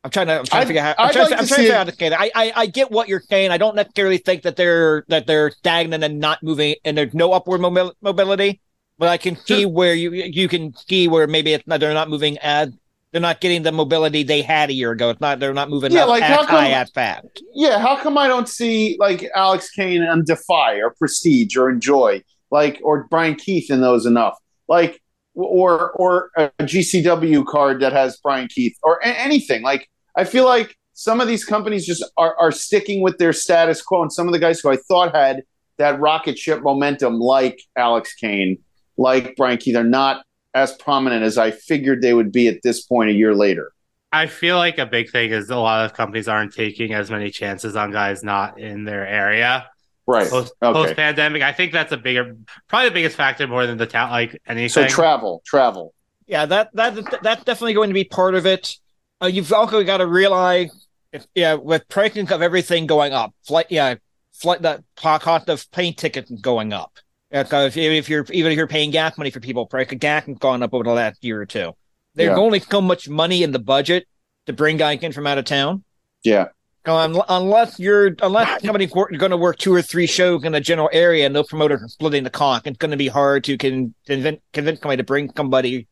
I'm 0.04 0.10
trying 0.10 0.26
to. 0.28 0.38
I'm 0.40 0.44
trying 0.44 0.60
I'd- 0.60 0.64
to 0.64 0.66
figure 0.68 0.82
out. 0.82 0.96
How, 0.96 1.02
I'm 1.04 1.08
I'd 1.08 1.12
trying, 1.12 1.24
like 1.24 1.30
to, 1.30 1.38
I'm 1.38 1.44
to 1.44 1.48
trying 1.48 1.56
to 1.56 1.62
figure 1.62 1.74
out 1.74 1.78
how 1.78 1.84
to 1.90 1.96
say 1.96 2.08
that. 2.10 2.20
I, 2.20 2.30
I 2.34 2.52
I 2.56 2.66
get 2.66 2.90
what 2.90 3.08
you're 3.08 3.20
saying. 3.20 3.50
I 3.50 3.56
don't 3.58 3.74
necessarily 3.76 4.18
think 4.18 4.42
that 4.42 4.56
they're 4.56 5.04
that 5.08 5.26
they're 5.26 5.50
stagnant 5.50 6.04
and 6.04 6.20
not 6.20 6.42
moving, 6.42 6.76
and 6.84 6.96
there's 6.96 7.14
no 7.14 7.32
upward 7.32 7.60
mobil- 7.60 7.92
mobility. 8.00 8.60
But 8.98 9.08
I 9.08 9.16
can 9.16 9.36
see 9.36 9.64
where 9.64 9.94
you 9.94 10.10
you 10.12 10.48
can 10.48 10.74
see 10.76 11.06
where 11.08 11.26
maybe 11.26 11.52
it's 11.52 11.66
not, 11.66 11.80
they're 11.80 11.94
not 11.94 12.08
moving 12.10 12.36
as 12.38 12.70
they're 13.12 13.20
not 13.20 13.40
getting 13.40 13.62
the 13.62 13.72
mobility 13.72 14.22
they 14.22 14.42
had 14.42 14.70
a 14.70 14.72
year 14.72 14.90
ago. 14.90 15.10
It's 15.10 15.20
not 15.20 15.38
they're 15.38 15.54
not 15.54 15.70
moving 15.70 15.92
Yeah, 15.92 16.02
up 16.02 16.08
like, 16.08 16.22
how 16.24 16.38
come- 16.44 16.46
high 16.56 16.70
as 16.72 16.90
fast. 16.90 17.42
yeah. 17.54 17.78
How 17.78 17.96
come 18.02 18.18
I 18.18 18.26
don't 18.26 18.48
see 18.48 18.96
like 18.98 19.24
Alex 19.34 19.70
Kane 19.70 20.02
and 20.02 20.26
Defy 20.26 20.74
or 20.80 20.94
Prestige 20.98 21.56
or 21.56 21.70
Enjoy, 21.70 22.22
like 22.50 22.80
or 22.82 23.06
Brian 23.08 23.36
Keith 23.36 23.70
in 23.70 23.80
those 23.80 24.04
enough, 24.04 24.36
like 24.68 25.00
or 25.34 25.92
or 25.92 26.30
a 26.36 26.50
GCW 26.60 27.46
card 27.46 27.80
that 27.80 27.92
has 27.92 28.16
Brian 28.22 28.48
Keith 28.48 28.76
or 28.82 28.98
a- 29.04 29.06
anything. 29.06 29.62
Like 29.62 29.88
I 30.16 30.24
feel 30.24 30.44
like 30.44 30.74
some 30.94 31.20
of 31.20 31.28
these 31.28 31.44
companies 31.44 31.86
just 31.86 32.04
are, 32.16 32.34
are 32.40 32.50
sticking 32.50 33.00
with 33.02 33.18
their 33.18 33.32
status 33.32 33.80
quo, 33.80 34.02
and 34.02 34.12
some 34.12 34.26
of 34.26 34.32
the 34.32 34.40
guys 34.40 34.58
who 34.58 34.70
I 34.70 34.76
thought 34.88 35.14
had 35.14 35.44
that 35.76 36.00
rocket 36.00 36.36
ship 36.36 36.60
momentum, 36.64 37.20
like 37.20 37.60
Alex 37.76 38.12
Kane, 38.14 38.58
like 38.98 39.34
Brian 39.36 39.56
Keith. 39.58 39.74
They're 39.74 39.84
not 39.84 40.24
as 40.54 40.74
prominent 40.76 41.22
as 41.22 41.38
I 41.38 41.50
figured 41.52 42.02
they 42.02 42.12
would 42.14 42.32
be 42.32 42.48
at 42.48 42.62
this 42.62 42.82
point 42.82 43.10
a 43.10 43.12
year 43.12 43.34
later. 43.34 43.72
I 44.10 44.26
feel 44.26 44.56
like 44.56 44.78
a 44.78 44.86
big 44.86 45.10
thing 45.10 45.30
is 45.30 45.50
a 45.50 45.56
lot 45.56 45.84
of 45.84 45.94
companies 45.94 46.28
aren't 46.28 46.54
taking 46.54 46.94
as 46.94 47.10
many 47.10 47.30
chances 47.30 47.76
on 47.76 47.90
guys 47.90 48.22
not 48.22 48.58
in 48.58 48.84
their 48.84 49.06
area 49.06 49.66
Right. 50.06 50.28
post 50.30 50.54
Okay. 50.62 50.94
pandemic. 50.94 51.42
I 51.42 51.52
think 51.52 51.72
that's 51.72 51.92
a 51.92 51.98
bigger, 51.98 52.34
probably 52.66 52.88
the 52.88 52.94
biggest 52.94 53.16
factor 53.16 53.46
more 53.46 53.66
than 53.66 53.76
the 53.76 53.86
talent, 53.86 54.12
like 54.12 54.40
anything. 54.46 54.88
So 54.88 54.88
travel, 54.88 55.42
travel. 55.44 55.92
Yeah, 56.26 56.46
that 56.46 56.70
that 56.74 56.94
that's 57.22 57.44
definitely 57.44 57.74
going 57.74 57.90
to 57.90 57.94
be 57.94 58.04
part 58.04 58.34
of 58.34 58.46
it. 58.46 58.74
Uh, 59.22 59.26
you've 59.26 59.52
also 59.52 59.84
got 59.84 59.98
to 59.98 60.06
realize, 60.06 60.86
if 61.12 61.26
yeah, 61.34 61.54
with 61.54 61.86
prices 61.88 62.30
of 62.30 62.40
everything 62.40 62.86
going 62.86 63.12
up, 63.12 63.34
flight, 63.46 63.66
yeah, 63.68 63.96
flight, 64.32 64.62
the 64.62 64.82
cost 64.96 65.50
of 65.50 65.70
plane 65.70 65.94
tickets 65.94 66.30
going 66.30 66.72
up. 66.72 66.98
Yeah, 67.30 67.44
'cause 67.44 67.76
if, 67.76 67.76
if 67.76 68.08
you're 68.08 68.24
even 68.30 68.52
if 68.52 68.56
you're 68.56 68.66
paying 68.66 68.90
gas 68.90 69.18
money 69.18 69.30
for 69.30 69.40
people, 69.40 69.66
price 69.66 69.90
of 69.92 69.98
gas 69.98 70.24
has 70.26 70.38
gone 70.38 70.62
up 70.62 70.72
over 70.72 70.84
the 70.84 70.92
last 70.92 71.22
year 71.24 71.40
or 71.40 71.46
two. 71.46 71.72
There's 72.14 72.30
Yeah. 72.30 72.36
only 72.42 72.60
so 72.60 72.80
much 72.80 73.08
money 73.08 73.42
in 73.42 73.52
the 73.52 73.58
budget 73.58 74.06
to 74.46 74.52
bring 74.52 74.76
guys 74.78 75.00
in 75.02 75.12
from 75.12 75.26
out 75.26 75.36
of 75.38 75.44
town. 75.44 75.84
Yeah. 76.24 76.46
So 76.86 76.96
un- 76.96 77.20
unless 77.28 77.78
you're 77.78 78.16
unless 78.22 78.62
somebody's 78.64 78.92
wor- 78.92 79.10
going 79.10 79.30
to 79.30 79.36
work 79.36 79.58
two 79.58 79.74
or 79.74 79.82
three 79.82 80.06
shows 80.06 80.44
in 80.44 80.54
a 80.54 80.60
general 80.60 80.88
area 80.92 81.26
and 81.26 81.34
no 81.34 81.42
promoter 81.42 81.78
splitting 81.86 82.24
the 82.24 82.30
cost, 82.30 82.66
it's 82.66 82.78
going 82.78 82.92
to 82.92 82.96
be 82.96 83.08
hard 83.08 83.44
to 83.44 83.58
con- 83.58 83.94
convince 84.06 84.40
convince 84.54 84.80
somebody 84.80 84.96
to 84.96 85.04
bring 85.04 85.30
somebody 85.36 85.86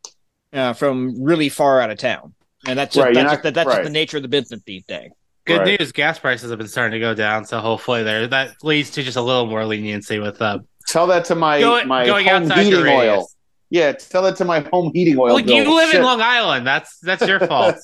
uh, 0.55 0.73
from 0.73 1.23
really 1.23 1.51
far 1.51 1.81
out 1.83 1.91
of 1.91 1.99
town. 1.99 2.33
And 2.67 2.79
that's 2.79 2.95
just, 2.95 3.05
Right, 3.05 3.15
that's, 3.15 3.25
not- 3.25 3.31
just, 3.35 3.43
the- 3.43 3.51
that's 3.51 3.71
just 3.71 3.83
the 3.85 3.91
nature 3.91 4.17
of 4.17 4.23
the 4.23 4.29
business 4.29 4.63
these 4.65 4.85
days. 4.87 5.11
Good 5.45 5.59
Right. 5.61 5.79
news, 5.79 5.93
gas 5.93 6.19
prices 6.19 6.49
have 6.51 6.59
been 6.59 6.67
starting 6.67 6.93
to 6.93 6.99
go 6.99 7.15
down, 7.15 7.45
so 7.45 7.61
hopefully 7.61 8.03
there 8.03 8.27
that 8.27 8.55
leads 8.65 8.91
to 8.93 9.03
just 9.05 9.17
a 9.19 9.23
little 9.23 9.47
more 9.47 9.65
leniency 9.67 10.19
with 10.19 10.41
uh, 10.43 10.59
Tell 10.87 11.07
that 11.09 11.25
to 11.27 11.35
my 11.35 11.61
Go- 11.61 11.85
my 11.85 12.07
going 12.07 12.27
home 12.27 12.51
heating 12.51 12.87
oil. 12.87 13.29
Yeah, 13.71 13.93
tell 13.93 14.23
that 14.23 14.37
to 14.37 14.45
my 14.45 14.61
home 14.73 14.93
heating 14.95 15.19
oil. 15.19 15.35
Well, 15.35 15.41
you 15.41 15.75
live 15.75 15.91
Shit. 15.91 16.01
in 16.01 16.05
Long 16.05 16.21
Island. 16.21 16.67
That's 16.67 16.99
that's 17.01 17.27
your 17.27 17.41
fault. 17.47 17.77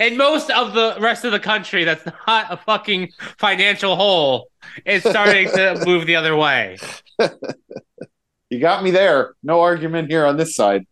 and 0.00 0.16
most 0.16 0.50
of 0.50 0.72
the 0.74 0.96
rest 1.00 1.24
of 1.24 1.32
the 1.32 1.40
country 1.40 1.84
that's 1.84 2.04
not 2.26 2.46
a 2.52 2.56
fucking 2.56 3.10
financial 3.38 3.96
hole 3.96 4.48
is 4.84 5.02
starting 5.02 5.48
to 5.50 5.82
move 5.86 6.06
the 6.06 6.16
other 6.16 6.36
way. 6.36 6.78
you 8.50 8.60
got 8.60 8.82
me 8.82 8.90
there. 8.90 9.34
No 9.42 9.60
argument 9.60 10.10
here 10.10 10.24
on 10.24 10.36
this 10.36 10.54
side. 10.54 10.86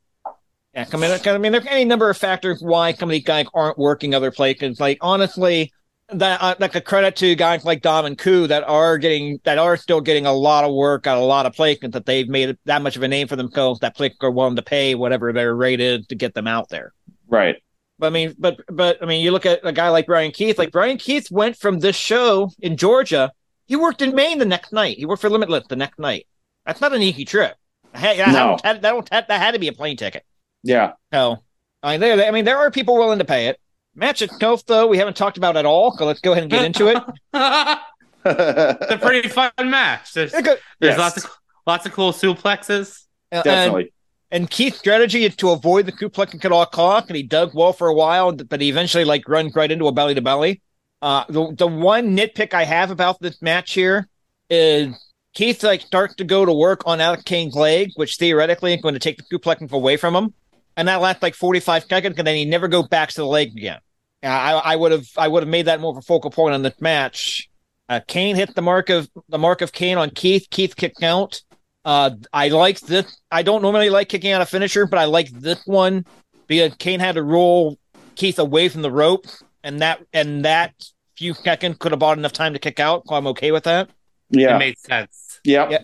Yeah, 0.74 0.84
I 0.92 0.96
mean, 0.98 1.10
I 1.26 1.38
mean, 1.38 1.52
there's 1.52 1.66
any 1.66 1.86
number 1.86 2.10
of 2.10 2.18
factors 2.18 2.60
why 2.62 2.92
some 2.92 3.08
of 3.08 3.12
these 3.12 3.24
guys 3.24 3.46
aren't 3.54 3.78
working 3.78 4.14
other 4.14 4.30
places. 4.30 4.78
Like 4.78 4.98
honestly, 5.00 5.72
that 6.10 6.40
uh, 6.40 6.54
like 6.60 6.74
a 6.74 6.80
credit 6.80 7.16
to 7.16 7.34
guys 7.34 7.64
like 7.64 7.82
Dom 7.82 8.04
and 8.04 8.16
Koo 8.16 8.46
that 8.46 8.62
are 8.64 8.96
getting 8.98 9.40
that 9.44 9.58
are 9.58 9.76
still 9.76 10.00
getting 10.00 10.26
a 10.26 10.32
lot 10.32 10.64
of 10.64 10.72
work 10.72 11.06
at 11.06 11.16
a 11.16 11.20
lot 11.20 11.46
of 11.46 11.52
places 11.52 11.90
that 11.90 12.06
they've 12.06 12.28
made 12.28 12.56
that 12.64 12.82
much 12.82 12.96
of 12.96 13.02
a 13.02 13.08
name 13.08 13.26
for 13.26 13.36
themselves 13.36 13.80
that 13.80 13.96
places 13.96 14.18
are 14.20 14.30
willing 14.30 14.56
to 14.56 14.62
pay 14.62 14.94
whatever 14.94 15.32
their 15.32 15.54
rate 15.54 15.80
is 15.80 16.06
to 16.06 16.14
get 16.14 16.34
them 16.34 16.46
out 16.46 16.68
there. 16.68 16.92
Right. 17.28 17.56
But 17.98 18.08
I 18.08 18.10
mean, 18.10 18.34
but 18.38 18.60
but 18.68 19.02
I 19.02 19.06
mean, 19.06 19.22
you 19.22 19.32
look 19.32 19.46
at 19.46 19.60
a 19.64 19.72
guy 19.72 19.88
like 19.88 20.06
Brian 20.06 20.30
Keith. 20.30 20.58
Like 20.58 20.70
Brian 20.70 20.98
Keith 20.98 21.30
went 21.30 21.56
from 21.56 21.80
this 21.80 21.96
show 21.96 22.50
in 22.60 22.76
Georgia. 22.76 23.32
He 23.66 23.74
worked 23.74 24.00
in 24.00 24.14
Maine 24.14 24.38
the 24.38 24.44
next 24.44 24.72
night. 24.72 24.98
He 24.98 25.06
worked 25.06 25.22
for 25.22 25.30
Limitless 25.30 25.66
the 25.68 25.76
next 25.76 25.98
night. 25.98 26.26
That's 26.66 26.80
not 26.80 26.92
an 26.92 27.02
easy 27.02 27.24
trip. 27.24 27.56
Hey, 27.94 28.18
that, 28.18 28.28
No. 28.32 28.58
that, 28.62 28.82
that, 28.82 29.10
that, 29.10 29.28
that 29.28 29.40
had 29.40 29.52
to 29.52 29.58
be 29.58 29.68
a 29.68 29.72
plane 29.72 29.96
ticket. 29.96 30.24
Yeah. 30.62 30.92
So, 31.12 31.38
I 31.82 31.92
mean, 31.92 32.00
there. 32.00 32.28
I 32.28 32.30
mean, 32.30 32.44
there 32.44 32.58
are 32.58 32.70
people 32.70 32.96
willing 32.96 33.18
to 33.18 33.24
pay 33.24 33.46
it. 33.48 33.58
Match 33.96 34.20
at 34.22 34.30
itself, 34.30 34.64
though, 34.66 34.86
we 34.86 34.98
haven't 34.98 35.16
talked 35.16 35.38
about 35.38 35.56
at 35.56 35.64
all. 35.66 35.96
So 35.96 36.04
let's 36.04 36.20
go 36.20 36.32
ahead 36.32 36.44
and 36.44 36.50
get 36.52 36.64
into 36.64 36.88
it. 36.88 36.98
it's 38.24 38.92
a 38.92 38.98
pretty 39.00 39.28
fun 39.28 39.50
match. 39.64 40.12
There's, 40.12 40.32
there's 40.32 40.58
Yes. 40.80 40.98
lots 40.98 41.24
of 41.24 41.30
lots 41.66 41.86
of 41.86 41.92
cool 41.92 42.12
suplexes. 42.12 43.04
uh, 43.32 43.42
Definitely. 43.42 43.92
And, 44.30 44.42
and 44.42 44.50
Keith's 44.50 44.78
strategy 44.78 45.24
is 45.24 45.34
to 45.36 45.50
avoid 45.50 45.86
the 45.86 45.92
suplex 45.92 46.44
at 46.44 46.52
all 46.52 46.66
costs, 46.66 47.08
and 47.08 47.16
he 47.16 47.22
dug 47.22 47.52
well 47.54 47.72
for 47.72 47.88
a 47.88 47.94
while, 47.94 48.32
but 48.32 48.60
he 48.60 48.68
eventually 48.68 49.04
like 49.04 49.28
runs 49.28 49.54
right 49.54 49.70
into 49.70 49.86
a 49.86 49.92
belly 49.92 50.14
to 50.14 50.20
belly. 50.22 50.60
Uh, 51.02 51.24
the 51.28 51.54
the 51.56 51.66
one 51.66 52.16
nitpick 52.16 52.52
I 52.54 52.64
have 52.64 52.90
about 52.90 53.20
this 53.20 53.40
match 53.40 53.72
here 53.74 54.08
is 54.50 54.94
Keith 55.34 55.62
like 55.62 55.80
starts 55.82 56.14
to 56.16 56.24
go 56.24 56.44
to 56.44 56.52
work 56.52 56.82
on 56.86 57.00
Alex 57.00 57.22
Kane's 57.22 57.54
leg, 57.54 57.90
which 57.96 58.16
theoretically 58.16 58.74
is 58.74 58.80
going 58.82 58.94
to 58.94 59.00
take 59.00 59.16
the 59.18 59.38
suplex 59.38 59.70
away 59.70 59.96
from 59.96 60.16
him, 60.16 60.34
and 60.76 60.88
that 60.88 61.00
lasts 61.00 61.22
like 61.22 61.34
forty 61.34 61.60
five 61.60 61.84
seconds, 61.84 62.16
and 62.18 62.26
then 62.26 62.34
he 62.36 62.44
never 62.44 62.66
goes 62.68 62.88
back 62.88 63.10
to 63.10 63.16
the 63.20 63.26
leg 63.26 63.48
again. 63.56 63.78
I 64.26 64.72
I 64.72 64.76
would 64.76 64.92
have 64.92 65.06
I 65.16 65.28
would 65.28 65.42
have 65.42 65.50
made 65.50 65.66
that 65.66 65.80
more 65.80 65.90
of 65.92 65.96
a 65.96 66.02
focal 66.02 66.30
point 66.30 66.54
on 66.54 66.62
this 66.62 66.80
match. 66.80 67.48
Uh, 67.88 68.00
Kane 68.06 68.34
hit 68.36 68.54
the 68.54 68.62
mark 68.62 68.88
of 68.90 69.08
the 69.28 69.38
mark 69.38 69.60
of 69.60 69.72
Kane 69.72 69.98
on 69.98 70.10
Keith. 70.10 70.48
Keith 70.50 70.74
kicked 70.76 71.02
out. 71.02 71.40
Uh, 71.84 72.10
I 72.32 72.48
like 72.48 72.80
this. 72.80 73.20
I 73.30 73.42
don't 73.42 73.62
normally 73.62 73.90
like 73.90 74.08
kicking 74.08 74.32
out 74.32 74.42
a 74.42 74.46
finisher, 74.46 74.86
but 74.86 74.98
I 74.98 75.04
like 75.04 75.30
this 75.30 75.64
one 75.66 76.04
because 76.48 76.74
Kane 76.76 76.98
had 76.98 77.14
to 77.14 77.22
roll 77.22 77.78
Keith 78.16 78.40
away 78.40 78.68
from 78.68 78.82
the 78.82 78.90
rope, 78.90 79.26
and 79.62 79.80
that 79.80 80.04
and 80.12 80.44
that 80.44 80.74
few 81.16 81.32
seconds 81.34 81.76
could 81.78 81.92
have 81.92 81.98
bought 81.98 82.18
enough 82.18 82.32
time 82.32 82.52
to 82.52 82.58
kick 82.58 82.80
out. 82.80 83.06
So 83.06 83.14
I'm 83.14 83.26
okay 83.28 83.52
with 83.52 83.64
that. 83.64 83.88
Yeah. 84.30 84.56
It 84.56 84.58
made 84.58 84.78
sense. 84.78 85.40
yeah. 85.44 85.68
Yeah. 85.70 85.78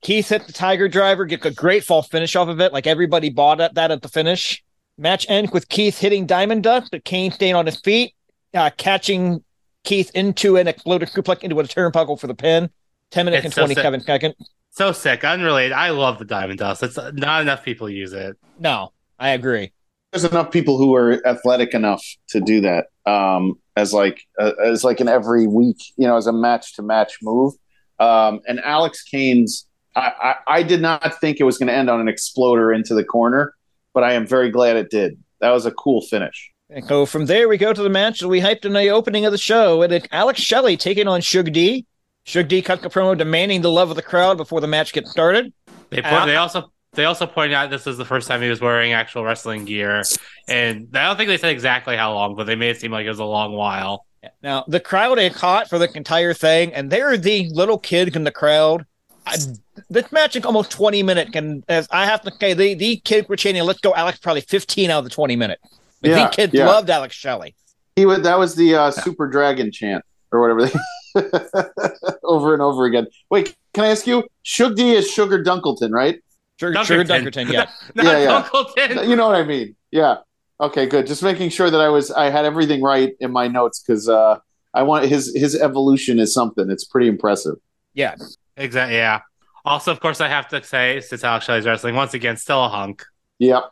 Keith 0.00 0.28
hit 0.28 0.46
the 0.46 0.52
Tiger 0.52 0.88
Driver, 0.88 1.24
get 1.24 1.44
a 1.44 1.50
great 1.50 1.82
fall 1.84 2.02
finish 2.02 2.36
off 2.36 2.48
of 2.48 2.60
it. 2.60 2.72
Like 2.72 2.86
everybody 2.86 3.30
bought 3.30 3.60
at 3.60 3.74
that 3.74 3.90
at 3.90 4.02
the 4.02 4.08
finish. 4.08 4.62
Match 4.98 5.26
end 5.28 5.50
with 5.52 5.68
Keith 5.68 5.98
hitting 5.98 6.26
Diamond 6.26 6.64
Dust, 6.64 6.90
but 6.90 7.04
Kane 7.04 7.30
staying 7.30 7.54
on 7.54 7.66
his 7.66 7.80
feet, 7.80 8.14
uh, 8.52 8.70
catching 8.76 9.44
Keith 9.84 10.10
into 10.14 10.56
an 10.56 10.66
exploded 10.66 11.08
suplex 11.08 11.42
into 11.42 11.58
a 11.60 11.62
turnbuckle 11.62 12.18
for 12.18 12.26
the 12.26 12.34
pin. 12.34 12.68
10 13.10 13.24
minutes 13.24 13.46
It's 13.46 13.56
and 13.56 13.68
so 13.68 13.74
27 13.74 14.00
seconds. 14.02 14.34
So 14.70 14.92
sick, 14.92 15.24
unrelated. 15.24 15.72
I 15.72 15.90
love 15.90 16.18
the 16.18 16.24
Diamond 16.24 16.58
Dust. 16.58 16.82
It's 16.82 16.98
not 17.14 17.42
enough 17.42 17.64
people 17.64 17.88
use 17.88 18.12
it. 18.12 18.36
No, 18.58 18.92
I 19.18 19.30
agree. 19.30 19.72
There's 20.12 20.24
enough 20.24 20.50
people 20.50 20.78
who 20.78 20.94
are 20.94 21.26
athletic 21.26 21.74
enough 21.74 22.04
to 22.30 22.40
do 22.40 22.60
that 22.62 22.86
um, 23.06 23.58
as 23.76 23.92
like 23.92 24.22
uh, 24.38 24.52
as 24.64 24.84
like 24.84 25.00
an 25.00 25.08
every 25.08 25.46
week, 25.46 25.82
you 25.96 26.06
know, 26.06 26.16
as 26.16 26.26
a 26.26 26.32
match 26.32 26.74
to 26.76 26.82
match 26.82 27.18
move. 27.22 27.54
Um, 27.98 28.40
and 28.46 28.60
Alex 28.60 29.02
Kane's, 29.02 29.66
I, 29.96 30.12
I, 30.20 30.34
I 30.58 30.62
did 30.62 30.80
not 30.80 31.20
think 31.20 31.40
it 31.40 31.44
was 31.44 31.58
going 31.58 31.66
to 31.66 31.74
end 31.74 31.90
on 31.90 32.00
an 32.00 32.08
exploder 32.08 32.72
into 32.72 32.94
the 32.94 33.04
corner, 33.04 33.54
but 33.94 34.04
I 34.04 34.12
am 34.12 34.26
very 34.26 34.50
glad 34.50 34.76
it 34.76 34.90
did. 34.90 35.18
That 35.40 35.50
was 35.50 35.66
a 35.66 35.72
cool 35.72 36.02
finish. 36.02 36.50
And 36.70 36.84
so 36.84 37.06
from 37.06 37.26
there, 37.26 37.48
we 37.48 37.56
go 37.56 37.72
to 37.72 37.82
the 37.82 37.88
match 37.88 38.20
that 38.20 38.28
we 38.28 38.40
hyped 38.40 38.64
in 38.64 38.72
the 38.74 38.88
opening 38.88 39.24
of 39.24 39.32
the 39.32 39.38
show. 39.38 39.82
And 39.82 39.92
it's 39.92 40.06
Alex 40.12 40.40
Shelley 40.40 40.76
taking 40.76 41.08
on 41.08 41.20
Shug 41.20 41.52
D. 41.52 41.86
Shug 42.24 42.48
D 42.48 42.60
cut 42.60 42.82
the 42.82 42.90
promo 42.90 43.16
demanding 43.16 43.62
the 43.62 43.70
love 43.70 43.88
of 43.88 43.96
the 43.96 44.02
crowd 44.02 44.36
before 44.36 44.60
the 44.60 44.66
match 44.66 44.92
gets 44.92 45.10
started. 45.10 45.52
They 45.88 46.02
Uh, 46.02 46.26
they 46.26 46.36
also 46.36 46.70
they 46.92 47.06
also 47.06 47.26
pointed 47.26 47.54
out 47.54 47.70
this 47.70 47.86
is 47.86 47.96
the 47.96 48.04
first 48.04 48.28
time 48.28 48.42
he 48.42 48.50
was 48.50 48.60
wearing 48.60 48.92
actual 48.92 49.24
wrestling 49.24 49.64
gear, 49.64 50.02
and 50.46 50.88
I 50.94 51.06
don't 51.06 51.16
think 51.16 51.28
they 51.28 51.38
said 51.38 51.50
exactly 51.50 51.96
how 51.96 52.12
long, 52.12 52.34
but 52.34 52.44
they 52.44 52.54
made 52.54 52.70
it 52.70 52.80
seem 52.80 52.92
like 52.92 53.06
it 53.06 53.08
was 53.08 53.18
a 53.18 53.24
long 53.24 53.52
while. 53.52 54.04
Now, 54.42 54.64
the 54.68 54.80
crowd 54.80 55.18
is 55.18 55.34
hot 55.36 55.70
for 55.70 55.78
the 55.78 55.88
entire 55.94 56.34
thing, 56.34 56.74
and 56.74 56.90
they're 56.90 57.16
the 57.16 57.48
little 57.50 57.78
kids 57.78 58.16
in 58.16 58.24
the 58.24 58.32
crowd. 58.32 58.84
I, 59.28 59.82
this 59.90 60.12
match 60.12 60.36
is 60.36 60.44
almost 60.44 60.70
20 60.70 61.02
minutes, 61.02 61.30
and 61.34 61.64
as 61.68 61.88
I 61.90 62.04
have 62.06 62.22
to 62.22 62.32
say, 62.40 62.54
the, 62.54 62.74
the 62.74 62.96
kids 62.96 63.28
were 63.28 63.36
chanting, 63.36 63.62
let's 63.62 63.80
go, 63.80 63.94
Alex, 63.94 64.18
probably 64.18 64.42
15 64.42 64.90
out 64.90 64.98
of 64.98 65.04
the 65.04 65.10
20 65.10 65.36
minutes. 65.36 65.62
But 66.00 66.10
Yeah, 66.10 66.28
the 66.28 66.34
kids 66.34 66.54
yeah. 66.54 66.66
loved 66.66 66.90
Alex 66.90 67.14
Shelley. 67.14 67.54
He 67.96 68.06
would, 68.06 68.22
that 68.22 68.38
was 68.38 68.54
the 68.54 68.74
uh, 68.74 68.90
Super 68.90 69.28
Dragon 69.28 69.72
chant 69.72 70.04
or 70.30 70.40
whatever 70.40 70.66
they 70.66 70.72
over 72.24 72.52
and 72.52 72.62
over 72.62 72.84
again. 72.84 73.06
Wait, 73.30 73.56
can 73.74 73.84
I 73.84 73.88
ask 73.88 74.06
you? 74.06 74.24
Shug 74.42 74.76
D 74.76 74.92
is 74.92 75.10
Sugar 75.10 75.42
Dunkleton, 75.42 75.90
right? 75.90 76.20
Sugar, 76.58 76.84
Sugar 76.84 77.04
Dunkerton. 77.04 77.46
Dunkerton, 77.46 77.52
yeah. 77.52 77.70
Not 77.94 78.04
Yeah, 78.04 78.18
yeah. 78.18 78.42
Dunkelton. 78.42 79.08
You 79.08 79.16
know 79.16 79.26
what 79.26 79.36
I 79.36 79.44
mean? 79.44 79.76
Yeah. 79.90 80.18
Okay, 80.60 80.86
good. 80.86 81.06
Just 81.06 81.22
making 81.22 81.50
sure 81.50 81.70
that 81.70 81.80
I 81.80 81.88
was 81.88 82.10
I 82.10 82.30
had 82.30 82.44
everything 82.44 82.82
right 82.82 83.14
in 83.20 83.30
my 83.30 83.46
notes 83.46 83.80
because 83.80 84.08
uh, 84.08 84.40
I 84.74 84.82
want 84.82 85.06
his 85.06 85.32
his 85.36 85.54
evolution 85.54 86.18
is 86.18 86.34
something. 86.34 86.68
It's 86.68 86.84
pretty 86.84 87.08
impressive. 87.08 87.56
Yeah. 87.94 88.16
Exactly. 88.58 88.96
Yeah. 88.96 89.20
Also, 89.64 89.92
of 89.92 90.00
course, 90.00 90.20
I 90.20 90.28
have 90.28 90.48
to 90.48 90.62
say, 90.62 91.00
since 91.00 91.24
Alex 91.24 91.46
Shelley's 91.46 91.66
wrestling 91.66 91.94
once 91.94 92.14
again, 92.14 92.36
still 92.36 92.64
a 92.64 92.68
hunk. 92.68 93.04
Yep. 93.38 93.64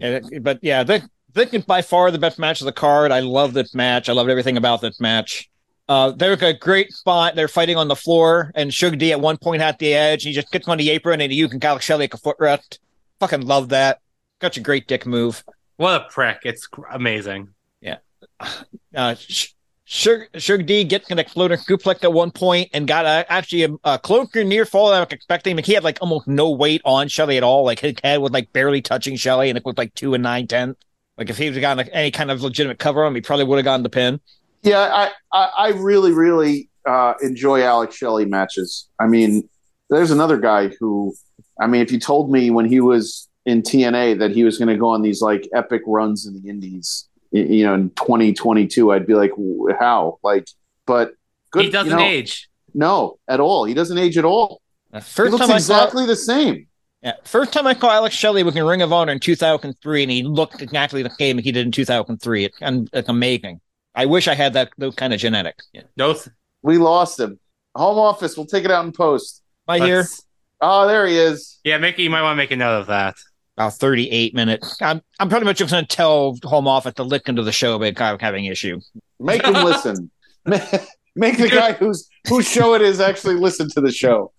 And 0.00 0.26
it- 0.32 0.42
but 0.42 0.58
yeah, 0.62 0.82
this, 0.82 1.02
this 1.32 1.52
is 1.52 1.64
by 1.64 1.82
far 1.82 2.10
the 2.10 2.18
best 2.18 2.38
match 2.38 2.60
of 2.60 2.64
the 2.66 2.72
card. 2.72 3.12
I 3.12 3.20
love 3.20 3.52
this 3.52 3.74
match. 3.74 4.08
I 4.08 4.12
loved 4.12 4.30
everything 4.30 4.56
about 4.56 4.80
this 4.80 5.00
match. 5.00 5.48
Uh, 5.88 6.12
they're 6.12 6.34
a 6.34 6.52
great 6.56 6.92
spot. 6.92 7.34
They're 7.34 7.48
fighting 7.48 7.76
on 7.76 7.88
the 7.88 7.96
floor, 7.96 8.52
and 8.54 8.72
Sugar 8.72 8.94
D 8.94 9.10
at 9.10 9.20
one 9.20 9.36
point 9.36 9.60
at 9.60 9.80
the 9.80 9.92
edge. 9.92 10.22
He 10.22 10.30
just 10.32 10.52
gets 10.52 10.68
on 10.68 10.78
the 10.78 10.88
apron, 10.90 11.20
and 11.20 11.32
you 11.32 11.48
can 11.48 11.62
Alex 11.64 11.84
Shelley 11.84 12.04
like 12.04 12.14
a 12.14 12.18
foot 12.18 12.36
rest. 12.38 12.78
Fucking 13.18 13.40
love 13.44 13.70
that. 13.70 13.98
Such 14.40 14.56
a 14.56 14.60
great 14.60 14.86
dick 14.86 15.04
move. 15.04 15.42
What 15.78 16.00
a 16.02 16.04
prick! 16.08 16.42
It's 16.44 16.68
amazing. 16.92 17.48
Yeah. 17.80 17.96
Uh, 18.94 19.16
Sh- 19.90 20.02
Sugar, 20.02 20.28
Sugar 20.36 20.62
D 20.62 20.84
gets 20.84 21.10
an 21.10 21.18
exploding 21.18 21.58
suplex 21.58 22.04
at 22.04 22.12
one 22.12 22.30
point 22.30 22.70
and 22.72 22.86
got 22.86 23.06
a, 23.06 23.26
actually 23.30 23.64
a, 23.64 23.76
a 23.84 24.44
near 24.44 24.64
fall 24.64 24.92
I 24.92 25.00
was 25.00 25.08
expecting. 25.10 25.56
Like 25.56 25.66
he 25.66 25.74
had 25.74 25.82
like 25.82 25.98
almost 26.00 26.28
no 26.28 26.50
weight 26.52 26.80
on 26.84 27.08
Shelley 27.08 27.36
at 27.36 27.42
all. 27.42 27.64
Like 27.64 27.80
his 27.80 27.94
head 28.04 28.20
was 28.20 28.30
like 28.30 28.52
barely 28.52 28.82
touching 28.82 29.16
Shelley, 29.16 29.50
and 29.50 29.58
it 29.58 29.64
was 29.64 29.76
like 29.76 29.92
two 29.94 30.14
and 30.14 30.22
nine 30.22 30.46
tenths. 30.46 30.80
Like 31.18 31.28
if 31.28 31.38
he 31.38 31.46
had 31.46 31.60
gotten 31.60 31.78
like, 31.78 31.90
any 31.92 32.12
kind 32.12 32.30
of 32.30 32.40
legitimate 32.40 32.78
cover 32.78 33.02
on 33.04 33.08
him, 33.08 33.16
he 33.16 33.20
probably 33.20 33.44
would 33.44 33.56
have 33.56 33.64
gotten 33.64 33.82
the 33.82 33.90
pin. 33.90 34.20
Yeah, 34.62 34.78
I 34.78 35.10
I, 35.32 35.50
I 35.58 35.68
really 35.70 36.12
really 36.12 36.70
uh, 36.86 37.14
enjoy 37.20 37.62
Alex 37.62 37.96
Shelley 37.96 38.26
matches. 38.26 38.88
I 39.00 39.08
mean, 39.08 39.48
there's 39.90 40.12
another 40.12 40.38
guy 40.38 40.68
who, 40.78 41.14
I 41.60 41.66
mean, 41.66 41.82
if 41.82 41.90
you 41.90 41.98
told 41.98 42.30
me 42.30 42.50
when 42.50 42.66
he 42.66 42.80
was 42.80 43.28
in 43.44 43.62
TNA 43.62 44.20
that 44.20 44.30
he 44.30 44.44
was 44.44 44.56
going 44.56 44.68
to 44.68 44.76
go 44.76 44.88
on 44.88 45.02
these 45.02 45.20
like 45.20 45.48
epic 45.52 45.82
runs 45.84 46.26
in 46.26 46.40
the 46.40 46.48
Indies, 46.48 47.08
you 47.32 47.64
know, 47.64 47.74
in 47.74 47.90
2022, 47.90 48.92
I'd 48.92 49.06
be 49.06 49.14
like, 49.14 49.32
how? 49.78 50.18
Like, 50.22 50.46
but 50.86 51.12
good. 51.50 51.64
he 51.64 51.70
doesn't 51.70 51.90
you 51.92 51.96
know, 51.96 52.02
age. 52.04 52.48
No, 52.74 53.18
at 53.28 53.40
all. 53.40 53.64
He 53.64 53.74
doesn't 53.74 53.98
age 53.98 54.16
at 54.18 54.24
all. 54.24 54.60
Uh, 54.92 54.98
He 54.98 55.04
First 55.04 55.32
looks 55.32 55.44
time 55.46 55.52
I 55.52 55.56
exactly 55.56 56.06
the 56.06 56.16
same. 56.16 56.66
yeah, 57.02 57.14
first 57.24 57.52
time 57.52 57.66
I 57.66 57.74
saw 57.74 57.90
Alex 57.90 58.14
Shelley 58.14 58.42
was 58.42 58.56
in 58.56 58.64
Ring 58.64 58.82
of 58.82 58.92
Honor 58.92 59.12
in 59.12 59.20
2003, 59.20 60.02
and 60.02 60.10
he 60.10 60.22
looked 60.22 60.60
exactly 60.62 61.02
the 61.02 61.10
same 61.18 61.38
he 61.38 61.52
did 61.52 61.66
in 61.66 61.72
2003. 61.72 62.44
It, 62.44 62.52
and 62.60 62.88
it's 62.92 63.08
amazing. 63.08 63.60
I 63.94 64.06
wish 64.06 64.28
I 64.28 64.34
had 64.34 64.52
that 64.54 64.70
those 64.78 64.94
kind 64.94 65.12
of 65.12 65.18
genetics. 65.20 65.68
Yeah. 65.72 65.82
No, 65.96 66.12
th- 66.12 66.28
We 66.62 66.78
lost 66.78 67.18
him. 67.18 67.38
Home 67.74 67.98
office. 67.98 68.36
We'll 68.36 68.46
take 68.46 68.64
it 68.64 68.70
out 68.70 68.84
in 68.84 68.92
post. 68.92 69.42
I 69.68 69.78
hear 69.78 69.98
let's- 69.98 70.24
Oh, 70.60 70.86
there 70.86 71.06
he 71.06 71.16
is. 71.16 71.58
Yeah, 71.64 71.78
Mickey, 71.78 72.02
you 72.02 72.10
might 72.10 72.20
want 72.22 72.34
to 72.34 72.36
make 72.36 72.50
a 72.50 72.56
note 72.56 72.80
of 72.80 72.86
that. 72.88 73.14
About 73.60 73.74
38 73.74 74.34
minutes. 74.34 74.76
I'm 74.80 75.02
I'm 75.18 75.28
pretty 75.28 75.44
much 75.44 75.58
just 75.58 75.70
going 75.70 75.84
to 75.84 75.96
tell 75.96 76.36
Home 76.44 76.66
Office 76.66 76.94
to 76.94 77.02
lick 77.02 77.28
into 77.28 77.42
the 77.42 77.52
show, 77.52 77.78
but 77.78 78.00
of 78.00 78.20
having 78.20 78.46
issue. 78.46 78.80
Make 79.18 79.44
him 79.44 79.54
listen. 79.54 80.10
Make 81.16 81.36
the 81.38 81.48
guy 81.48 81.72
whose 81.72 82.08
whose 82.28 82.48
show 82.48 82.74
it 82.74 82.82
is 82.82 83.00
actually 83.00 83.34
listen 83.34 83.68
to 83.70 83.80
the 83.80 83.92
show. 83.92 84.32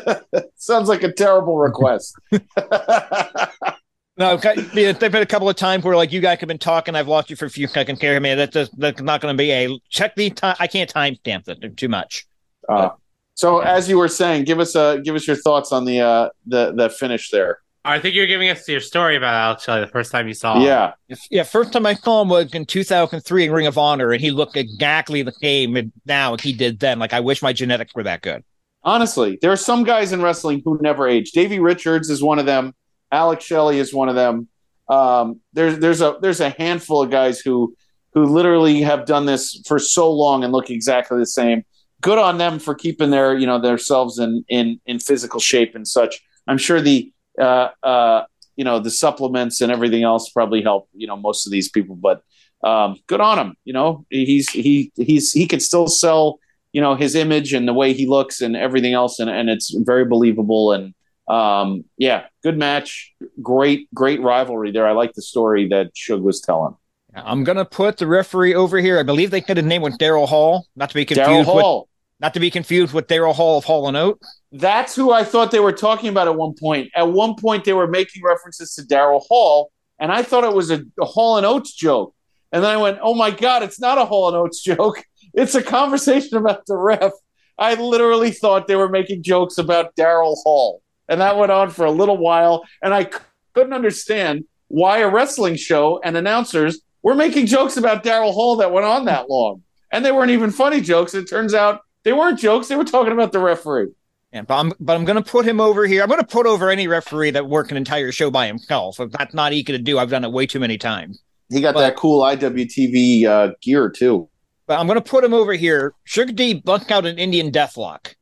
Sounds 0.56 0.88
like 0.88 1.02
a 1.02 1.12
terrible 1.12 1.58
request. 1.58 2.14
No, 4.18 4.32
okay, 4.32 4.56
yeah, 4.74 4.90
there've 4.90 5.12
been 5.12 5.22
a 5.22 5.26
couple 5.26 5.48
of 5.48 5.54
times 5.54 5.84
where 5.84 5.94
like 5.94 6.10
you 6.10 6.20
guys 6.20 6.40
have 6.40 6.48
been 6.48 6.58
talking, 6.58 6.96
I've 6.96 7.06
lost 7.06 7.30
you 7.30 7.36
for 7.36 7.44
a 7.44 7.50
few 7.50 7.68
seconds 7.68 8.00
here. 8.00 8.18
Man, 8.18 8.36
that's 8.36 8.52
just, 8.52 8.76
that's 8.76 9.00
not 9.00 9.20
going 9.20 9.32
to 9.32 9.38
be 9.38 9.52
a 9.52 9.78
check 9.90 10.16
the 10.16 10.28
time. 10.30 10.56
I 10.58 10.66
can't 10.66 10.92
timestamp 10.92 11.46
it 11.46 11.76
too 11.76 11.88
much. 11.88 12.26
Uh, 12.68 12.88
so, 13.34 13.60
as 13.60 13.88
you 13.88 13.96
were 13.96 14.08
saying, 14.08 14.42
give 14.42 14.58
us 14.58 14.74
a 14.74 15.00
give 15.04 15.14
us 15.14 15.24
your 15.24 15.36
thoughts 15.36 15.70
on 15.70 15.84
the 15.84 16.00
uh 16.00 16.30
the 16.48 16.72
the 16.74 16.90
finish 16.90 17.30
there. 17.30 17.60
I 17.84 17.98
think 18.00 18.14
you're 18.14 18.26
giving 18.26 18.50
us 18.50 18.68
your 18.68 18.80
story 18.80 19.16
about 19.16 19.34
Alex 19.34 19.64
Shelley 19.64 19.80
the 19.80 19.86
first 19.86 20.12
time 20.12 20.28
you 20.28 20.34
saw 20.34 20.56
him. 20.56 20.62
Yeah, 20.62 20.92
Yeah, 21.30 21.42
first 21.44 21.72
time 21.72 21.86
I 21.86 21.94
saw 21.94 22.22
him 22.22 22.28
was 22.28 22.52
in 22.52 22.66
2003 22.66 23.44
in 23.44 23.52
Ring 23.52 23.66
of 23.66 23.78
Honor, 23.78 24.12
and 24.12 24.20
he 24.20 24.30
looked 24.30 24.56
exactly 24.56 25.22
the 25.22 25.32
same 25.32 25.92
now 26.04 26.34
as 26.34 26.42
he 26.42 26.52
did 26.52 26.80
then. 26.80 26.98
Like 26.98 27.12
I 27.12 27.20
wish 27.20 27.40
my 27.40 27.52
genetics 27.52 27.94
were 27.94 28.02
that 28.02 28.22
good. 28.22 28.44
honestly, 28.84 29.38
there 29.40 29.52
are 29.52 29.56
some 29.56 29.84
guys 29.84 30.12
in 30.12 30.22
wrestling 30.22 30.62
who 30.64 30.78
never 30.80 31.08
age. 31.08 31.32
Davey 31.32 31.58
Richards 31.60 32.10
is 32.10 32.22
one 32.22 32.38
of 32.38 32.46
them. 32.46 32.74
Alex 33.10 33.44
Shelley 33.44 33.78
is 33.78 33.94
one 33.94 34.08
of 34.08 34.14
them. 34.14 34.48
Um, 34.88 35.40
there's 35.52 35.78
there's 35.78 36.00
a 36.00 36.16
there's 36.20 36.40
a 36.40 36.50
handful 36.50 37.02
of 37.02 37.10
guys 37.10 37.40
who 37.40 37.74
who 38.14 38.24
literally 38.24 38.82
have 38.82 39.06
done 39.06 39.26
this 39.26 39.60
for 39.66 39.78
so 39.78 40.10
long 40.10 40.44
and 40.44 40.52
look 40.52 40.70
exactly 40.70 41.18
the 41.18 41.26
same. 41.26 41.64
Good 42.00 42.18
on 42.18 42.38
them 42.38 42.58
for 42.58 42.74
keeping 42.74 43.10
their 43.10 43.36
you 43.36 43.46
know 43.46 43.60
themselves 43.60 44.18
in 44.18 44.44
in 44.48 44.80
in 44.86 44.98
physical 44.98 45.40
shape 45.40 45.74
and 45.74 45.86
such. 45.86 46.20
I'm 46.46 46.58
sure 46.58 46.80
the 46.80 47.12
uh, 47.38 47.70
uh, 47.82 48.24
you 48.56 48.64
know 48.64 48.78
the 48.80 48.90
supplements 48.90 49.60
and 49.60 49.70
everything 49.70 50.02
else 50.02 50.30
probably 50.30 50.62
help 50.62 50.88
you 50.92 51.06
know 51.06 51.16
most 51.16 51.46
of 51.46 51.52
these 51.52 51.68
people, 51.68 51.96
but 51.96 52.22
um, 52.64 52.96
good 53.06 53.20
on 53.20 53.38
him. 53.38 53.54
You 53.64 53.72
know 53.72 54.06
he's 54.10 54.50
he 54.50 54.92
he's 54.96 55.32
he 55.32 55.46
could 55.46 55.62
still 55.62 55.88
sell 55.88 56.38
you 56.72 56.80
know 56.80 56.94
his 56.94 57.14
image 57.14 57.52
and 57.52 57.66
the 57.66 57.72
way 57.72 57.92
he 57.92 58.06
looks 58.06 58.40
and 58.40 58.56
everything 58.56 58.92
else 58.92 59.18
and, 59.18 59.30
and 59.30 59.48
it's 59.48 59.74
very 59.78 60.04
believable 60.04 60.72
and 60.72 60.94
um 61.28 61.84
yeah 61.96 62.26
good 62.42 62.58
match 62.58 63.12
great 63.42 63.88
great 63.94 64.20
rivalry 64.22 64.70
there 64.70 64.86
i 64.86 64.92
like 64.92 65.12
the 65.14 65.22
story 65.22 65.68
that 65.68 65.90
shug 65.94 66.20
was 66.22 66.40
telling 66.40 66.76
I'm 67.14 67.42
gonna 67.42 67.64
put 67.64 67.96
the 67.96 68.06
referee 68.06 68.54
over 68.54 68.78
here. 68.78 68.98
I 68.98 69.02
believe 69.02 69.30
they 69.30 69.40
said 69.40 69.56
his 69.56 69.66
name 69.66 69.82
with 69.82 69.98
Daryl 69.98 70.28
Hall, 70.28 70.66
not 70.76 70.90
to 70.90 70.94
be 70.94 71.04
confused 71.04 71.38
with 71.38 71.46
hall 71.46 71.88
not 72.20 72.34
to 72.34 72.40
be 72.40 72.50
confused 72.50 72.92
with 72.92 73.06
Daryl 73.06 73.34
Hall 73.34 73.58
of 73.58 73.64
Hall 73.64 73.88
and 73.88 73.96
Oat. 73.96 74.20
that's 74.52 74.96
who 74.96 75.12
i 75.12 75.22
thought 75.22 75.50
they 75.50 75.60
were 75.60 75.72
talking 75.72 76.08
about 76.08 76.26
at 76.26 76.34
one 76.36 76.54
point. 76.58 76.90
At 76.94 77.12
one 77.12 77.34
point 77.34 77.64
they 77.64 77.72
were 77.74 77.86
making 77.86 78.22
references 78.22 78.74
to 78.74 78.82
daryl 78.82 79.22
hall 79.28 79.70
and 79.98 80.10
i 80.10 80.22
thought 80.22 80.44
it 80.44 80.54
was 80.54 80.70
a, 80.70 80.82
a 81.00 81.04
hall 81.04 81.36
and 81.36 81.46
oates 81.46 81.72
joke. 81.74 82.14
And 82.52 82.62
then 82.64 82.70
i 82.70 82.76
went 82.76 82.98
oh 83.02 83.14
my 83.14 83.30
god 83.30 83.62
it's 83.62 83.80
not 83.80 83.98
a 83.98 84.04
hall 84.04 84.28
and 84.28 84.36
oates 84.36 84.62
joke. 84.62 85.02
It's 85.34 85.54
a 85.54 85.62
conversation 85.62 86.38
about 86.38 86.64
the 86.66 86.76
ref. 86.76 87.12
I 87.58 87.74
literally 87.74 88.30
thought 88.30 88.66
they 88.66 88.76
were 88.76 88.88
making 88.88 89.22
jokes 89.22 89.58
about 89.58 89.94
daryl 89.94 90.36
hall. 90.42 90.82
And 91.08 91.20
that 91.20 91.36
went 91.36 91.52
on 91.52 91.68
for 91.70 91.84
a 91.84 91.90
little 91.90 92.16
while 92.16 92.64
and 92.82 92.94
i 92.94 93.10
couldn't 93.54 93.74
understand 93.74 94.44
why 94.68 94.98
a 94.98 95.08
wrestling 95.08 95.56
show 95.56 96.00
and 96.02 96.16
announcers 96.16 96.80
were 97.02 97.14
making 97.14 97.46
jokes 97.46 97.76
about 97.76 98.02
daryl 98.02 98.32
hall 98.32 98.56
that 98.56 98.72
went 98.72 98.86
on 98.86 99.04
that 99.04 99.28
long. 99.28 99.62
And 99.92 100.04
they 100.04 100.12
weren't 100.12 100.30
even 100.30 100.50
funny 100.50 100.80
jokes. 100.80 101.14
It 101.14 101.28
turns 101.28 101.54
out 101.54 101.80
they 102.08 102.14
weren't 102.14 102.38
jokes 102.38 102.68
they 102.68 102.76
were 102.76 102.84
talking 102.84 103.12
about 103.12 103.32
the 103.32 103.38
referee 103.38 103.88
Yeah, 104.32 104.40
but 104.42 104.54
I'm 104.54 104.72
but 104.80 104.96
I'm 104.96 105.04
gonna 105.04 105.22
put 105.22 105.44
him 105.44 105.60
over 105.60 105.86
here. 105.86 106.02
I'm 106.02 106.08
gonna 106.08 106.24
put 106.24 106.46
over 106.46 106.70
any 106.70 106.88
referee 106.88 107.32
that 107.32 107.46
worked 107.46 107.70
an 107.70 107.76
entire 107.76 108.10
show 108.12 108.30
by 108.30 108.46
himself. 108.46 108.98
If 108.98 109.12
that's 109.12 109.34
not 109.34 109.52
easy 109.52 109.64
to 109.64 109.78
do, 109.78 109.98
I've 109.98 110.08
done 110.10 110.24
it 110.24 110.32
way 110.32 110.46
too 110.46 110.58
many 110.60 110.78
times. 110.78 111.20
he 111.50 111.60
got 111.60 111.74
But- 111.74 111.80
that 111.80 111.96
cool 111.96 112.22
iwtv 112.22 113.24
uh, 113.26 113.48
gear 113.60 113.90
too 113.90 114.28
But 114.66 114.78
I'm 114.78 114.86
gonna 114.86 115.02
put 115.02 115.22
him 115.22 115.34
over 115.34 115.52
here. 115.52 115.92
Sugar 116.04 116.32
D 116.32 116.54
bunked 116.54 116.90
out 116.90 117.04
an 117.04 117.18
Indian 117.18 117.50
Deathlock. 117.52 118.14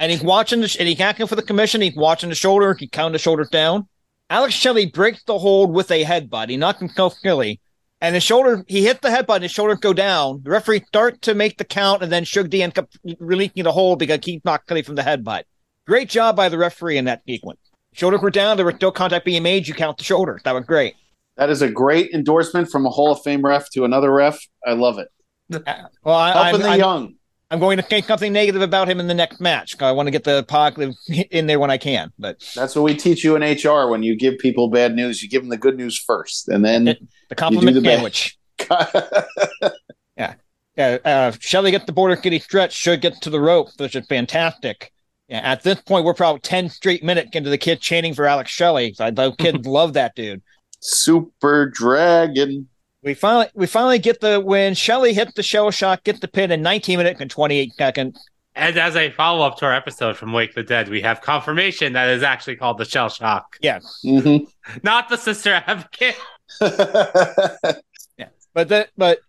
and 0.00 0.10
he's 0.12 0.22
watching 0.22 0.60
the, 0.60 0.76
and 0.80 0.88
he's 0.88 1.00
acting 1.00 1.26
for 1.28 1.36
the 1.36 1.42
commission. 1.42 1.80
He's 1.80 1.96
watching 1.96 2.28
the 2.28 2.34
shoulder. 2.34 2.74
He 2.74 2.88
counted 2.88 3.14
the 3.14 3.18
shoulders 3.20 3.48
down. 3.50 3.86
Alex 4.30 4.54
Shelley 4.54 4.86
breaks 4.86 5.22
the 5.24 5.38
hold 5.38 5.72
with 5.72 5.90
a 5.90 6.04
headbutt. 6.04 6.50
He 6.50 6.56
knocked 6.56 6.82
him 6.82 6.88
Philly, 7.22 7.60
and 8.00 8.14
his 8.14 8.22
shoulder. 8.22 8.64
He 8.68 8.84
hit 8.84 9.02
the 9.02 9.08
headbutt. 9.08 9.36
And 9.36 9.42
his 9.42 9.52
shoulders 9.52 9.78
go 9.78 9.92
down. 9.92 10.42
The 10.44 10.50
referee 10.50 10.84
start 10.86 11.22
to 11.22 11.34
make 11.34 11.58
the 11.58 11.64
count, 11.64 12.02
and 12.02 12.10
then 12.12 12.24
Shug 12.24 12.50
D 12.50 12.62
up 12.62 12.88
releasing 13.18 13.64
the 13.64 13.72
hold 13.72 13.98
because 13.98 14.20
he 14.24 14.40
knocked 14.44 14.68
Kelly 14.68 14.82
from 14.82 14.94
the 14.94 15.02
headbutt. 15.02 15.44
Great 15.86 16.08
job 16.08 16.36
by 16.36 16.48
the 16.48 16.58
referee 16.58 16.98
in 16.98 17.06
that 17.06 17.22
sequence. 17.26 17.60
Shoulders 17.92 18.20
were 18.20 18.30
down. 18.30 18.56
There 18.56 18.66
was 18.66 18.80
no 18.80 18.90
contact 18.90 19.24
being 19.24 19.42
made. 19.42 19.66
You 19.66 19.74
count 19.74 19.98
the 19.98 20.04
shoulders. 20.04 20.42
That 20.44 20.54
was 20.54 20.64
great. 20.64 20.94
That 21.36 21.50
is 21.50 21.62
a 21.62 21.70
great 21.70 22.10
endorsement 22.12 22.70
from 22.70 22.84
a 22.84 22.90
Hall 22.90 23.12
of 23.12 23.22
Fame 23.22 23.42
ref 23.44 23.70
to 23.70 23.84
another 23.84 24.12
ref. 24.12 24.38
I 24.66 24.72
love 24.72 24.98
it. 24.98 25.08
Uh, 25.52 25.60
well, 26.04 26.14
I, 26.14 26.32
Helping 26.32 26.54
I'm, 26.56 26.60
the 26.60 26.68
I'm- 26.68 26.78
young. 26.78 27.14
I'm 27.50 27.60
going 27.60 27.78
to 27.78 27.82
think 27.82 28.06
something 28.06 28.32
negative 28.32 28.60
about 28.60 28.88
him 28.88 29.00
in 29.00 29.06
the 29.06 29.14
next 29.14 29.40
match. 29.40 29.80
I 29.80 29.92
want 29.92 30.06
to 30.06 30.10
get 30.10 30.24
the 30.24 30.42
positive 30.42 30.94
in 31.30 31.46
there 31.46 31.58
when 31.58 31.70
I 31.70 31.78
can. 31.78 32.12
But 32.18 32.36
That's 32.54 32.76
what 32.76 32.82
we 32.82 32.94
teach 32.94 33.24
you 33.24 33.36
in 33.36 33.42
HR. 33.42 33.88
When 33.88 34.02
you 34.02 34.16
give 34.16 34.38
people 34.38 34.68
bad 34.68 34.94
news, 34.94 35.22
you 35.22 35.28
give 35.28 35.42
them 35.42 35.48
the 35.48 35.56
good 35.56 35.76
news 35.76 35.98
first, 35.98 36.48
and 36.48 36.64
then 36.64 36.84
the 37.28 37.34
compliment 37.34 37.74
the 37.74 37.82
sandwich. 37.82 38.38
Yeah, 40.78 40.98
uh, 41.04 41.32
Shelley 41.40 41.72
gets 41.72 41.86
the 41.86 41.92
Border 41.92 42.14
City 42.14 42.38
stretch. 42.38 42.72
Should 42.72 43.00
get 43.00 43.20
to 43.22 43.30
the 43.30 43.40
rope, 43.40 43.68
which 43.78 43.96
is 43.96 44.06
fantastic. 44.06 44.92
Yeah, 45.26 45.40
at 45.40 45.64
this 45.64 45.80
point, 45.80 46.04
we're 46.04 46.14
probably 46.14 46.40
ten 46.40 46.70
straight 46.70 47.02
minutes 47.02 47.30
into 47.32 47.50
the 47.50 47.58
kid 47.58 47.80
chanting 47.80 48.14
for 48.14 48.26
Alex 48.26 48.52
Shelley. 48.52 48.94
So 48.94 49.10
the 49.10 49.32
kids 49.32 49.66
love 49.66 49.94
that 49.94 50.14
dude. 50.14 50.40
Super 50.80 51.68
Dragon. 51.68 52.68
We 53.02 53.14
finally 53.14 53.46
we 53.54 53.66
finally 53.66 53.98
get 53.98 54.20
the 54.20 54.40
win. 54.40 54.74
Shelley 54.74 55.12
hits 55.14 55.32
the 55.34 55.42
shell 55.42 55.70
shot, 55.70 56.04
get 56.04 56.20
the 56.20 56.28
pin 56.28 56.50
in 56.50 56.62
19 56.62 56.98
minutes 56.98 57.20
and 57.20 57.30
28 57.30 57.72
seconds. 57.74 58.28
And 58.56 58.76
as 58.76 58.96
a 58.96 59.10
follow 59.12 59.46
up 59.46 59.56
to 59.58 59.66
our 59.66 59.72
episode 59.74 60.16
from 60.16 60.32
Wake 60.32 60.54
the 60.54 60.64
Dead, 60.64 60.88
we 60.88 61.00
have 61.02 61.20
confirmation 61.20 61.92
that 61.92 62.08
is 62.08 62.24
actually 62.24 62.56
called 62.56 62.78
the 62.78 62.84
Shell 62.84 63.10
Shock, 63.10 63.56
Mhm. 63.62 64.48
not 64.82 65.08
the 65.08 65.16
Sister 65.16 65.62
Advocate. 65.66 66.16
But 68.54 68.68
that 68.70 68.88
but 68.96 69.20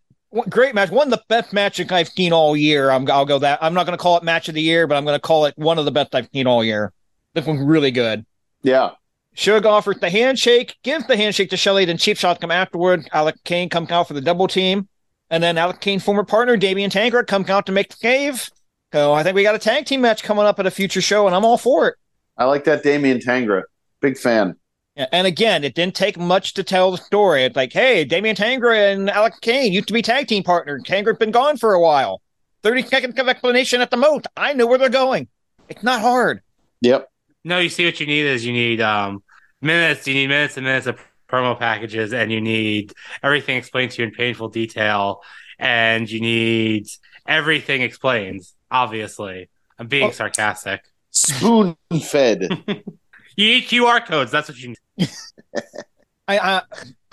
great 0.49 0.73
match. 0.73 0.89
One 0.89 1.07
of 1.07 1.11
the 1.11 1.23
best 1.27 1.53
matches 1.53 1.91
I've 1.91 2.07
seen 2.07 2.33
all 2.33 2.57
year. 2.57 2.89
I'm 2.89 3.09
I'll 3.11 3.25
go 3.25 3.37
that. 3.39 3.59
I'm 3.61 3.75
not 3.75 3.85
going 3.85 3.95
to 3.97 4.01
call 4.01 4.17
it 4.17 4.23
match 4.23 4.49
of 4.49 4.55
the 4.55 4.61
year, 4.61 4.87
but 4.87 4.95
I'm 4.97 5.03
going 5.05 5.15
to 5.15 5.21
call 5.21 5.45
it 5.45 5.53
one 5.57 5.77
of 5.77 5.85
the 5.85 5.91
best 5.91 6.15
I've 6.15 6.29
seen 6.33 6.47
all 6.47 6.63
year. 6.63 6.91
This 7.35 7.45
one's 7.45 7.61
really 7.61 7.91
good. 7.91 8.25
yeah. 8.63 8.91
Shug 9.39 9.65
offers 9.65 9.97
the 10.01 10.09
handshake, 10.09 10.75
gives 10.83 11.07
the 11.07 11.15
handshake 11.15 11.49
to 11.51 11.55
Shelley, 11.55 11.85
then 11.85 11.97
cheap 11.97 12.17
shots 12.17 12.41
come 12.41 12.51
afterward. 12.51 13.07
Alex 13.13 13.39
Kane 13.45 13.69
comes 13.69 13.89
out 13.89 14.09
for 14.09 14.13
the 14.13 14.19
double 14.19 14.49
team. 14.49 14.89
And 15.29 15.41
then 15.41 15.57
Alex 15.57 15.79
Kane's 15.79 16.03
former 16.03 16.25
partner, 16.25 16.57
Damian 16.57 16.89
Tankard, 16.89 17.27
comes 17.27 17.49
out 17.49 17.65
to 17.67 17.71
make 17.71 17.87
the 17.87 17.95
save. 17.95 18.49
So 18.91 19.13
I 19.13 19.23
think 19.23 19.35
we 19.35 19.43
got 19.43 19.55
a 19.55 19.59
tag 19.59 19.85
team 19.85 20.01
match 20.01 20.23
coming 20.23 20.43
up 20.43 20.59
at 20.59 20.65
a 20.65 20.71
future 20.71 20.99
show, 20.99 21.25
and 21.25 21.33
I'm 21.33 21.45
all 21.45 21.57
for 21.57 21.87
it. 21.87 21.95
I 22.37 22.43
like 22.43 22.65
that 22.65 22.83
Damien 22.83 23.19
Tangra. 23.19 23.63
Big 24.01 24.17
fan. 24.17 24.57
Yeah, 24.97 25.07
And 25.13 25.25
again, 25.25 25.63
it 25.63 25.73
didn't 25.73 25.95
take 25.95 26.19
much 26.19 26.53
to 26.55 26.63
tell 26.63 26.91
the 26.91 26.97
story. 26.97 27.45
It's 27.45 27.55
like, 27.55 27.71
hey, 27.71 28.03
Damian 28.03 28.35
Tangra 28.35 28.91
and 28.91 29.09
Alex 29.09 29.39
Kane 29.39 29.71
used 29.71 29.87
to 29.87 29.93
be 29.93 30.01
tag 30.01 30.27
team 30.27 30.43
partners. 30.43 30.83
Tangra's 30.85 31.17
been 31.17 31.31
gone 31.31 31.55
for 31.55 31.75
a 31.75 31.79
while. 31.79 32.21
30 32.63 32.83
seconds 32.87 33.17
of 33.17 33.29
explanation 33.29 33.79
at 33.79 33.89
the 33.89 33.95
most. 33.95 34.27
I 34.35 34.51
know 34.51 34.67
where 34.67 34.77
they're 34.77 34.89
going. 34.89 35.29
It's 35.69 35.81
not 35.83 36.01
hard. 36.01 36.41
Yep. 36.81 37.09
No, 37.45 37.59
you 37.59 37.69
see 37.69 37.85
what 37.85 38.01
you 38.01 38.05
need 38.05 38.25
is 38.25 38.45
you 38.45 38.51
need 38.51 38.81
um 38.81 39.23
minutes, 39.61 40.07
you 40.07 40.13
need 40.13 40.27
minutes 40.27 40.57
and 40.57 40.65
minutes 40.65 40.87
of 40.87 40.99
promo 41.29 41.57
packages, 41.57 42.13
and 42.13 42.31
you 42.31 42.41
need 42.41 42.93
everything 43.23 43.57
explained 43.57 43.91
to 43.91 44.01
you 44.01 44.07
in 44.07 44.13
painful 44.13 44.49
detail, 44.49 45.21
and 45.57 46.09
you 46.09 46.19
need 46.21 46.87
everything 47.27 47.81
explained, 47.81 48.41
obviously. 48.71 49.49
I'm 49.77 49.87
being 49.87 50.03
Well- 50.05 50.13
sarcastic. 50.13 50.81
Spoon 51.11 51.75
fed. 52.01 52.47
You 53.35 53.45
need 53.51 53.63
QR 53.67 54.05
codes, 54.05 54.31
that's 54.31 54.49
what 54.49 54.57
you 54.57 54.75
need. 54.97 55.09
I 56.27 56.37
I, 56.39 56.61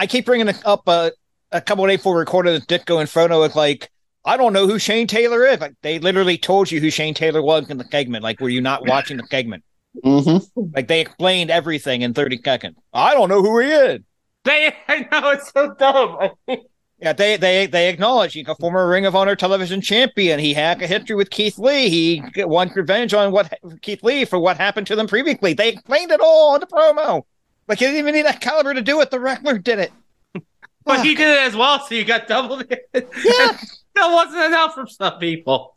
I 0.00 0.06
keep 0.08 0.26
bringing 0.26 0.52
up 0.64 0.82
uh, 0.88 1.10
a 1.52 1.60
couple 1.60 1.84
of 1.84 1.88
days 1.88 1.98
before 2.00 2.14
we 2.14 2.18
recorded 2.18 2.60
the 2.60 2.66
Ditko 2.66 3.00
Inferno. 3.00 3.44
It's 3.44 3.54
like, 3.54 3.92
I 4.24 4.36
don't 4.36 4.52
know 4.52 4.66
who 4.66 4.80
Shane 4.80 5.06
Taylor 5.06 5.46
is. 5.46 5.60
Like, 5.60 5.74
they 5.82 6.00
literally 6.00 6.36
told 6.36 6.72
you 6.72 6.80
who 6.80 6.90
Shane 6.90 7.14
Taylor 7.14 7.40
was 7.42 7.70
in 7.70 7.78
the 7.78 7.84
segment. 7.92 8.24
Like, 8.24 8.40
were 8.40 8.48
you 8.48 8.60
not 8.60 8.88
watching 8.88 9.18
the 9.18 9.26
segment? 9.30 9.62
Hmm 10.02 10.38
Like, 10.74 10.88
they 10.88 11.00
explained 11.00 11.50
everything 11.50 12.02
in 12.02 12.14
30 12.14 12.40
seconds. 12.44 12.76
I 12.92 13.14
don't 13.14 13.28
know 13.28 13.42
who 13.42 13.60
he 13.60 13.68
is. 13.68 14.00
They 14.44 14.74
I 14.88 15.08
know 15.10 15.30
it's 15.30 15.50
so 15.52 15.74
dumb. 15.74 16.30
Yeah, 16.98 17.12
they 17.12 17.36
they 17.36 17.66
they 17.66 17.90
acknowledge 17.90 18.32
he's 18.32 18.48
a 18.48 18.54
former 18.54 18.88
Ring 18.88 19.04
of 19.04 19.14
Honor 19.14 19.36
television 19.36 19.82
champion. 19.82 20.38
He 20.38 20.54
had 20.54 20.80
a 20.80 20.86
history 20.86 21.14
with 21.14 21.28
Keith 21.28 21.58
Lee. 21.58 21.90
He 21.90 22.22
won 22.38 22.70
revenge 22.74 23.12
on 23.12 23.32
what 23.32 23.52
Keith 23.82 24.02
Lee 24.02 24.24
for 24.24 24.38
what 24.38 24.56
happened 24.56 24.86
to 24.86 24.96
them 24.96 25.06
previously. 25.06 25.52
They 25.52 25.68
explained 25.68 26.10
it 26.10 26.20
all 26.22 26.54
in 26.54 26.60
the 26.62 26.66
promo. 26.66 27.24
Like 27.68 27.82
you 27.82 27.88
didn't 27.88 27.98
even 27.98 28.14
need 28.14 28.24
that 28.24 28.40
caliber 28.40 28.72
to 28.72 28.80
do 28.80 28.98
it. 29.02 29.10
The 29.10 29.20
wrestler 29.20 29.58
did 29.58 29.78
it. 29.78 29.92
But 30.86 31.04
he 31.04 31.14
did 31.14 31.28
it 31.28 31.40
as 31.40 31.54
well, 31.54 31.84
so 31.84 31.94
you 31.94 32.04
got 32.06 32.28
double 32.28 32.62
Yeah. 32.94 32.94
that 32.94 33.58
wasn't 33.96 34.44
enough 34.44 34.72
for 34.72 34.86
some 34.86 35.18
people. 35.18 35.76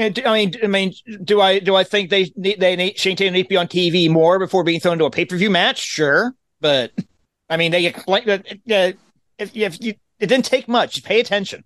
Yeah, 0.00 0.08
do- 0.08 0.24
I 0.24 0.32
mean, 0.34 0.54
I 0.62 0.66
mean, 0.66 0.94
do 1.22 1.42
I 1.42 1.58
do 1.58 1.76
I 1.76 1.84
think 1.84 2.08
they 2.08 2.32
need 2.34 2.58
they 2.58 2.74
need 2.74 2.98
Shane 2.98 3.16
Taylor 3.16 3.32
need 3.32 3.42
to 3.42 3.48
be 3.50 3.56
on 3.58 3.68
TV 3.68 4.08
more 4.08 4.38
before 4.38 4.64
being 4.64 4.80
thrown 4.80 4.94
into 4.94 5.04
a 5.04 5.10
pay 5.10 5.26
per 5.26 5.36
view 5.36 5.50
match? 5.50 5.78
Sure, 5.78 6.34
but 6.60 6.92
I 7.50 7.58
mean, 7.58 7.70
they 7.70 7.84
explain 7.84 8.24
that 8.26 8.46
uh, 8.50 8.96
if, 9.38 9.54
if 9.54 9.82
you 9.84 9.94
it 10.18 10.26
didn't 10.28 10.46
take 10.46 10.68
much. 10.68 11.04
Pay 11.04 11.20
attention. 11.20 11.64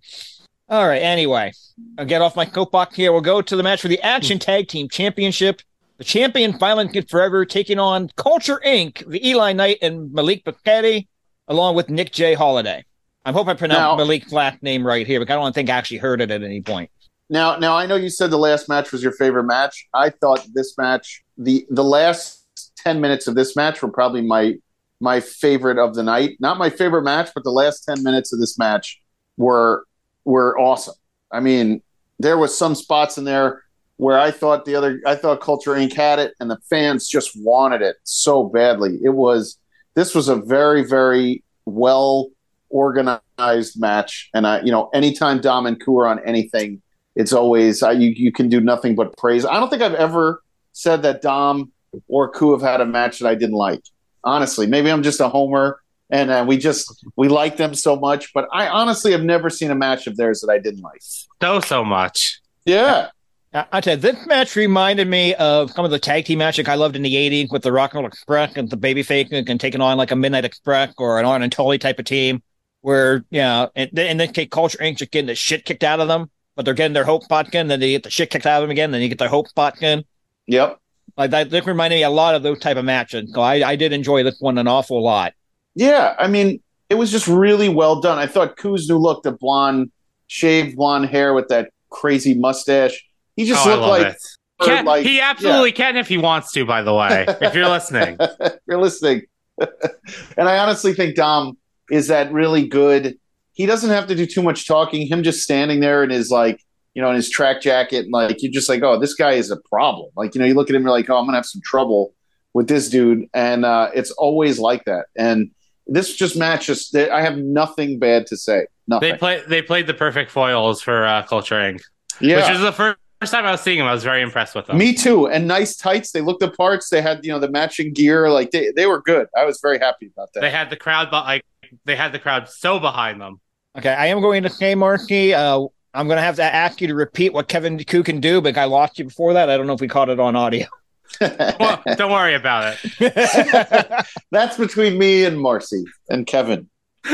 All 0.68 0.84
right. 0.86 1.00
Anyway, 1.00 1.52
I'll 1.96 2.06
get 2.06 2.22
off 2.22 2.34
my 2.34 2.46
soapbox 2.46 2.96
here. 2.96 3.12
We'll 3.12 3.20
go 3.20 3.40
to 3.40 3.54
the 3.56 3.62
match 3.62 3.82
for 3.82 3.88
the 3.88 4.00
Action 4.02 4.40
Tag 4.40 4.66
Team 4.66 4.88
Championship. 4.88 5.60
The 5.98 6.04
champion, 6.04 6.58
Violence 6.58 6.90
Is 6.96 7.04
Forever, 7.08 7.44
taking 7.44 7.78
on 7.78 8.10
Culture 8.16 8.60
Inc., 8.66 9.08
the 9.08 9.24
Eli 9.28 9.52
Knight 9.52 9.78
and 9.80 10.12
Malik 10.12 10.44
Buketti, 10.44 11.06
along 11.46 11.76
with 11.76 11.88
Nick 11.88 12.10
J. 12.10 12.34
Holiday. 12.34 12.84
I 13.24 13.30
hope 13.30 13.46
I 13.46 13.54
pronounced 13.54 13.80
Now- 13.80 13.96
Malik's 13.96 14.32
last 14.32 14.60
name 14.60 14.84
right 14.84 15.06
here, 15.06 15.20
but 15.20 15.30
I 15.30 15.34
don't 15.36 15.54
think 15.54 15.70
I 15.70 15.74
actually 15.76 15.98
heard 15.98 16.20
it 16.20 16.32
at 16.32 16.42
any 16.42 16.62
point. 16.62 16.90
Now, 17.34 17.56
now 17.56 17.76
I 17.76 17.84
know 17.86 17.96
you 17.96 18.10
said 18.10 18.30
the 18.30 18.38
last 18.38 18.68
match 18.68 18.92
was 18.92 19.02
your 19.02 19.10
favorite 19.10 19.42
match. 19.42 19.88
I 19.92 20.08
thought 20.08 20.46
this 20.54 20.78
match, 20.78 21.24
the 21.36 21.66
the 21.68 21.82
last 21.82 22.46
ten 22.76 23.00
minutes 23.00 23.26
of 23.26 23.34
this 23.34 23.56
match, 23.56 23.82
were 23.82 23.90
probably 23.90 24.22
my 24.22 24.54
my 25.00 25.18
favorite 25.18 25.76
of 25.76 25.96
the 25.96 26.04
night. 26.04 26.36
Not 26.38 26.58
my 26.58 26.70
favorite 26.70 27.02
match, 27.02 27.30
but 27.34 27.42
the 27.42 27.50
last 27.50 27.80
ten 27.80 28.04
minutes 28.04 28.32
of 28.32 28.38
this 28.38 28.56
match 28.56 29.00
were 29.36 29.84
were 30.24 30.56
awesome. 30.60 30.94
I 31.32 31.40
mean, 31.40 31.82
there 32.20 32.38
was 32.38 32.56
some 32.56 32.76
spots 32.76 33.18
in 33.18 33.24
there 33.24 33.64
where 33.96 34.20
I 34.20 34.30
thought 34.30 34.64
the 34.64 34.76
other, 34.76 35.00
I 35.04 35.16
thought 35.16 35.40
Culture 35.40 35.72
Inc. 35.72 35.92
had 35.92 36.20
it, 36.20 36.34
and 36.38 36.48
the 36.48 36.58
fans 36.70 37.08
just 37.08 37.32
wanted 37.34 37.82
it 37.82 37.96
so 38.04 38.44
badly. 38.44 39.00
It 39.02 39.14
was 39.14 39.58
this 39.96 40.14
was 40.14 40.28
a 40.28 40.36
very 40.36 40.84
very 40.84 41.42
well 41.66 42.28
organized 42.68 43.80
match, 43.80 44.30
and 44.34 44.46
I, 44.46 44.60
you 44.60 44.70
know, 44.70 44.88
anytime 44.94 45.40
Dom 45.40 45.66
and 45.66 45.84
Ku 45.84 45.98
are 45.98 46.06
on 46.06 46.20
anything 46.24 46.80
it's 47.14 47.32
always 47.32 47.82
uh, 47.82 47.90
you 47.90 48.10
you 48.10 48.32
can 48.32 48.48
do 48.48 48.60
nothing 48.60 48.94
but 48.94 49.16
praise. 49.16 49.44
I 49.44 49.54
don't 49.54 49.70
think 49.70 49.82
I've 49.82 49.94
ever 49.94 50.42
said 50.72 51.02
that 51.02 51.22
Dom 51.22 51.72
or 52.08 52.28
Ku 52.28 52.52
have 52.52 52.62
had 52.62 52.80
a 52.80 52.86
match 52.86 53.20
that 53.20 53.28
I 53.28 53.34
didn't 53.34 53.56
like. 53.56 53.82
Honestly, 54.24 54.66
maybe 54.66 54.90
I'm 54.90 55.02
just 55.02 55.20
a 55.20 55.28
homer 55.28 55.78
and 56.10 56.30
uh, 56.30 56.44
we 56.46 56.56
just 56.56 57.04
we 57.16 57.28
like 57.28 57.56
them 57.56 57.74
so 57.74 57.96
much. 57.96 58.32
But 58.32 58.48
I 58.52 58.68
honestly 58.68 59.12
have 59.12 59.24
never 59.24 59.50
seen 59.50 59.70
a 59.70 59.74
match 59.74 60.06
of 60.06 60.16
theirs 60.16 60.40
that 60.40 60.50
I 60.50 60.58
didn't 60.58 60.82
like. 60.82 61.02
So 61.40 61.60
so 61.60 61.84
much. 61.84 62.40
Yeah, 62.64 63.08
I 63.52 63.66
I 63.72 63.80
tell 63.80 63.94
you, 63.94 64.00
this 64.00 64.26
match 64.26 64.56
reminded 64.56 65.08
me 65.08 65.34
of 65.34 65.70
some 65.70 65.84
of 65.84 65.90
the 65.90 65.98
tag 65.98 66.24
team 66.24 66.38
matches 66.38 66.68
I 66.68 66.74
loved 66.74 66.96
in 66.96 67.02
the 67.02 67.14
80s 67.14 67.52
with 67.52 67.62
the 67.62 67.72
Rock 67.72 67.92
and 67.92 68.00
Roll 68.00 68.08
Express 68.08 68.56
and 68.56 68.68
the 68.68 68.76
Babyface 68.76 69.48
and 69.48 69.60
taking 69.60 69.80
on 69.80 69.96
like 69.96 70.10
a 70.10 70.16
Midnight 70.16 70.44
Express 70.44 70.94
or 70.98 71.18
an 71.18 71.24
Arn 71.24 71.42
and 71.42 71.52
Tully 71.52 71.78
type 71.78 71.98
of 71.98 72.04
team 72.04 72.42
where, 72.80 73.24
you 73.30 73.40
know, 73.40 73.70
and, 73.74 73.98
and 73.98 74.20
then 74.20 74.32
take 74.32 74.50
Culture 74.50 74.78
Inc. 74.78 74.98
just 74.98 75.10
getting 75.10 75.28
the 75.28 75.34
shit 75.34 75.64
kicked 75.64 75.84
out 75.84 76.00
of 76.00 76.08
them, 76.08 76.30
but 76.56 76.64
they're 76.64 76.74
getting 76.74 76.92
their 76.94 77.04
hope 77.04 77.24
spot 77.24 77.48
again, 77.48 77.68
then 77.68 77.80
they 77.80 77.90
get 77.90 78.02
the 78.02 78.10
shit 78.10 78.30
kicked 78.30 78.46
out 78.46 78.62
of 78.62 78.64
them 78.64 78.70
again, 78.70 78.90
then 78.90 79.00
you 79.02 79.08
get 79.08 79.18
their 79.18 79.28
hope 79.28 79.48
spot 79.48 79.76
again. 79.76 80.04
yep, 80.46 80.78
Like 81.16 81.30
that, 81.30 81.50
this 81.50 81.66
reminded 81.66 81.96
me 81.96 82.02
a 82.02 82.10
lot 82.10 82.34
of 82.34 82.42
those 82.42 82.58
type 82.60 82.76
of 82.76 82.84
matches. 82.84 83.30
So 83.34 83.40
I, 83.40 83.70
I 83.70 83.76
did 83.76 83.92
enjoy 83.92 84.22
this 84.22 84.36
one 84.40 84.58
an 84.58 84.68
awful 84.68 85.02
lot. 85.02 85.32
yeah. 85.74 86.14
I 86.18 86.28
mean, 86.28 86.60
it 86.90 86.94
was 86.96 87.10
just 87.10 87.26
really 87.26 87.68
well 87.68 88.00
done. 88.00 88.18
I 88.18 88.26
thought 88.26 88.56
Ku's 88.56 88.88
new 88.88 88.98
look, 88.98 89.22
the 89.22 89.32
blonde 89.32 89.90
shaved 90.26 90.76
blonde 90.76 91.06
hair 91.06 91.34
with 91.34 91.48
that 91.48 91.70
crazy 91.90 92.34
mustache, 92.34 93.04
he 93.36 93.44
just 93.46 93.66
oh, 93.66 93.70
I 93.70 93.74
looked 93.74 93.82
love 93.82 94.00
like. 94.00 94.06
it. 94.14 94.16
Can, 94.60 94.84
like- 94.84 95.04
he 95.06 95.20
absolutely 95.20 95.72
can 95.72 95.96
if 95.96 96.06
he 96.08 96.18
wants 96.18 96.52
to, 96.52 96.64
by 96.64 96.82
the 96.82 96.94
way, 96.94 97.24
if 97.40 97.54
you're 97.54 97.68
listening. 97.68 98.16
you're 98.68 98.80
listening. 98.80 99.22
and 99.58 100.48
I 100.48 100.58
honestly 100.58 100.94
think 100.94 101.16
Dom 101.16 101.56
is 101.90 102.08
that 102.08 102.32
really 102.32 102.66
good. 102.68 103.18
He 103.54 103.66
doesn't 103.66 103.90
have 103.90 104.06
to 104.08 104.14
do 104.14 104.26
too 104.26 104.42
much 104.42 104.66
talking. 104.66 105.06
Him 105.06 105.22
just 105.22 105.42
standing 105.42 105.80
there 105.80 106.04
in 106.04 106.10
his 106.10 106.30
like, 106.30 106.60
you 106.92 107.02
know, 107.02 107.08
in 107.08 107.16
his 107.16 107.30
track 107.30 107.60
jacket, 107.60 108.04
and 108.04 108.12
like 108.12 108.42
you're 108.42 108.52
just 108.52 108.68
like, 108.68 108.82
oh, 108.82 108.98
this 108.98 109.14
guy 109.14 109.32
is 109.32 109.50
a 109.50 109.56
problem. 109.68 110.10
Like, 110.16 110.34
you 110.34 110.40
know, 110.40 110.46
you 110.46 110.54
look 110.54 110.68
at 110.68 110.76
him, 110.76 110.82
you're 110.82 110.90
like, 110.90 111.08
oh, 111.08 111.16
I'm 111.16 111.24
gonna 111.24 111.38
have 111.38 111.46
some 111.46 111.62
trouble 111.64 112.14
with 112.52 112.68
this 112.68 112.88
dude, 112.88 113.26
and 113.34 113.64
uh, 113.64 113.90
it's 113.94 114.10
always 114.12 114.58
like 114.58 114.84
that. 114.84 115.06
And 115.16 115.50
this 115.86 116.14
just 116.14 116.36
matches. 116.36 116.94
I 116.94 117.20
have 117.20 117.36
nothing 117.36 117.98
bad 117.98 118.26
to 118.28 118.36
say. 118.36 118.66
Nothing. 118.86 119.12
They 119.12 119.18
play 119.18 119.42
they 119.46 119.62
played 119.62 119.86
the 119.86 119.94
perfect 119.94 120.30
foils 120.30 120.82
for 120.82 121.04
uh, 121.04 121.22
Culture 121.22 121.56
Inc. 121.56 121.80
yeah. 122.20 122.36
Which 122.36 122.56
is 122.56 122.60
the 122.60 122.72
first 122.72 122.98
time 123.32 123.46
I 123.46 123.52
was 123.52 123.60
seeing 123.60 123.78
them, 123.78 123.86
I 123.86 123.92
was 123.92 124.04
very 124.04 124.22
impressed 124.22 124.54
with 124.54 124.66
them. 124.66 124.78
Me 124.78 124.94
too. 124.94 125.28
And 125.28 125.48
nice 125.48 125.76
tights. 125.76 126.12
They 126.12 126.20
looked 126.20 126.40
the 126.40 126.50
parts. 126.50 126.90
They 126.90 127.02
had 127.02 127.24
you 127.24 127.32
know 127.32 127.38
the 127.38 127.50
matching 127.50 127.92
gear. 127.92 128.30
Like 128.30 128.50
they, 128.50 128.70
they 128.72 128.86
were 128.86 129.00
good. 129.02 129.26
I 129.36 129.44
was 129.44 129.58
very 129.62 129.78
happy 129.78 130.10
about 130.14 130.30
that. 130.34 130.40
They 130.40 130.50
had 130.50 130.70
the 130.70 130.76
crowd, 130.76 131.08
but 131.10 131.24
like 131.24 131.44
they 131.84 131.96
had 131.96 132.12
the 132.12 132.18
crowd 132.18 132.48
so 132.48 132.78
behind 132.78 133.20
them. 133.20 133.40
Okay, 133.76 133.92
I 133.92 134.06
am 134.06 134.20
going 134.20 134.42
to 134.44 134.50
say, 134.50 134.74
Marky, 134.74 135.34
uh, 135.34 135.60
I'm 135.94 136.06
going 136.06 136.16
to 136.16 136.22
have 136.22 136.36
to 136.36 136.44
ask 136.44 136.80
you 136.80 136.86
to 136.88 136.94
repeat 136.94 137.32
what 137.32 137.48
Kevin 137.48 137.82
Ku 137.84 138.02
can 138.02 138.20
do, 138.20 138.40
but 138.40 138.56
I 138.56 138.64
lost 138.64 138.98
you 138.98 139.04
before 139.06 139.32
that. 139.34 139.50
I 139.50 139.56
don't 139.56 139.66
know 139.66 139.72
if 139.72 139.80
we 139.80 139.88
caught 139.88 140.08
it 140.08 140.20
on 140.20 140.36
audio. 140.36 140.66
Well, 141.20 141.80
don't 141.96 142.10
worry 142.10 142.34
about 142.34 142.76
it. 142.82 144.06
That's 144.32 144.56
between 144.56 144.98
me 144.98 145.24
and 145.24 145.38
Marcy 145.38 145.84
and 146.08 146.26
Kevin. 146.26 146.68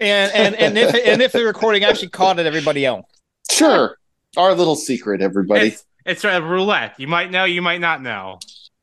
Yeah. 0.00 0.30
and 0.32 0.32
and 0.34 0.54
and 0.54 0.78
if 0.78 0.94
and 0.94 1.20
if 1.20 1.32
the 1.32 1.44
recording 1.44 1.84
actually 1.84 2.08
caught 2.08 2.38
it, 2.38 2.46
everybody 2.46 2.86
else. 2.86 3.04
Sure. 3.50 3.98
Our 4.38 4.54
little 4.54 4.76
secret, 4.76 5.20
everybody. 5.20 5.68
It's, 5.68 5.84
it's 6.06 6.24
a 6.24 6.40
roulette. 6.40 6.98
You 6.98 7.06
might 7.06 7.30
know, 7.30 7.44
you 7.44 7.60
might 7.60 7.82
not 7.82 8.00
know. 8.00 8.38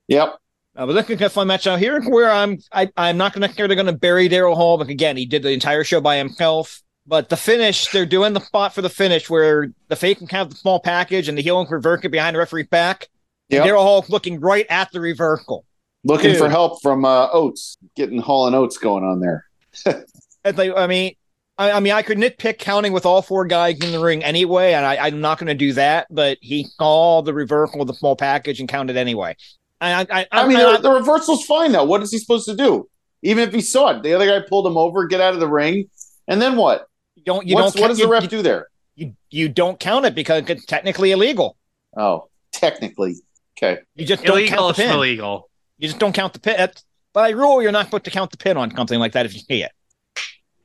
yep. 0.07 0.35
Uh, 0.77 0.85
but 0.85 0.93
looking 0.93 1.15
at 1.15 1.21
a 1.23 1.29
fun 1.29 1.47
match 1.47 1.65
out 1.65 1.79
here, 1.79 1.99
where 2.03 2.31
I'm 2.31 2.59
I, 2.71 2.89
I'm 2.95 3.17
not 3.17 3.33
going 3.33 3.47
to 3.47 3.53
care 3.53 3.67
they're 3.67 3.75
going 3.75 3.87
to 3.87 3.93
bury 3.93 4.29
Daryl 4.29 4.55
Hall, 4.55 4.77
but 4.77 4.89
again, 4.89 5.17
he 5.17 5.25
did 5.25 5.41
the 5.41 5.51
entire 5.51 5.83
show 5.83 5.99
by 5.99 6.17
himself. 6.17 6.83
But 7.07 7.29
the 7.29 7.37
finish, 7.37 7.87
they're 7.87 8.05
doing 8.05 8.33
the 8.33 8.41
spot 8.41 8.75
for 8.75 8.81
the 8.81 8.89
finish 8.89 9.29
where 9.29 9.71
the 9.87 9.95
fake 9.95 10.19
can 10.19 10.27
have 10.27 10.51
the 10.51 10.55
small 10.55 10.79
package 10.79 11.29
and 11.29 11.37
the 11.37 11.41
heel 11.41 11.59
and 11.59 11.71
revert 11.71 12.05
it 12.05 12.09
behind 12.09 12.35
the 12.35 12.39
referee 12.39 12.63
back. 12.63 13.07
Yep. 13.49 13.65
Daryl 13.65 13.81
Hall 13.81 14.05
looking 14.09 14.39
right 14.39 14.65
at 14.69 14.91
the 14.91 14.99
reversal. 14.99 15.65
Looking 16.03 16.31
Dude. 16.31 16.39
for 16.39 16.49
help 16.49 16.81
from 16.81 17.05
uh, 17.05 17.29
Oates, 17.31 17.77
getting 17.95 18.19
Hall 18.19 18.45
and 18.45 18.55
Oates 18.55 18.77
going 18.77 19.03
on 19.03 19.19
there. 19.19 19.45
It's 20.45 20.57
like, 20.57 20.71
I 20.77 20.87
mean, 20.87 21.13
I, 21.57 21.71
I 21.71 21.79
mean, 21.81 21.91
I 21.91 22.03
could 22.03 22.17
nitpick 22.17 22.57
counting 22.57 22.93
with 22.93 23.05
all 23.05 23.21
four 23.21 23.43
guys 23.43 23.79
in 23.83 23.91
the 23.91 23.99
ring 23.99 24.23
anyway, 24.23 24.71
and 24.71 24.85
I, 24.85 25.07
I'm 25.07 25.19
not 25.19 25.39
going 25.39 25.47
to 25.47 25.55
do 25.55 25.73
that. 25.73 26.07
But 26.09 26.37
he 26.39 26.65
saw 26.77 27.21
the 27.21 27.33
reversal 27.33 27.81
of 27.81 27.87
the 27.87 27.93
small 27.93 28.15
package 28.15 28.61
and 28.61 28.69
counted 28.69 28.95
anyway. 28.95 29.35
And 29.79 30.07
I, 30.11 30.21
I, 30.21 30.27
I 30.31 30.47
mean, 30.47 30.57
I, 30.57 30.77
the, 30.77 30.81
the 30.83 30.91
reversal's 30.91 31.45
fine 31.45 31.71
though. 31.71 31.85
What 31.85 32.01
is 32.01 32.11
he 32.11 32.17
supposed 32.17 32.45
to 32.47 32.55
do? 32.55 32.89
Even 33.21 33.47
if 33.47 33.53
he 33.53 33.61
saw 33.61 33.89
it, 33.89 34.03
the 34.03 34.13
other 34.13 34.25
guy 34.27 34.45
pulled 34.47 34.65
him 34.67 34.77
over, 34.77 35.07
get 35.07 35.21
out 35.21 35.33
of 35.33 35.39
the 35.39 35.47
ring, 35.47 35.89
and 36.27 36.41
then 36.41 36.55
what? 36.55 36.87
you 37.17 37.23
don't, 37.23 37.47
you 37.47 37.55
What's, 37.55 37.73
don't, 37.73 37.81
what 37.81 37.87
does 37.89 37.99
you, 37.99 38.05
the 38.05 38.11
ref 38.11 38.23
you, 38.23 38.29
do 38.29 38.41
there? 38.41 38.67
you, 38.95 39.15
you 39.29 39.49
don't 39.49 39.79
count 39.79 40.05
it 40.05 40.15
because 40.15 40.43
it's 40.49 40.65
technically 40.65 41.11
illegal. 41.11 41.57
Oh, 41.95 42.29
technically, 42.51 43.15
okay. 43.57 43.81
You 43.95 44.05
just 44.05 44.23
don't 44.23 44.45
count 44.47 44.75
the 44.75 44.83
pin. 44.83 44.93
illegal. 44.93 45.49
You 45.77 45.87
just 45.87 45.99
don't 45.99 46.13
count 46.13 46.33
the 46.33 46.39
pin. 46.39 46.55
That's, 46.57 46.83
by 47.13 47.29
rule, 47.29 47.61
you're 47.61 47.71
not 47.71 47.85
supposed 47.85 48.05
to 48.05 48.11
count 48.11 48.31
the 48.31 48.37
pin 48.37 48.57
on 48.57 48.75
something 48.75 48.99
like 48.99 49.13
that 49.13 49.25
if 49.25 49.33
you 49.33 49.39
see 49.39 49.63
it. 49.63 49.71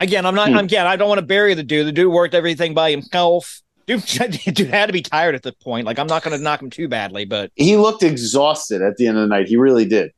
Again, 0.00 0.26
I'm 0.26 0.34
not. 0.34 0.50
Hmm. 0.50 0.56
Again, 0.56 0.86
I 0.86 0.96
don't 0.96 1.08
want 1.08 1.20
to 1.20 1.26
bury 1.26 1.54
the 1.54 1.62
dude. 1.62 1.86
The 1.86 1.92
dude 1.92 2.12
worked 2.12 2.34
everything 2.34 2.74
by 2.74 2.90
himself. 2.90 3.62
Dude, 3.98 4.54
dude 4.54 4.68
had 4.68 4.86
to 4.86 4.92
be 4.92 5.02
tired 5.02 5.34
at 5.34 5.42
the 5.42 5.52
point. 5.52 5.86
Like 5.86 5.98
I'm 5.98 6.06
not 6.06 6.22
going 6.22 6.36
to 6.36 6.42
knock 6.42 6.62
him 6.62 6.70
too 6.70 6.88
badly, 6.88 7.24
but 7.24 7.50
He 7.56 7.76
looked 7.76 8.02
exhausted 8.02 8.82
at 8.82 8.96
the 8.96 9.06
end 9.06 9.18
of 9.18 9.22
the 9.22 9.28
night. 9.28 9.48
He 9.48 9.56
really 9.56 9.84
did. 9.84 10.12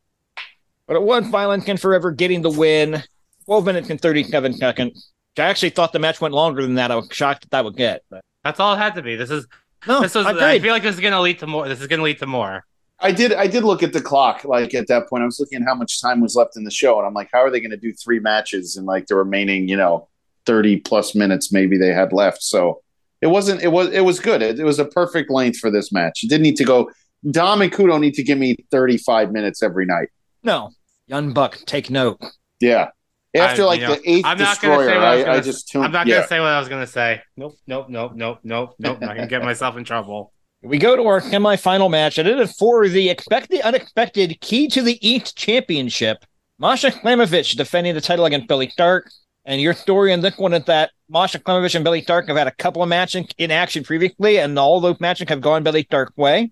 but 0.87 0.97
it 0.97 1.03
was 1.03 1.27
Violence 1.29 1.69
Is 1.69 1.81
Forever 1.81 2.13
getting 2.13 2.43
the 2.43 2.51
win. 2.51 3.03
12 3.47 3.67
minutes 3.67 3.91
and 3.91 4.01
37 4.01 4.55
seconds. 4.55 5.11
I 5.37 5.43
actually 5.43 5.71
thought 5.71 5.93
the 5.93 5.99
match 5.99 6.21
went 6.21 6.33
longer 6.33 6.63
than 6.63 6.77
that. 6.77 6.91
I 6.91 6.97
was 6.97 7.09
shocked 7.13 7.43
that 7.43 7.51
that 7.51 7.65
would 7.65 7.77
get. 7.77 8.03
But 8.09 8.23
That's 8.43 8.61
all 8.61 8.75
it 8.75 8.79
had 8.79 8.95
to 8.95 9.03
be. 9.03 9.17
This 9.17 9.31
is 9.31 9.47
no, 9.87 10.01
this 10.01 10.15
was. 10.15 10.25
I 10.27 10.53
I 10.53 10.59
feel 10.61 10.73
like 10.73 10.83
this 10.83 10.95
is 10.95 11.01
going 11.01 11.13
to 11.13 11.21
lead 11.21 11.41
to 11.41 11.47
more. 11.47 11.69
This 11.69 11.81
is 11.81 11.87
going 11.89 11.99
to 11.99 12.05
lead 12.05 12.19
to 12.21 12.27
more. 12.27 12.65
I 13.01 13.13
did. 13.13 13.33
I 13.35 13.47
did 13.47 13.65
look 13.65 13.83
at 13.83 13.93
the 13.93 14.01
clock. 14.01 14.45
Like 14.45 14.73
at 14.73 14.87
that 14.87 15.09
point, 15.09 15.23
I 15.23 15.27
was 15.27 15.39
looking 15.39 15.61
at 15.61 15.67
how 15.67 15.75
much 15.75 16.01
time 16.01 16.21
was 16.21 16.37
left 16.37 16.57
in 16.57 16.65
the 16.65 16.71
show, 16.71 16.97
and 16.99 17.07
I'm 17.07 17.13
like, 17.13 17.29
how 17.33 17.41
are 17.41 17.51
they 17.51 17.61
going 17.61 17.73
to 17.73 17.77
do 17.77 17.93
three 17.93 18.19
matches 18.21 18.77
in 18.77 18.87
like 18.87 19.07
the 19.09 19.17
remaining, 19.17 19.69
you 19.69 19.77
know, 19.77 20.09
thirty 20.47 20.79
plus 20.79 21.15
minutes 21.15 21.53
maybe 21.53 21.77
they 21.77 21.93
had 21.93 22.13
left? 22.15 22.43
So 22.43 22.81
it 23.25 23.29
wasn't. 23.29 23.63
It 23.63 23.73
was. 23.73 23.89
It 23.91 24.03
was 24.03 24.21
good. 24.21 24.43
It, 24.43 24.61
it 24.61 24.65
was 24.65 24.79
a 24.79 24.85
perfect 24.85 25.31
length 25.31 25.59
for 25.59 25.71
this 25.71 25.91
match. 25.91 26.23
It 26.23 26.29
didn't 26.29 26.43
need 26.43 26.57
to 26.59 26.65
go. 26.65 26.91
Dom 27.31 27.63
and 27.63 27.73
Kudo 27.73 27.99
need 27.99 28.13
to 28.15 28.23
give 28.23 28.37
me 28.37 28.55
35 28.71 29.33
minutes 29.33 29.63
every 29.63 29.87
night. 29.87 30.09
no, 30.43 30.71
Young 31.07 31.33
Buck, 31.33 31.59
take 31.65 31.89
note. 31.89 32.23
Yeah. 32.61 32.89
After 33.35 33.63
I- 33.63 33.65
like 33.65 33.81
you 33.81 33.87
know, 33.87 33.95
the 33.95 34.11
eighth 34.11 34.25
I'm 34.27 34.39
not 34.39 34.61
gonna 34.61 34.85
say 34.85 34.99
what 34.99 35.03
I 35.03 35.15
was 35.15 35.23
I, 35.23 35.25
gonna 35.25 35.39
I 35.39 35.41
just 35.41 35.69
tuned. 35.69 35.85
I'm 35.87 35.93
not 35.93 36.07
yeah. 36.07 36.15
going 36.17 36.23
to 36.23 36.29
say 36.29 36.41
what 36.41 36.49
I 36.49 36.59
was 36.59 36.69
going 36.69 36.87
to 36.87 36.93
say. 36.93 37.23
Nope, 37.37 37.57
nope, 37.67 37.87
nope, 37.89 38.13
nope, 38.15 38.39
nope, 38.45 38.75
nope. 38.79 38.99
I 39.03 39.17
can 39.17 39.27
get 39.29 39.43
myself 39.51 39.77
in 39.77 39.85
trouble. 39.85 40.33
We 40.63 40.79
go 40.79 40.95
to 40.97 41.03
our 41.05 41.21
semifinal 41.21 41.91
match, 41.91 42.19
and 42.19 42.29
it 42.29 42.39
is 42.39 42.53
for 42.57 42.87
the 42.89 43.11
expected, 43.11 43.61
unexpected 43.63 44.39
Key 44.41 44.69
to 44.69 44.83
the 44.83 44.99
East 45.07 45.37
Championship. 45.37 46.25
Masha 46.59 46.91
Slamovich 46.91 47.57
defending 47.57 47.95
the 47.95 48.01
title 48.01 48.25
against 48.27 48.49
Billy 48.49 48.69
Stark. 48.69 49.11
And 49.47 49.61
your 49.61 49.75
story 49.75 50.13
in 50.13 50.21
this 50.21 50.39
one 50.39 50.55
is 50.55 50.65
that 50.65 50.91
Masha 51.09 51.39
Slamovich 51.39 51.75
and 51.75 51.85
Billy 51.85 52.03
Stark 52.03 52.29
have 52.29 52.37
had 52.37 52.47
a 52.47 52.53
couple 52.53 52.83
of 52.83 52.89
matches 52.89 53.27
in 53.37 53.51
action 53.51 53.85
previously, 53.85 54.39
and 54.39 54.59
all 54.59 54.81
those 54.81 54.99
matches 55.01 55.29
have 55.29 55.41
gone 55.41 55.63
Billy 55.63 55.83
Stark's 55.85 56.17
way. 56.17 56.51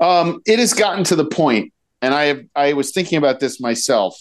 Um, 0.00 0.40
it 0.46 0.58
has 0.58 0.72
gotten 0.72 1.04
to 1.04 1.16
the 1.16 1.24
point, 1.24 1.72
and 2.00 2.14
I 2.14 2.46
I 2.54 2.72
was 2.72 2.92
thinking 2.92 3.18
about 3.18 3.40
this 3.40 3.60
myself, 3.60 4.16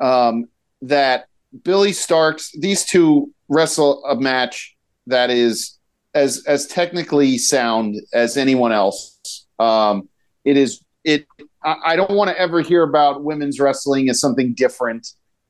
um, 0.00 0.46
that 0.82 1.26
Billie 1.62 1.92
Starkz, 1.92 2.50
these 2.58 2.84
two 2.84 3.32
wrestle 3.48 4.04
a 4.04 4.16
match 4.16 4.76
that 5.06 5.30
is 5.30 5.78
as 6.14 6.42
as 6.46 6.66
technically 6.66 7.38
sound 7.38 7.96
as 8.12 8.36
anyone 8.36 8.72
else. 8.72 9.46
Um, 9.58 10.08
it 10.44 10.56
is 10.56 10.84
it. 11.04 11.26
I, 11.62 11.76
I 11.86 11.96
don't 11.96 12.12
want 12.12 12.30
to 12.30 12.38
ever 12.38 12.60
hear 12.60 12.82
about 12.82 13.24
women's 13.24 13.58
wrestling 13.60 14.10
as 14.10 14.20
something 14.20 14.52
different. 14.52 15.08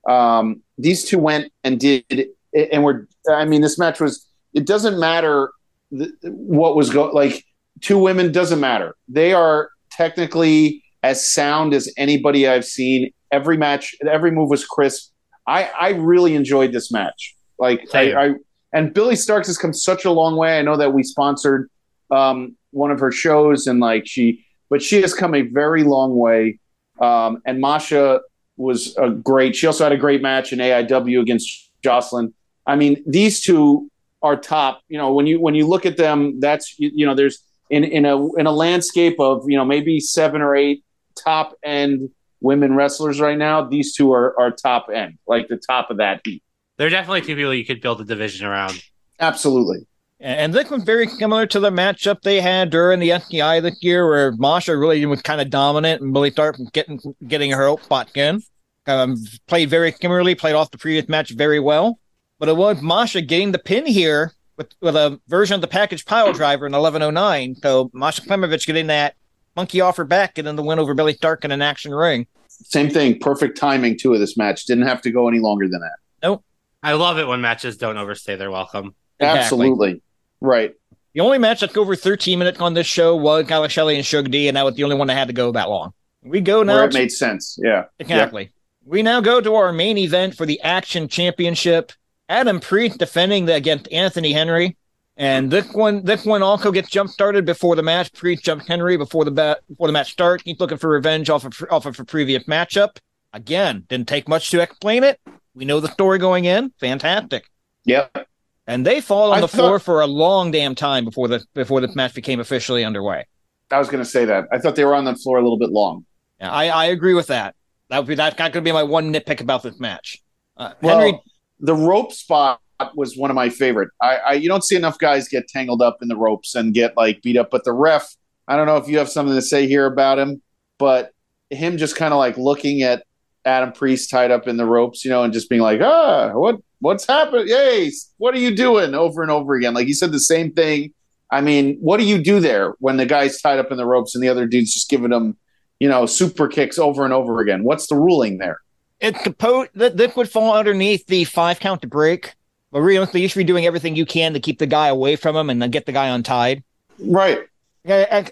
Um, 0.08 0.62
these 0.78 1.04
two 1.04 1.18
went 1.18 1.52
and 1.64 1.80
did, 1.80 2.28
and 2.54 2.84
were. 2.84 3.08
I 3.28 3.44
mean, 3.44 3.60
this 3.60 3.78
match 3.78 4.00
was. 4.00 4.26
It 4.54 4.66
doesn't 4.66 4.98
matter 4.98 5.50
th- 5.96 6.10
what 6.22 6.76
was 6.76 6.90
go 6.90 7.08
like 7.10 7.44
two 7.80 7.98
women 7.98 8.32
doesn't 8.32 8.60
matter. 8.60 8.94
They 9.08 9.32
are 9.32 9.70
technically 9.90 10.82
as 11.02 11.30
sound 11.30 11.74
as 11.74 11.92
anybody 11.96 12.48
I've 12.48 12.64
seen. 12.64 13.12
Every 13.32 13.56
match, 13.56 13.94
every 14.08 14.30
move 14.30 14.50
was 14.50 14.64
crisp. 14.64 15.12
I, 15.46 15.70
I 15.78 15.88
really 15.90 16.34
enjoyed 16.34 16.72
this 16.72 16.90
match. 16.90 17.36
Like 17.58 17.88
I, 17.94 18.12
I 18.12 18.34
and 18.72 18.92
Billie 18.92 19.14
Starkz 19.14 19.46
has 19.46 19.58
come 19.58 19.72
such 19.72 20.04
a 20.04 20.10
long 20.10 20.36
way. 20.36 20.58
I 20.58 20.62
know 20.62 20.76
that 20.76 20.92
we 20.92 21.02
sponsored 21.02 21.70
um, 22.10 22.56
one 22.70 22.90
of 22.90 23.00
her 23.00 23.10
shows 23.10 23.66
and 23.66 23.80
like 23.80 24.06
she, 24.06 24.44
but 24.68 24.82
she 24.82 25.00
has 25.02 25.14
come 25.14 25.34
a 25.34 25.42
very 25.42 25.82
long 25.82 26.16
way. 26.16 26.58
Um, 27.00 27.42
and 27.46 27.60
Masha 27.60 28.20
was 28.57 28.96
a 28.96 29.11
great. 29.11 29.57
She 29.57 29.66
also 29.66 29.84
had 29.84 29.92
a 29.92 29.96
great 29.96 30.22
match 30.22 30.52
in 30.52 30.59
AIW 30.59 31.20
against 31.20 31.70
Jocelyn. 31.82 32.34
I 32.66 32.76
mean, 32.76 33.02
these 33.07 33.40
two 33.40 33.90
are 34.22 34.36
top. 34.36 34.82
You 34.88 34.98
know, 34.98 35.12
when 35.12 35.26
you 35.26 35.40
when 35.40 35.54
you 35.54 35.66
look 35.66 35.86
at 35.86 35.96
them, 35.96 36.40
that's 36.40 36.78
you, 36.78 36.90
you 36.94 37.07
know, 37.07 37.14
there's 37.14 37.42
in 37.70 37.84
in 37.84 38.04
a 38.04 38.34
in 38.36 38.46
a 38.46 38.52
landscape 38.52 39.18
of 39.20 39.44
you 39.46 39.57
know 39.57 39.64
maybe 39.64 40.00
seven 40.00 40.40
or 40.40 40.54
eight 40.54 40.84
top 41.22 41.54
end 41.62 42.11
women 42.40 42.74
wrestlers 42.74 43.20
right 43.20 43.38
now. 43.38 43.62
These 43.62 43.94
two 43.94 44.12
are 44.12 44.38
are 44.38 44.50
top 44.50 44.88
end, 44.92 45.18
like 45.26 45.48
the 45.48 45.57
top 45.57 45.90
of 45.90 45.98
that 45.98 46.20
heap. 46.24 46.42
There 46.76 46.86
are 46.86 46.90
definitely 46.90 47.22
two 47.22 47.36
people 47.36 47.54
you 47.54 47.64
could 47.64 47.80
build 47.80 48.00
a 48.00 48.04
division 48.04 48.46
around. 48.46 48.82
Absolutely. 49.18 49.86
And 50.18 50.54
this 50.54 50.70
was 50.70 50.82
very 50.82 51.06
similar 51.08 51.46
to 51.46 51.60
the 51.60 51.70
matchup 51.70 52.22
they 52.22 52.40
had 52.40 52.70
during 52.70 53.00
the 53.00 53.10
SDI 53.10 53.60
this 53.60 53.76
year, 53.82 54.08
where 54.08 54.32
Masha 54.32 54.76
really 54.76 55.04
was 55.04 55.20
kind 55.20 55.40
of 55.40 55.50
dominant 55.50 56.00
and 56.00 56.12
Billy 56.12 56.30
Stark 56.30 56.56
getting 56.72 57.00
getting 57.26 57.50
her 57.50 57.76
spot 57.82 58.08
in. 58.16 58.42
Um, 58.86 59.16
played 59.46 59.68
very 59.68 59.92
similarly, 59.92 60.34
played 60.34 60.54
off 60.54 60.70
the 60.70 60.78
previous 60.78 61.08
match 61.08 61.32
very 61.32 61.60
well. 61.60 61.98
But 62.38 62.48
it 62.48 62.56
was 62.56 62.80
Masha 62.80 63.20
getting 63.20 63.52
the 63.52 63.58
pin 63.58 63.86
here 63.86 64.32
with, 64.56 64.68
with 64.80 64.96
a 64.96 65.20
version 65.28 65.54
of 65.54 65.60
the 65.60 65.68
package 65.68 66.04
pile 66.04 66.32
driver 66.32 66.66
in 66.66 66.72
1109. 66.72 67.56
So 67.56 67.90
Masha 67.92 68.22
Slamovich 68.22 68.66
getting 68.66 68.86
that 68.86 69.16
monkey 69.54 69.80
off 69.80 69.96
her 69.96 70.04
back 70.04 70.38
and 70.38 70.46
then 70.46 70.56
the 70.56 70.62
win 70.62 70.78
over 70.78 70.94
Billy 70.94 71.14
Stark 71.14 71.44
in 71.44 71.50
an 71.50 71.62
action 71.62 71.94
ring. 71.94 72.26
Same 72.48 72.88
thing. 72.88 73.18
Perfect 73.18 73.58
timing 73.58 73.98
too 73.98 74.14
of 74.14 74.20
this 74.20 74.36
match. 74.36 74.64
Didn't 74.64 74.86
have 74.86 75.02
to 75.02 75.10
go 75.10 75.28
any 75.28 75.40
longer 75.40 75.68
than 75.68 75.80
that. 75.80 75.96
Nope. 76.22 76.44
I 76.82 76.92
love 76.92 77.18
it 77.18 77.26
when 77.26 77.40
matches 77.40 77.76
don't 77.76 77.98
overstay 77.98 78.36
their 78.36 78.50
welcome. 78.50 78.94
Exactly. 79.18 79.40
Absolutely. 79.40 80.02
Right. 80.41 80.74
The 81.14 81.20
only 81.20 81.39
match 81.39 81.61
that's 81.61 81.76
over 81.76 81.97
13 81.97 82.39
minutes 82.39 82.61
on 82.61 82.74
this 82.74 82.87
show 82.87 83.16
was 83.16 83.47
Kyle 83.47 83.66
Shelley 83.68 83.97
and 83.97 84.05
Sugar 84.05 84.28
D, 84.28 84.49
and 84.49 84.57
that 84.57 84.64
was 84.64 84.74
the 84.74 84.84
only 84.84 84.97
one 84.97 85.07
that 85.09 85.14
had 85.16 85.28
to 85.28 85.34
go 85.34 85.51
that 85.53 85.70
long. 85.70 85.93
We 86.22 86.41
go 86.41 86.62
now 86.62 86.74
Where 86.74 86.84
it 86.84 86.93
to- 86.93 86.99
made 86.99 87.12
sense. 87.12 87.59
Yeah. 87.62 87.84
Exactly. 87.99 88.51
We 88.84 89.03
now 89.03 89.20
go 89.20 89.41
to 89.41 89.55
our 89.55 89.72
main 89.72 89.99
event 89.99 90.37
for 90.37 90.47
the 90.47 90.61
Action 90.61 91.09
Championship. 91.09 91.93
Adam 92.28 92.61
Priest 92.61 92.99
defending 92.99 93.47
the, 93.47 93.55
against 93.55 93.91
Anthony 93.93 94.32
Henry, 94.32 94.76
and 95.16 95.51
this 95.51 95.72
one 95.72 96.05
this 96.05 96.24
one 96.24 96.43
also 96.43 96.70
gets 96.72 96.91
jump 96.91 97.09
started 97.11 97.45
before 97.47 97.76
the 97.76 97.82
match. 97.82 98.12
Priest 98.12 98.45
jumped 98.45 98.66
Henry 98.68 98.97
before 98.97 99.24
the 99.24 99.61
before 99.68 99.87
the 99.87 99.93
match 99.93 100.12
start. 100.12 100.43
He's 100.45 100.59
looking 100.61 100.76
for 100.76 100.91
revenge 100.91 101.30
off 101.30 101.45
of 101.45 101.55
off 101.70 101.87
of 101.87 101.99
a 101.99 102.05
previous 102.05 102.45
matchup. 102.45 102.99
Again, 103.32 103.84
didn't 103.89 104.09
take 104.09 104.28
much 104.28 104.51
to 104.51 104.61
explain 104.61 105.05
it. 105.05 105.20
We 105.55 105.64
know 105.64 105.80
the 105.80 105.89
story 105.89 106.18
going 106.18 106.45
in. 106.45 106.72
Fantastic. 106.80 107.45
Yep. 107.84 108.26
And 108.66 108.84
they 108.84 109.00
fall 109.00 109.32
on 109.32 109.38
I 109.38 109.40
the 109.40 109.48
thought- 109.48 109.56
floor 109.58 109.78
for 109.78 110.00
a 110.00 110.06
long 110.06 110.50
damn 110.50 110.74
time 110.74 111.04
before 111.04 111.28
the 111.28 111.44
before 111.54 111.80
the 111.80 111.88
match 111.94 112.14
became 112.14 112.40
officially 112.40 112.84
underway. 112.84 113.26
I 113.70 113.78
was 113.78 113.88
going 113.88 114.02
to 114.02 114.08
say 114.08 114.24
that. 114.24 114.44
I 114.52 114.58
thought 114.58 114.76
they 114.76 114.84
were 114.84 114.94
on 114.94 115.04
the 115.04 115.14
floor 115.16 115.38
a 115.38 115.42
little 115.42 115.58
bit 115.58 115.70
long. 115.70 116.04
Yeah, 116.40 116.50
I, 116.52 116.66
I 116.66 116.84
agree 116.86 117.14
with 117.14 117.28
that. 117.28 117.54
That 117.90 117.98
would 117.98 118.06
be 118.06 118.14
that's 118.14 118.38
not 118.38 118.52
going 118.52 118.64
to 118.64 118.68
be 118.68 118.72
my 118.72 118.82
one 118.82 119.12
nitpick 119.12 119.40
about 119.40 119.62
this 119.62 119.78
match. 119.80 120.18
Uh, 120.56 120.72
Well, 120.82 120.98
Henry 120.98 121.20
the 121.60 121.74
rope 121.74 122.12
spot 122.12 122.60
was 122.94 123.16
one 123.16 123.30
of 123.30 123.34
my 123.36 123.48
favorite. 123.48 123.88
I, 124.02 124.16
I 124.16 124.32
you 124.34 124.48
don't 124.48 124.62
see 124.64 124.76
enough 124.76 124.98
guys 124.98 125.28
get 125.28 125.48
tangled 125.48 125.80
up 125.82 125.98
in 126.02 126.08
the 126.08 126.16
ropes 126.16 126.54
and 126.54 126.74
get 126.74 126.96
like 126.96 127.22
beat 127.22 127.36
up, 127.36 127.50
but 127.50 127.64
the 127.64 127.72
ref. 127.72 128.14
I 128.48 128.56
don't 128.56 128.66
know 128.66 128.76
if 128.76 128.86
you 128.88 128.98
have 128.98 129.08
something 129.08 129.34
to 129.34 129.42
say 129.42 129.66
here 129.66 129.86
about 129.86 130.18
him, 130.18 130.40
but 130.78 131.10
him 131.50 131.78
just 131.78 131.96
kind 131.96 132.12
of 132.12 132.18
like 132.18 132.36
looking 132.36 132.82
at 132.82 133.04
Adam 133.44 133.72
Priest 133.72 134.10
tied 134.10 134.30
up 134.30 134.46
in 134.46 134.56
the 134.56 134.66
ropes, 134.66 135.04
you 135.04 135.10
know, 135.10 135.22
and 135.24 135.32
just 135.32 135.48
being 135.48 135.62
like, 135.62 135.80
ah, 135.80 136.30
what 136.32 136.56
what's 136.80 137.06
happening? 137.06 137.48
Yay, 137.48 137.90
what 138.18 138.34
are 138.34 138.38
you 138.38 138.54
doing? 138.54 138.94
Over 138.94 139.22
and 139.22 139.30
over 139.30 139.54
again. 139.54 139.74
Like 139.74 139.86
he 139.86 139.92
said 139.92 140.12
the 140.12 140.20
same 140.20 140.52
thing. 140.52 140.92
I 141.30 141.40
mean, 141.40 141.78
what 141.80 141.98
do 141.98 142.04
you 142.04 142.18
do 142.18 142.40
there 142.40 142.74
when 142.78 142.96
the 142.96 143.06
guy's 143.06 143.40
tied 143.40 143.58
up 143.58 143.70
in 143.70 143.76
the 143.76 143.86
ropes 143.86 144.14
and 144.14 144.22
the 144.22 144.28
other 144.28 144.46
dude's 144.46 144.72
just 144.72 144.88
giving 144.88 145.12
him, 145.12 145.36
you 145.80 145.88
know, 145.88 146.06
super 146.06 146.46
kicks 146.46 146.78
over 146.78 147.04
and 147.04 147.12
over 147.12 147.40
again? 147.40 147.64
What's 147.64 147.88
the 147.88 147.96
ruling 147.96 148.38
there? 148.38 148.60
It's 149.00 149.22
supposed 149.24 149.70
that 149.74 149.96
this 149.96 150.14
would 150.16 150.30
fall 150.30 150.56
underneath 150.56 151.06
the 151.06 151.24
five 151.24 151.60
count 151.60 151.82
to 151.82 151.88
break. 151.88 152.34
But 152.72 152.80
realistically, 152.80 153.22
you 153.22 153.28
should 153.28 153.38
be 153.38 153.44
doing 153.44 153.66
everything 153.66 153.96
you 153.96 154.06
can 154.06 154.32
to 154.34 154.40
keep 154.40 154.58
the 154.58 154.66
guy 154.66 154.88
away 154.88 155.16
from 155.16 155.34
him 155.36 155.50
and 155.50 155.60
then 155.60 155.70
get 155.70 155.86
the 155.86 155.92
guy 155.92 156.06
untied. 156.08 156.62
Right. 156.98 157.40
Yeah, 157.84 158.06
and 158.10 158.30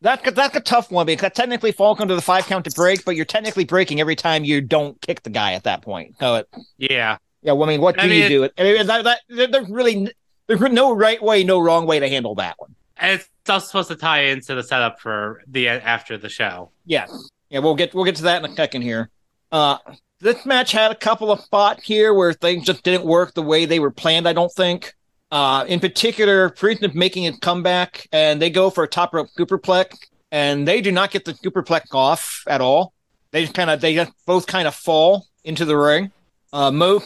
That's 0.00 0.32
that's 0.32 0.54
a 0.54 0.60
tough 0.60 0.90
one 0.90 1.06
because 1.06 1.22
that 1.22 1.34
technically 1.34 1.72
falls 1.72 1.98
under 1.98 2.14
the 2.14 2.20
five 2.20 2.46
count 2.46 2.66
to 2.66 2.70
break, 2.72 3.04
but 3.06 3.16
you're 3.16 3.24
technically 3.24 3.64
breaking 3.64 4.00
every 4.00 4.16
time 4.16 4.44
you 4.44 4.60
don't 4.60 5.00
kick 5.00 5.22
the 5.22 5.30
guy 5.30 5.54
at 5.54 5.64
that 5.64 5.80
point. 5.80 6.16
So 6.20 6.36
it, 6.36 6.48
Yeah. 6.76 7.16
Yeah, 7.44 7.52
well, 7.52 7.68
I 7.68 7.72
mean, 7.72 7.82
what 7.82 8.00
I 8.00 8.04
do 8.04 8.08
mean, 8.08 8.22
you 8.22 8.28
do? 8.28 8.50
I 8.56 8.62
mean, 8.62 8.86
that, 8.86 9.04
that, 9.04 9.20
there's 9.28 9.68
really 9.68 10.10
there's 10.46 10.60
no 10.60 10.96
right 10.96 11.22
way, 11.22 11.44
no 11.44 11.60
wrong 11.60 11.86
way 11.86 12.00
to 12.00 12.08
handle 12.08 12.34
that 12.36 12.58
one. 12.58 12.74
And 12.96 13.12
it's 13.20 13.28
also 13.48 13.66
supposed 13.66 13.88
to 13.88 13.96
tie 13.96 14.24
into 14.24 14.54
the 14.54 14.62
setup 14.62 14.98
for 14.98 15.42
the 15.46 15.68
after 15.68 16.16
the 16.16 16.30
show. 16.30 16.70
Yeah, 16.86 17.06
yeah, 17.50 17.58
we'll 17.58 17.74
get 17.74 17.94
we'll 17.94 18.06
get 18.06 18.16
to 18.16 18.22
that 18.24 18.42
in 18.42 18.50
a 18.50 18.54
second 18.54 18.82
here. 18.82 19.10
Uh, 19.52 19.76
this 20.20 20.46
match 20.46 20.72
had 20.72 20.90
a 20.90 20.94
couple 20.94 21.30
of 21.30 21.40
spots 21.40 21.84
here 21.84 22.14
where 22.14 22.32
things 22.32 22.64
just 22.64 22.82
didn't 22.82 23.04
work 23.04 23.34
the 23.34 23.42
way 23.42 23.66
they 23.66 23.78
were 23.78 23.90
planned. 23.90 24.26
I 24.26 24.32
don't 24.32 24.52
think. 24.52 24.94
Uh, 25.30 25.64
in 25.68 25.80
particular, 25.80 26.48
Priest 26.48 26.94
making 26.94 27.26
a 27.26 27.36
comeback, 27.38 28.08
and 28.10 28.40
they 28.40 28.48
go 28.48 28.70
for 28.70 28.84
a 28.84 28.88
top 28.88 29.12
rope 29.12 29.28
superplex, 29.36 29.96
and 30.32 30.66
they 30.66 30.80
do 30.80 30.92
not 30.92 31.10
get 31.10 31.24
the 31.26 31.34
superplex 31.34 31.92
off 31.92 32.42
at 32.46 32.62
all. 32.62 32.94
They 33.32 33.42
just 33.42 33.54
kind 33.54 33.68
of 33.68 33.80
they 33.82 33.94
just 33.94 34.12
both 34.24 34.46
kind 34.46 34.66
of 34.66 34.74
fall 34.74 35.26
into 35.42 35.66
the 35.66 35.76
ring. 35.76 36.10
Uh, 36.54 36.70
Mo 36.70 37.02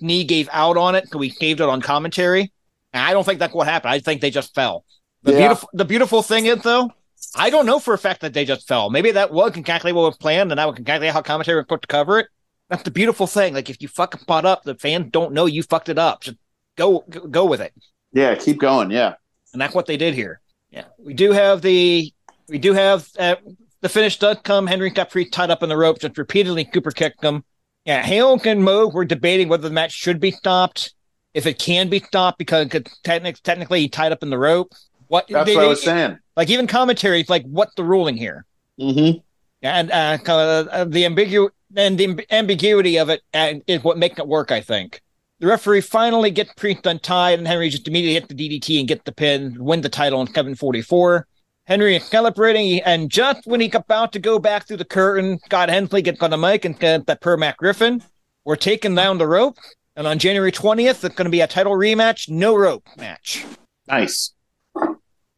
knee 0.00 0.24
gave 0.24 0.48
out 0.52 0.78
on 0.78 0.94
it, 0.94 1.06
so 1.10 1.18
we 1.18 1.28
saved 1.28 1.60
it 1.60 1.68
on 1.68 1.82
commentary. 1.82 2.50
And 2.94 3.02
I 3.04 3.12
don't 3.12 3.24
think 3.24 3.38
that's 3.38 3.52
what 3.52 3.66
happened. 3.66 3.92
I 3.92 3.98
think 3.98 4.22
they 4.22 4.30
just 4.30 4.54
fell. 4.54 4.86
The 5.22 5.32
Yeah. 5.32 5.38
beautiful 5.40 5.68
the 5.74 5.84
beautiful 5.84 6.22
thing 6.22 6.46
is 6.46 6.62
though, 6.62 6.90
I 7.34 7.50
don't 7.50 7.66
know 7.66 7.78
for 7.78 7.92
a 7.92 7.98
fact 7.98 8.22
that 8.22 8.32
they 8.32 8.46
just 8.46 8.66
fell. 8.66 8.88
Maybe 8.88 9.10
that 9.10 9.32
was 9.32 9.54
exactly 9.54 9.92
what 9.92 10.06
was 10.06 10.16
planned, 10.16 10.50
and 10.50 10.58
that 10.58 10.66
was 10.66 10.78
exactly 10.78 11.08
how 11.08 11.20
commentary 11.20 11.56
was 11.58 11.66
put 11.68 11.82
to 11.82 11.88
cover 11.88 12.20
it. 12.20 12.28
That's 12.70 12.84
the 12.84 12.90
beautiful 12.90 13.26
thing. 13.26 13.52
Like 13.52 13.68
if 13.68 13.82
you 13.82 13.88
fuck 13.88 14.14
a 14.14 14.18
spot 14.18 14.46
up, 14.46 14.62
the 14.62 14.76
fans 14.76 15.08
don't 15.10 15.32
know 15.34 15.44
you 15.44 15.62
fucked 15.62 15.90
it 15.90 15.98
up. 15.98 16.22
Just 16.22 16.38
go 16.76 17.04
go, 17.30 17.44
with 17.44 17.60
it, 17.60 17.74
Yeah, 18.14 18.34
keep 18.34 18.58
going. 18.58 18.90
Yeah. 18.90 19.14
and 19.52 19.60
that's 19.60 19.74
what 19.74 19.84
they 19.84 19.98
did 19.98 20.14
here. 20.14 20.40
Yeah, 20.70 20.84
we 20.98 21.12
do 21.12 21.32
have 21.32 21.60
the 21.60 22.12
we 22.48 22.58
do 22.58 22.72
have 22.72 23.08
uh, 23.18 23.36
the 23.82 23.90
finish 23.90 24.18
does 24.18 24.38
come. 24.42 24.66
Henry 24.66 24.88
got 24.88 25.12
tied 25.32 25.50
up 25.50 25.62
in 25.62 25.68
the 25.68 25.76
rope, 25.76 26.00
just 26.00 26.16
repeatedly 26.16 26.64
Cooper 26.64 26.92
kicked 26.92 27.22
him. 27.22 27.44
Yeah, 27.86 28.02
Hale 28.02 28.38
and 28.44 28.64
Mo 28.64 28.88
were 28.88 29.04
debating 29.04 29.48
whether 29.48 29.68
the 29.68 29.74
match 29.74 29.92
should 29.92 30.18
be 30.20 30.32
stopped, 30.32 30.92
if 31.34 31.46
it 31.46 31.58
can 31.58 31.88
be 31.88 32.00
stopped 32.00 32.36
because 32.36 32.66
it's 32.74 32.98
technic- 33.04 33.40
technically 33.42 33.80
he 33.80 33.88
tied 33.88 34.10
up 34.12 34.22
in 34.24 34.30
the 34.30 34.38
rope. 34.38 34.72
What 35.08 35.28
That's 35.28 35.46
they- 35.48 35.54
what 35.56 35.64
I 35.64 35.68
was 35.68 35.80
they- 35.80 35.84
saying. 35.86 36.18
Like 36.36 36.50
even 36.50 36.66
commentary 36.66 37.20
is 37.20 37.30
like, 37.30 37.44
what's 37.46 37.74
the 37.76 37.84
ruling 37.84 38.16
here? 38.16 38.44
Mm-hmm. 38.78 39.20
and 39.62 39.90
uh, 39.90 40.18
uh, 40.26 40.84
the 40.84 41.04
ambigu- 41.04 41.48
and 41.74 41.96
the 41.96 42.26
ambiguity 42.30 42.98
of 42.98 43.08
it 43.08 43.22
uh, 43.32 43.54
is 43.66 43.82
what 43.82 43.96
makes 43.96 44.18
it 44.18 44.26
work. 44.28 44.50
I 44.52 44.60
think 44.60 45.00
the 45.38 45.46
referee 45.46 45.80
finally 45.80 46.30
gets 46.30 46.52
Priest 46.54 46.84
untied, 46.86 47.38
and 47.38 47.48
Henry 47.48 47.70
just 47.70 47.88
immediately 47.88 48.14
hit 48.20 48.28
the 48.28 48.34
DDT 48.34 48.78
and 48.80 48.86
get 48.88 49.04
the 49.06 49.12
pin, 49.12 49.56
win 49.58 49.80
the 49.80 49.88
title 49.88 50.20
in 50.20 50.26
744. 50.26 51.26
Henry 51.66 51.96
is 51.96 52.04
celebrating, 52.04 52.80
and 52.82 53.10
just 53.10 53.44
when 53.44 53.60
he's 53.60 53.74
about 53.74 54.12
to 54.12 54.20
go 54.20 54.38
back 54.38 54.66
through 54.66 54.76
the 54.76 54.84
curtain, 54.84 55.40
Scott 55.44 55.68
Hensley 55.68 56.00
gets 56.00 56.22
on 56.22 56.30
the 56.30 56.36
mic 56.36 56.64
and 56.64 56.78
says 56.78 57.02
that 57.06 57.20
per 57.20 57.36
Matt 57.36 57.56
Griffin, 57.56 58.02
we're 58.44 58.54
taking 58.54 58.94
down 58.94 59.18
the 59.18 59.26
rope. 59.26 59.58
And 59.96 60.06
on 60.06 60.18
January 60.18 60.52
20th, 60.52 61.02
it's 61.04 61.14
going 61.16 61.24
to 61.24 61.30
be 61.30 61.40
a 61.40 61.46
title 61.46 61.72
rematch, 61.72 62.28
no 62.28 62.54
rope 62.54 62.86
match. 62.96 63.44
Nice. 63.88 64.32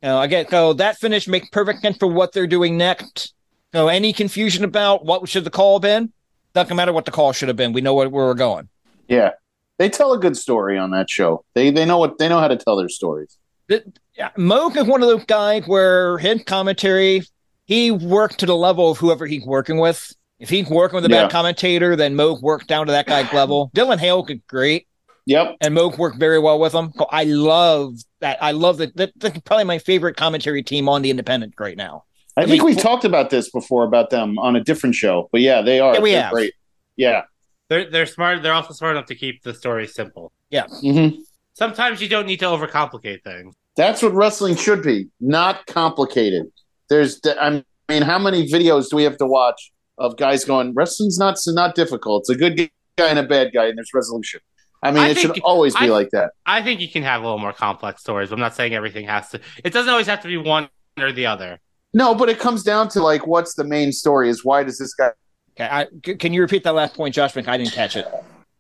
Know, 0.03 0.21
again, 0.21 0.47
so 0.51 0.75
that 0.75 0.99
finish 0.99 1.27
makes 1.27 1.49
perfect 1.49 1.81
sense 1.81 1.97
for 1.97 2.09
what 2.09 2.33
they're 2.33 2.47
doing 2.47 2.77
next. 2.77 3.33
So 3.73 3.89
any 3.89 4.13
confusion 4.13 4.65
about 4.65 5.05
what 5.05 5.27
should 5.29 5.45
the 5.45 5.51
call 5.51 5.77
have 5.77 5.83
been? 5.83 6.13
Doesn't 6.53 6.77
matter 6.77 6.93
what 6.93 7.05
the 7.05 7.11
call 7.11 7.33
should 7.33 7.49
have 7.49 7.57
been. 7.57 7.73
We 7.73 7.81
know 7.81 7.95
where, 7.95 8.09
where 8.09 8.27
we're 8.27 8.35
going. 8.35 8.69
Yeah. 9.09 9.33
They 9.79 9.89
tell 9.89 10.13
a 10.13 10.19
good 10.19 10.37
story 10.37 10.77
on 10.77 10.91
that 10.91 11.09
show. 11.09 11.45
They 11.55 11.71
they 11.71 11.85
know 11.85 11.99
what 11.99 12.19
they 12.19 12.29
know 12.29 12.41
how 12.41 12.49
to 12.49 12.57
tell 12.57 12.77
their 12.77 12.89
stories. 12.89 13.39
Yeah, 14.19 14.31
Moog 14.37 14.77
is 14.77 14.85
one 14.85 15.01
of 15.03 15.09
those 15.09 15.25
guys 15.27 15.63
where 15.67 16.19
his 16.19 16.43
commentary, 16.45 17.23
he 17.67 17.91
worked 17.93 18.39
to 18.41 18.47
the 18.47 18.57
level 18.57 18.91
of 18.91 18.99
whoever 18.99 19.27
he's 19.27 19.47
working 19.47 19.79
with. 19.79 20.13
If 20.41 20.49
he's 20.51 20.69
working 20.69 20.97
with 20.97 21.05
a 21.07 21.09
Yeah. 21.09 21.23
bad 21.23 21.31
commentator, 21.31 21.95
then 21.97 22.15
Moog 22.17 22.43
worked 22.43 22.67
down 22.67 22.87
to 22.87 22.93
that 22.93 23.07
guy's 23.07 23.33
level. 23.33 23.71
Dylan 23.77 23.99
Hale 23.99 24.25
is 24.29 24.39
great. 24.49 24.87
Yep. 25.27 25.57
and 25.61 25.77
Moog 25.77 25.99
worked 25.99 26.19
very 26.19 26.39
well 26.39 26.59
with 26.59 26.73
them. 26.73 26.91
So 26.97 27.07
I 27.11 27.25
love 27.25 27.97
that. 28.21 28.43
I 28.43 28.53
love 28.53 28.79
that. 28.79 28.97
that 28.97 29.13
that's 29.17 29.39
probably 29.41 29.65
my 29.65 29.79
favorite 29.79 30.17
commentary 30.17 30.63
team 30.63 30.89
on 30.89 31.03
the 31.03 31.11
Independent 31.11 31.53
right 31.61 31.77
now. 31.77 32.05
I 32.37 32.43
I 32.43 32.47
think 32.47 32.63
mean- 32.65 32.75
we 32.75 32.81
talked 32.81 33.05
about 33.05 33.29
this 33.31 33.51
before 33.51 33.85
about 33.85 34.09
them 34.11 34.39
on 34.39 34.57
a 34.57 34.65
different 34.65 34.95
show. 34.95 35.29
But 35.31 35.43
yeah, 35.43 35.61
they 35.61 35.81
are. 35.81 35.95
Yeah, 35.95 36.01
we 36.01 36.13
They're 36.13 36.23
have. 36.23 36.33
great. 36.33 36.55
Yeah. 36.97 37.23
They're 37.69 37.91
they're 37.91 38.07
smart. 38.07 38.43
They're 38.43 38.55
also 38.55 38.73
smart 38.73 38.97
enough 38.97 39.07
to 39.07 39.15
keep 39.15 39.43
the 39.43 39.53
story 39.55 39.87
simple. 39.87 40.33
hmm 40.81 41.09
Sometimes 41.53 42.01
you 42.01 42.09
don't 42.09 42.27
need 42.27 42.39
to 42.41 42.47
overcomplicate 42.47 43.23
things. 43.23 43.55
That's 43.79 44.03
what 44.03 44.13
wrestling 44.13 44.57
should 44.57 44.83
be. 44.83 45.09
Not 45.21 45.65
complicated. 45.67 46.47
There's 46.91 47.21
I 47.25 47.63
mean, 47.89 48.03
how 48.03 48.19
many 48.19 48.47
videos 48.47 48.91
do 48.91 48.97
we 48.97 49.05
have 49.05 49.17
to 49.19 49.27
watch 49.27 49.73
of 49.97 50.17
guys 50.17 50.45
going, 50.45 50.75
wrestling's 50.75 51.19
not 51.19 51.39
not 51.47 51.75
difficult. 51.75 52.23
It's 52.23 52.31
a 52.31 52.35
good 52.37 52.57
guy 52.99 53.09
and 53.09 53.19
a 53.19 53.23
bad 53.23 53.53
guy, 53.55 53.67
and 53.67 53.79
there's 53.79 53.95
resolution. 53.95 54.41
I 54.83 54.91
mean, 54.91 55.03
I 55.03 55.09
it 55.09 55.15
think- 55.19 55.35
should 55.37 55.43
always 55.45 55.75
be 55.75 55.87
I- 55.87 55.89
like 55.89 56.11
that. 56.11 56.33
I 56.45 56.63
think 56.63 56.81
you 56.81 56.89
can 56.91 57.03
have 57.05 57.21
a 57.23 57.25
little 57.25 57.39
more 57.39 57.53
complex 57.53 58.01
stories. 58.03 58.31
I'm 58.33 58.41
not 58.41 58.55
saying 58.55 58.75
everything 58.75 59.07
has 59.07 59.29
to. 59.31 59.41
It 59.65 59.73
doesn't 59.73 59.91
always 59.91 60.07
have 60.07 60.21
to 60.23 60.29
be 60.29 60.37
one 60.37 60.69
or 60.99 61.13
the 61.13 61.27
other. 61.27 61.59
No, 61.95 62.15
but 62.15 62.29
it 62.29 62.39
comes 62.39 62.63
down 62.63 62.89
to 62.91 63.03
like, 63.03 63.27
what's 63.27 63.55
the 63.55 63.65
main 63.65 63.93
story? 63.93 64.29
Is 64.29 64.45
why 64.45 64.63
does 64.63 64.79
this 64.79 64.93
guy? 64.95 65.11
Okay, 65.57 65.69
I, 65.71 65.87
c- 66.05 66.17
can 66.17 66.33
you 66.33 66.43
repeat 66.43 66.63
that 66.65 66.75
last 66.75 66.95
point, 66.95 67.15
Josh? 67.15 67.33
Because 67.33 67.49
I 67.49 67.57
didn't 67.57 67.73
catch 67.73 67.97
it. 67.97 68.07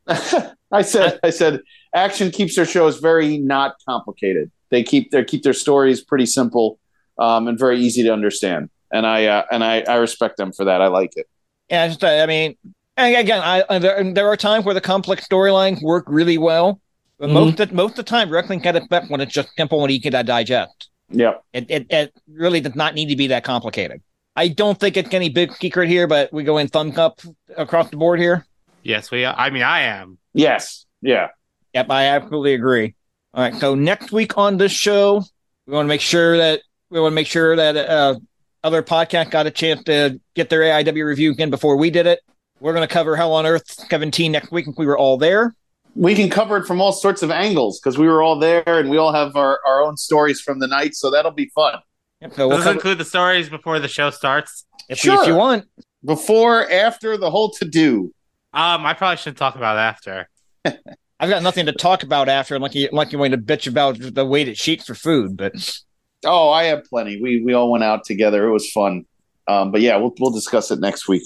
I 0.72 0.82
said, 0.82 1.20
I 1.22 1.30
said, 1.30 1.60
action 1.94 2.30
keeps 2.30 2.56
their 2.56 2.64
shows 2.66 2.98
very 2.98 3.38
not 3.38 3.74
complicated. 3.88 4.50
They 4.70 4.82
keep 4.82 5.10
their 5.10 5.24
keep 5.24 5.42
their 5.42 5.52
stories 5.54 6.02
pretty 6.02 6.26
simple 6.26 6.78
um, 7.18 7.48
and 7.48 7.58
very 7.58 7.78
easy 7.80 8.02
to 8.02 8.12
understand. 8.12 8.70
And 8.92 9.06
I 9.06 9.26
uh, 9.26 9.44
and 9.50 9.64
I, 9.64 9.80
I 9.82 9.96
respect 9.96 10.36
them 10.36 10.52
for 10.52 10.64
that. 10.64 10.80
I 10.80 10.88
like 10.88 11.12
it. 11.16 11.26
Yeah, 11.70 11.82
I 11.84 11.88
just, 11.88 12.02
I 12.04 12.24
mean, 12.26 12.56
and 12.96 13.16
again, 13.16 13.40
I, 13.42 13.64
I 13.68 13.78
there, 13.78 14.12
there 14.12 14.28
are 14.28 14.36
times 14.36 14.64
where 14.64 14.74
the 14.74 14.80
complex 14.80 15.26
storylines 15.26 15.82
work 15.82 16.04
really 16.06 16.38
well, 16.38 16.80
but 17.18 17.28
Mhm. 17.28 17.34
most 17.34 17.60
of, 17.60 17.72
most 17.72 17.90
of 17.92 17.96
the 17.96 18.02
time, 18.04 18.30
wrestling 18.30 18.60
can 18.60 18.76
affect 18.76 19.10
when 19.10 19.20
it's 19.20 19.32
just 19.34 19.50
simple 19.56 19.82
and 19.82 19.92
you 19.92 20.00
can 20.00 20.12
digest. 20.24 20.88
Yep. 21.10 21.42
It, 21.52 21.70
it 21.70 21.86
it 21.90 22.14
really 22.26 22.60
does 22.60 22.74
not 22.74 22.94
need 22.94 23.08
to 23.10 23.16
be 23.16 23.26
that 23.28 23.44
complicated. 23.44 24.02
I 24.36 24.48
don't 24.48 24.78
think 24.78 24.96
it's 24.96 25.12
any 25.12 25.28
big 25.30 25.54
secret 25.56 25.88
here, 25.88 26.06
but 26.06 26.32
we 26.32 26.44
go 26.44 26.58
in 26.58 26.68
thumbs 26.68 26.96
up 26.96 27.20
across 27.56 27.90
the 27.90 27.96
board 27.96 28.20
here. 28.20 28.46
Yes, 28.82 29.10
we. 29.10 29.26
I 29.26 29.50
mean, 29.50 29.62
I 29.62 29.80
am. 29.80 30.18
Yes. 30.32 30.86
Yeah. 31.02 31.28
Yep, 31.74 31.90
I 31.90 32.04
absolutely 32.04 32.54
agree. 32.54 32.94
All 33.38 33.44
right, 33.44 33.54
so 33.54 33.76
next 33.76 34.10
week 34.10 34.36
on 34.36 34.56
this 34.56 34.72
show, 34.72 35.22
we 35.68 35.72
want 35.72 35.84
to 35.84 35.88
make 35.88 36.00
sure 36.00 36.36
that 36.38 36.60
we 36.90 36.98
want 36.98 37.12
to 37.12 37.14
make 37.14 37.28
sure 37.28 37.54
that 37.54 37.76
uh, 37.76 38.18
other 38.64 38.82
podcast 38.82 39.30
got 39.30 39.46
a 39.46 39.52
chance 39.52 39.84
to 39.84 40.20
get 40.34 40.50
their 40.50 40.62
AIW 40.62 41.06
review 41.06 41.30
again 41.30 41.48
before 41.48 41.76
we 41.76 41.88
did 41.88 42.08
it. 42.08 42.18
We're 42.58 42.72
going 42.72 42.86
to 42.86 42.92
cover 42.92 43.14
Hell 43.14 43.32
on 43.32 43.46
Earth 43.46 43.62
17 43.88 44.32
next 44.32 44.50
week. 44.50 44.66
We 44.76 44.86
were 44.86 44.98
all 44.98 45.18
there. 45.18 45.54
We 45.94 46.16
can 46.16 46.30
cover 46.30 46.56
it 46.56 46.66
from 46.66 46.80
all 46.80 46.90
sorts 46.90 47.22
of 47.22 47.30
angles 47.30 47.78
because 47.78 47.96
we 47.96 48.08
were 48.08 48.22
all 48.22 48.40
there 48.40 48.64
and 48.66 48.90
we 48.90 48.96
all 48.96 49.12
have 49.12 49.36
our, 49.36 49.60
our 49.64 49.84
own 49.84 49.96
stories 49.96 50.40
from 50.40 50.58
the 50.58 50.66
night. 50.66 50.96
So 50.96 51.08
that'll 51.08 51.30
be 51.30 51.48
fun. 51.54 51.78
Yep, 52.20 52.34
so 52.34 52.48
we'll 52.48 52.56
Does 52.56 52.64
cover, 52.64 52.74
include 52.74 52.98
the 52.98 53.04
stories 53.04 53.48
before 53.48 53.78
the 53.78 53.86
show 53.86 54.10
starts? 54.10 54.66
if, 54.88 55.04
you, 55.04 55.12
if 55.12 55.28
you 55.28 55.36
want. 55.36 55.64
Before, 56.04 56.68
after 56.68 57.16
the 57.16 57.30
whole 57.30 57.52
to 57.52 57.64
do. 57.64 58.12
Um, 58.52 58.84
I 58.84 58.94
probably 58.94 59.18
should 59.18 59.36
talk 59.36 59.54
about 59.54 59.78
after. 59.78 60.28
I've 61.20 61.30
got 61.30 61.42
nothing 61.42 61.66
to 61.66 61.72
talk 61.72 62.02
about 62.02 62.28
after, 62.28 62.54
unless 62.54 62.74
you, 62.74 62.88
unless 62.90 63.12
you 63.12 63.18
want 63.18 63.32
to 63.32 63.38
bitch 63.38 63.66
about 63.66 63.98
the 63.98 64.24
weighted 64.24 64.56
sheets 64.56 64.86
for 64.86 64.94
food. 64.94 65.36
But 65.36 65.52
Oh, 66.24 66.50
I 66.50 66.64
have 66.64 66.84
plenty. 66.84 67.20
We 67.20 67.42
we 67.42 67.54
all 67.54 67.70
went 67.70 67.84
out 67.84 68.04
together. 68.04 68.46
It 68.46 68.52
was 68.52 68.70
fun. 68.70 69.04
Um, 69.46 69.70
but 69.72 69.80
yeah, 69.80 69.96
we'll 69.96 70.14
we'll 70.18 70.30
discuss 70.30 70.70
it 70.70 70.80
next 70.80 71.08
week. 71.08 71.22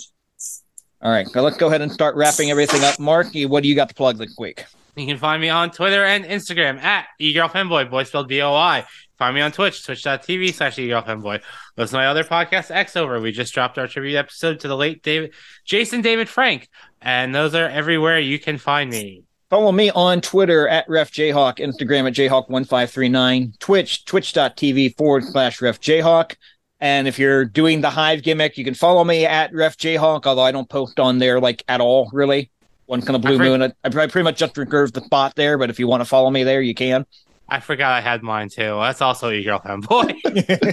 all 1.01 1.11
right, 1.11 1.27
so 1.29 1.43
let's 1.43 1.57
go 1.57 1.69
ahead 1.69 1.81
and 1.81 1.91
start 1.91 2.15
wrapping 2.17 2.51
everything 2.51 2.83
up. 2.85 2.99
Marky, 3.01 3.47
what 3.47 3.63
do 3.63 3.69
you 3.69 3.75
got 3.75 3.89
to 3.89 3.95
plug 3.95 4.19
this 4.19 4.35
week? 4.39 4.65
You 4.95 5.07
can 5.07 5.17
find 5.17 5.41
me 5.41 5.49
on 5.49 5.71
Twitter 5.71 6.05
and 6.05 6.25
Instagram 6.25 6.79
at 6.83 7.07
eGirlFanboy, 7.21 7.91
boy 7.91 8.03
spelled 8.03 8.29
B-O-I. 8.29 8.85
Find 9.17 9.35
me 9.35 9.41
on 9.41 9.51
Twitch, 9.51 9.87
twitch.tv 9.87 10.53
slash 10.53 10.77
eGirlFanboy. 10.77 11.41
Listen 11.79 11.95
to 11.95 12.01
my 12.01 12.09
other 12.09 12.25
podcast, 12.25 12.71
X 12.71 12.95
Over. 12.95 13.19
We 13.19 13.33
just 13.33 13.55
dropped 13.55 13.79
our 13.79 13.89
tribute 13.89 14.17
episode 14.17 14.61
to 14.61 14.69
the 14.69 14.77
late 14.77 15.03
David, 15.03 15.33
Jason 15.65 16.03
David 16.03 16.29
Frank. 16.29 16.69
And 17.01 17.35
those 17.35 17.55
are 17.55 17.67
everywhere 17.67 18.19
you 18.19 18.39
can 18.39 18.59
find 18.59 18.91
me. 18.91 19.23
Follow 19.53 19.71
me 19.71 19.91
on 19.91 20.23
Twitter 20.23 20.67
at 20.67 20.89
RefJayhawk, 20.89 21.59
Instagram 21.59 22.07
at 22.07 22.15
Jayhawk1539, 22.15 23.59
Twitch, 23.59 24.07
twitch.tv 24.07 24.97
forward 24.97 25.25
slash 25.25 25.59
RefJayhawk. 25.59 26.37
And 26.81 27.07
if 27.07 27.19
you're 27.19 27.45
doing 27.45 27.83
the 27.83 27.91
Hive 27.91 28.23
gimmick, 28.23 28.57
you 28.57 28.65
can 28.65 28.73
follow 28.73 29.05
me 29.05 29.27
at 29.27 29.53
RefJayhawk, 29.53 30.25
although 30.25 30.41
I 30.41 30.53
don't 30.53 30.71
post 30.71 30.99
on 30.99 31.19
there 31.19 31.39
like 31.39 31.63
at 31.69 31.83
all, 31.83 32.09
really. 32.15 32.51
One 32.87 33.03
kind 33.03 33.15
of 33.15 33.21
blue 33.21 33.35
I 33.35 33.39
moon. 33.41 33.63
I, 33.63 33.73
I 33.85 33.91
pretty 33.91 34.23
much 34.23 34.39
just 34.39 34.57
reserved 34.57 34.95
the 34.95 35.03
spot 35.03 35.35
there, 35.37 35.59
but 35.59 35.69
if 35.69 35.79
you 35.79 35.87
want 35.87 36.01
to 36.01 36.07
follow 36.07 36.31
me 36.31 36.45
there, 36.45 36.63
you 36.63 36.75
can. 36.75 37.05
I 37.47 37.61
forgot 37.61 37.93
I 37.93 38.01
had 38.01 38.23
mine 38.23 38.49
too. 38.49 38.79
That's 38.81 39.03
also 39.03 39.29
your 39.29 39.45
girlfriend 39.45 39.87
boy. 39.87 40.15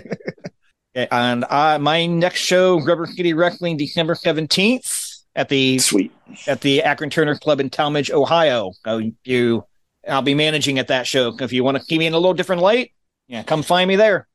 and 1.12 1.44
uh, 1.50 1.80
my 1.80 2.06
next 2.06 2.40
show, 2.40 2.80
Rubber 2.80 3.08
City 3.08 3.34
Wrestling, 3.34 3.76
December 3.76 4.16
17th 4.16 5.09
at 5.40 5.48
the 5.48 5.80
Sweet. 5.80 6.12
at 6.48 6.60
the 6.60 6.84
Akron 6.84 7.10
Turner 7.10 7.36
Club 7.38 7.62
in 7.62 7.70
Tallmadge, 7.70 8.12
Ohio. 8.12 8.74
Uh, 8.84 9.00
you, 9.24 9.64
I'll 10.08 10.22
be 10.22 10.36
managing 10.36 10.80
at 10.80 10.90
that 10.90 11.08
show. 11.08 11.34
If 11.40 11.54
you 11.54 11.64
want 11.64 11.78
to 11.78 11.84
keep 11.86 12.00
me 12.00 12.08
in 12.08 12.14
a 12.14 12.18
little 12.18 12.34
different 12.34 12.62
light, 12.62 12.92
yeah, 13.28 13.44
come 13.44 13.64
find 13.64 13.88
me 13.88 13.96
there. 13.96 14.28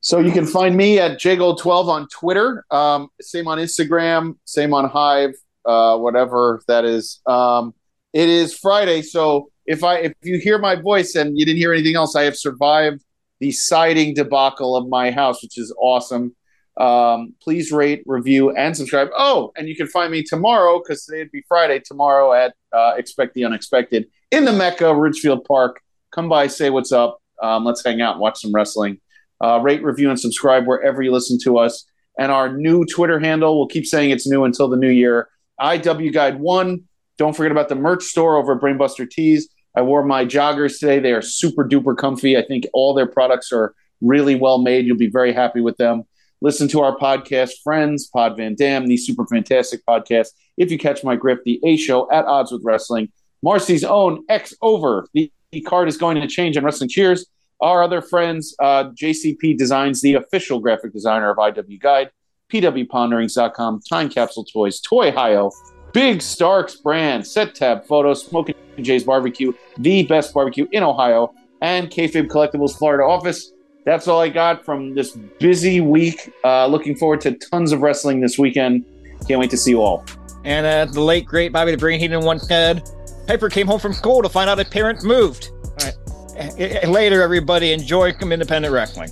So 0.00 0.18
you 0.20 0.32
can 0.32 0.46
find 0.46 0.74
me 0.74 0.98
at 0.98 1.20
jgold12 1.20 1.88
on 1.88 2.08
Twitter. 2.08 2.64
Um, 2.70 3.08
same 3.20 3.48
on 3.48 3.58
Instagram. 3.58 4.38
Same 4.46 4.72
on 4.72 4.88
Hive. 4.88 5.34
Uh, 5.64 5.98
whatever 5.98 6.62
that 6.68 6.86
is. 6.86 7.20
Um, 7.26 7.74
it 8.14 8.30
is 8.30 8.56
Friday, 8.56 9.02
so 9.02 9.50
if 9.66 9.84
I 9.84 9.98
if 9.98 10.14
you 10.22 10.38
hear 10.38 10.58
my 10.58 10.76
voice 10.76 11.14
and 11.14 11.38
you 11.38 11.44
didn't 11.44 11.58
hear 11.58 11.74
anything 11.74 11.96
else, 11.96 12.16
I 12.16 12.22
have 12.22 12.38
survived 12.38 13.04
the 13.40 13.52
siding 13.52 14.14
debacle 14.14 14.74
of 14.74 14.88
my 14.88 15.10
house, 15.10 15.42
which 15.42 15.58
is 15.58 15.74
awesome. 15.78 16.34
Um, 16.78 17.34
please 17.42 17.72
rate, 17.72 18.02
review, 18.06 18.50
and 18.54 18.76
subscribe. 18.76 19.08
Oh, 19.16 19.52
and 19.56 19.68
you 19.68 19.74
can 19.74 19.88
find 19.88 20.12
me 20.12 20.22
tomorrow 20.22 20.78
because 20.78 21.04
today'd 21.04 21.32
be 21.32 21.42
Friday. 21.48 21.80
Tomorrow 21.84 22.32
at 22.32 22.54
uh, 22.72 22.94
Expect 22.96 23.34
the 23.34 23.44
Unexpected 23.44 24.06
in 24.30 24.44
the 24.44 24.52
Mecca, 24.52 24.94
Ridgefield 24.94 25.44
Park. 25.44 25.80
Come 26.12 26.28
by, 26.28 26.46
say 26.46 26.70
what's 26.70 26.92
up. 26.92 27.18
Um, 27.42 27.64
let's 27.64 27.84
hang 27.84 28.00
out 28.00 28.12
and 28.12 28.20
watch 28.20 28.40
some 28.40 28.52
wrestling. 28.52 29.00
Uh, 29.42 29.60
rate, 29.60 29.82
review, 29.82 30.10
and 30.10 30.18
subscribe 30.18 30.66
wherever 30.66 31.02
you 31.02 31.12
listen 31.12 31.38
to 31.44 31.58
us. 31.58 31.84
And 32.18 32.32
our 32.32 32.56
new 32.56 32.84
Twitter 32.84 33.20
handle, 33.20 33.58
we'll 33.58 33.68
keep 33.68 33.86
saying 33.86 34.10
it's 34.10 34.26
new 34.26 34.44
until 34.44 34.68
the 34.68 34.76
new 34.76 34.90
year. 34.90 35.28
IW 35.60 36.12
Guide 36.12 36.40
One. 36.40 36.84
Don't 37.16 37.34
forget 37.34 37.50
about 37.50 37.68
the 37.68 37.74
merch 37.74 38.04
store 38.04 38.36
over 38.36 38.54
at 38.54 38.60
Brainbuster 38.60 39.08
Tees. 39.08 39.48
I 39.76 39.82
wore 39.82 40.04
my 40.04 40.24
joggers 40.24 40.78
today. 40.78 40.98
They 40.98 41.12
are 41.12 41.22
super 41.22 41.64
duper 41.64 41.96
comfy. 41.96 42.36
I 42.36 42.44
think 42.44 42.66
all 42.72 42.94
their 42.94 43.06
products 43.06 43.52
are 43.52 43.74
really 44.00 44.34
well 44.34 44.58
made. 44.58 44.86
You'll 44.86 44.96
be 44.96 45.10
very 45.10 45.32
happy 45.32 45.60
with 45.60 45.76
them. 45.76 46.04
Listen 46.40 46.68
to 46.68 46.80
our 46.80 46.96
podcast, 46.96 47.62
Friends, 47.64 48.06
Pod 48.06 48.36
Van 48.36 48.54
Dam, 48.54 48.86
the 48.86 48.96
super 48.96 49.26
fantastic 49.26 49.84
podcast. 49.84 50.28
If 50.56 50.70
you 50.70 50.78
catch 50.78 51.02
my 51.02 51.16
grip, 51.16 51.42
the 51.44 51.60
A 51.64 51.76
Show 51.76 52.10
at 52.12 52.26
Odds 52.26 52.52
with 52.52 52.62
Wrestling, 52.64 53.10
Marcy's 53.42 53.84
own 53.84 54.24
X 54.28 54.54
Over. 54.62 55.08
The, 55.14 55.32
the 55.50 55.60
card 55.62 55.88
is 55.88 55.96
going 55.96 56.20
to 56.20 56.26
change 56.28 56.56
on 56.56 56.64
Wrestling 56.64 56.90
Cheers. 56.90 57.26
Our 57.60 57.82
other 57.82 58.00
friends, 58.00 58.54
uh, 58.60 58.90
JCP 58.90 59.58
Designs, 59.58 60.00
the 60.00 60.14
official 60.14 60.60
graphic 60.60 60.92
designer 60.92 61.30
of 61.30 61.38
IW 61.38 61.80
Guide, 61.80 62.10
PWPonderings.com, 62.52 63.80
Time 63.88 64.08
Capsule 64.08 64.44
Toys, 64.44 64.80
Toy 64.80 65.10
Hio, 65.10 65.50
Big 65.92 66.22
Starks 66.22 66.76
brand, 66.76 67.26
Set 67.26 67.56
Tab 67.56 67.84
Photos, 67.84 68.24
Smoking 68.24 68.54
Jay's 68.80 69.02
Barbecue, 69.02 69.52
the 69.78 70.04
best 70.04 70.32
barbecue 70.32 70.68
in 70.70 70.84
Ohio, 70.84 71.34
and 71.60 71.90
Kayfabe 71.90 72.28
Collectibles 72.28 72.78
Florida 72.78 73.02
office. 73.02 73.52
That's 73.88 74.06
all 74.06 74.20
I 74.20 74.28
got 74.28 74.66
from 74.66 74.94
this 74.94 75.12
busy 75.12 75.80
week. 75.80 76.30
Uh, 76.44 76.66
looking 76.66 76.94
forward 76.94 77.22
to 77.22 77.32
tons 77.32 77.72
of 77.72 77.80
wrestling 77.80 78.20
this 78.20 78.38
weekend. 78.38 78.84
Can't 79.26 79.40
wait 79.40 79.48
to 79.48 79.56
see 79.56 79.70
you 79.70 79.80
all. 79.80 80.04
And 80.44 80.66
uh, 80.66 80.92
the 80.92 81.00
late 81.00 81.24
great 81.24 81.54
Bobby 81.54 81.70
the 81.70 81.78
Brain 81.78 81.98
Heenan 81.98 82.22
once 82.22 82.46
said, 82.46 82.86
Piper 83.26 83.48
came 83.48 83.66
home 83.66 83.80
from 83.80 83.94
school 83.94 84.20
to 84.20 84.28
find 84.28 84.50
out 84.50 84.58
his 84.58 84.68
parents 84.68 85.04
moved. 85.04 85.52
All 85.64 85.92
right. 86.36 86.86
Later, 86.86 87.22
everybody, 87.22 87.72
enjoy 87.72 88.12
some 88.12 88.30
independent 88.30 88.74
wrestling. 88.74 89.10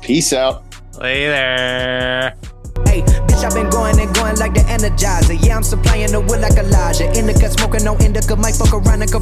Peace 0.00 0.32
out. 0.32 0.64
Later. 0.98 2.34
Hey, 2.94 3.02
bitch, 3.26 3.42
I've 3.42 3.50
been 3.50 3.66
going 3.70 3.98
and 3.98 4.06
going 4.14 4.38
like 4.38 4.54
the 4.54 4.62
Energizer. 4.70 5.34
Yeah, 5.42 5.56
I'm 5.56 5.66
supplying 5.66 6.14
the 6.14 6.20
wood 6.20 6.38
like 6.38 6.54
Elijah. 6.54 7.10
Indica 7.10 7.50
smoking, 7.50 7.82
no 7.82 7.98
indica. 7.98 8.36
Might 8.36 8.54
fuck 8.54 8.70
around 8.70 9.02
and 9.02 9.10
ya. 9.10 9.18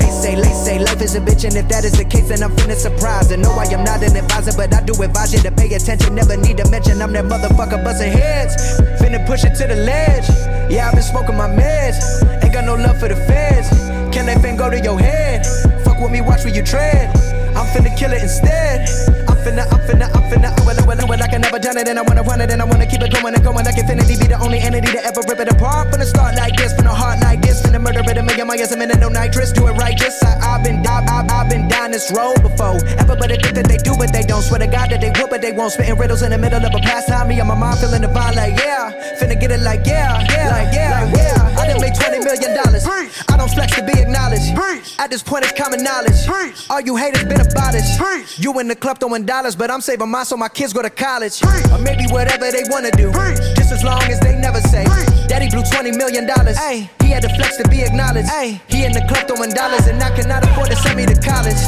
They 0.00 0.08
say, 0.08 0.34
they 0.40 0.56
say, 0.64 0.78
life 0.80 1.02
is 1.02 1.14
a 1.14 1.20
bitch, 1.20 1.44
and 1.44 1.52
if 1.60 1.68
that 1.68 1.84
is 1.84 1.92
the 1.92 2.06
case, 2.06 2.32
then 2.32 2.42
I'm 2.42 2.56
finna 2.56 2.72
surprise 2.72 3.28
her. 3.28 3.36
No, 3.36 3.52
I 3.52 3.68
am 3.68 3.84
not 3.84 4.00
an 4.00 4.16
advisor, 4.16 4.56
but 4.56 4.72
I 4.72 4.80
do 4.80 4.96
advise 5.02 5.34
you 5.34 5.40
to 5.40 5.52
pay 5.52 5.68
attention. 5.74 6.14
Never 6.14 6.38
need 6.38 6.56
to 6.56 6.70
mention 6.70 7.02
I'm 7.02 7.12
that 7.12 7.26
motherfucker 7.28 7.84
busting 7.84 8.12
heads. 8.16 8.56
Finna 8.96 9.26
push 9.26 9.44
it 9.44 9.52
to 9.60 9.68
the 9.68 9.76
ledge. 9.76 10.24
Yeah, 10.72 10.88
I've 10.88 10.94
been 10.94 11.04
smoking 11.04 11.36
my 11.36 11.52
meds. 11.52 12.00
Ain't 12.42 12.54
got 12.54 12.64
no 12.64 12.76
love 12.76 12.98
for 12.98 13.08
the 13.12 13.16
feds. 13.28 13.68
Can 14.08 14.24
that 14.24 14.40
thing 14.40 14.56
go 14.56 14.70
to 14.70 14.80
your 14.80 14.98
head? 14.98 15.44
Fuck 15.84 16.00
with 16.00 16.12
me, 16.12 16.22
watch 16.22 16.48
where 16.48 16.56
you 16.56 16.64
tread. 16.64 17.12
I'm 17.52 17.68
finna 17.76 17.92
kill 17.92 18.16
it 18.16 18.22
instead. 18.22 19.19
Finna, 19.40 19.64
I'm 19.72 19.80
finna, 19.88 20.04
I'm 20.12 20.24
finna, 20.28 20.52
oh, 20.52 20.68
I 20.68 20.68
will, 20.68 20.76
I 20.76 20.84
oh, 20.84 20.86
will, 20.86 21.00
I 21.00 21.04
oh, 21.04 21.06
will, 21.08 21.22
I 21.22 21.28
can 21.28 21.40
never 21.40 21.58
done 21.58 21.78
it, 21.78 21.88
and 21.88 21.98
I 21.98 22.02
wanna 22.02 22.22
run 22.22 22.40
it, 22.42 22.50
and 22.50 22.60
I 22.60 22.64
wanna 22.64 22.84
keep 22.84 23.00
it 23.00 23.10
going 23.10 23.34
and 23.34 23.42
going. 23.42 23.64
Like 23.64 23.78
infinity 23.78 24.20
be 24.20 24.26
the 24.28 24.36
only 24.36 24.60
entity 24.60 24.92
to 24.92 25.00
ever 25.00 25.22
rip 25.26 25.40
it 25.40 25.48
apart. 25.48 25.88
Finna 25.88 26.04
start 26.04 26.36
like 26.36 26.56
this, 26.56 26.74
finna 26.74 26.92
heart 26.92 27.20
like 27.20 27.40
this, 27.40 27.62
finna 27.62 27.80
murder 27.80 28.04
it 28.04 28.18
a 28.18 28.22
million 28.22 28.46
miles 28.46 28.70
a 28.72 28.76
minute, 28.76 28.98
no 29.00 29.08
nitrous. 29.08 29.52
Do 29.52 29.66
it 29.68 29.72
right, 29.80 29.96
just 29.96 30.22
I, 30.24 30.36
I've 30.44 30.62
been, 30.62 30.86
I, 30.86 31.00
I, 31.08 31.40
I've 31.40 31.48
been 31.48 31.68
down 31.68 31.92
this 31.92 32.12
road 32.12 32.42
before. 32.42 32.84
Everybody 33.00 33.36
think 33.40 33.54
that 33.56 33.66
they 33.66 33.78
do, 33.78 33.96
but 33.96 34.12
they 34.12 34.22
don't. 34.22 34.42
Swear 34.42 34.60
to 34.60 34.66
God 34.66 34.90
that 34.90 35.00
they 35.00 35.10
would, 35.16 35.30
but 35.30 35.40
they 35.40 35.52
won't. 35.52 35.72
Spitting 35.72 35.96
riddles 35.96 36.22
in 36.22 36.30
the 36.30 36.38
middle 36.38 36.60
of 36.60 36.74
a 36.74 36.80
pastime. 36.80 37.28
Me 37.28 37.40
and 37.40 37.48
my 37.48 37.54
mind 37.54 37.78
feeling 37.80 38.02
the 38.02 38.08
vibe 38.08 38.36
like 38.36 38.60
yeah, 38.60 38.92
finna 39.16 39.40
get 39.40 39.50
it 39.50 39.60
like 39.60 39.86
yeah, 39.86 40.20
yeah, 40.28 40.50
like 40.52 40.74
yeah, 40.74 41.04
like, 41.04 41.16
yeah. 41.16 41.39
Done 41.70 41.80
made 41.80 41.94
twenty 41.94 42.18
million 42.18 42.56
dollars. 42.56 42.84
I 42.84 43.36
don't 43.36 43.48
flex 43.48 43.76
to 43.76 43.84
be 43.84 43.92
acknowledged. 43.92 44.50
At 44.98 45.08
this 45.10 45.22
point, 45.22 45.44
it's 45.44 45.52
common 45.52 45.84
knowledge. 45.84 46.18
All 46.68 46.80
you 46.80 46.96
haters 46.96 47.24
been 47.24 47.40
abolished. 47.40 48.40
You 48.40 48.58
in 48.58 48.66
the 48.66 48.74
club 48.74 48.98
throwing 48.98 49.24
dollars, 49.24 49.54
but 49.54 49.70
I'm 49.70 49.80
saving 49.80 50.08
mine 50.10 50.24
so 50.24 50.36
my 50.36 50.48
kids 50.48 50.72
go 50.72 50.82
to 50.82 50.90
college. 50.90 51.40
Or 51.44 51.78
maybe 51.78 52.06
whatever 52.10 52.50
they 52.50 52.64
wanna 52.68 52.90
do. 52.90 53.12
Just 53.70 53.84
as 53.84 53.86
long 53.86 54.02
as 54.10 54.18
they 54.18 54.34
never 54.34 54.60
say. 54.62 54.82
Daddy 55.30 55.48
blew 55.48 55.62
20 55.62 55.92
million 55.94 56.26
dollars. 56.26 56.58
He 56.58 57.14
had 57.14 57.22
the 57.22 57.30
flex 57.38 57.54
to 57.58 57.66
be 57.70 57.82
acknowledged. 57.86 58.26
He 58.66 58.82
in 58.82 58.90
the 58.90 59.02
club 59.06 59.30
throwing 59.30 59.54
dollars 59.54 59.86
and 59.86 60.02
I 60.02 60.10
cannot 60.10 60.42
afford 60.42 60.74
to 60.74 60.76
send 60.82 60.98
me 60.98 61.06
to 61.06 61.14
college. 61.22 61.58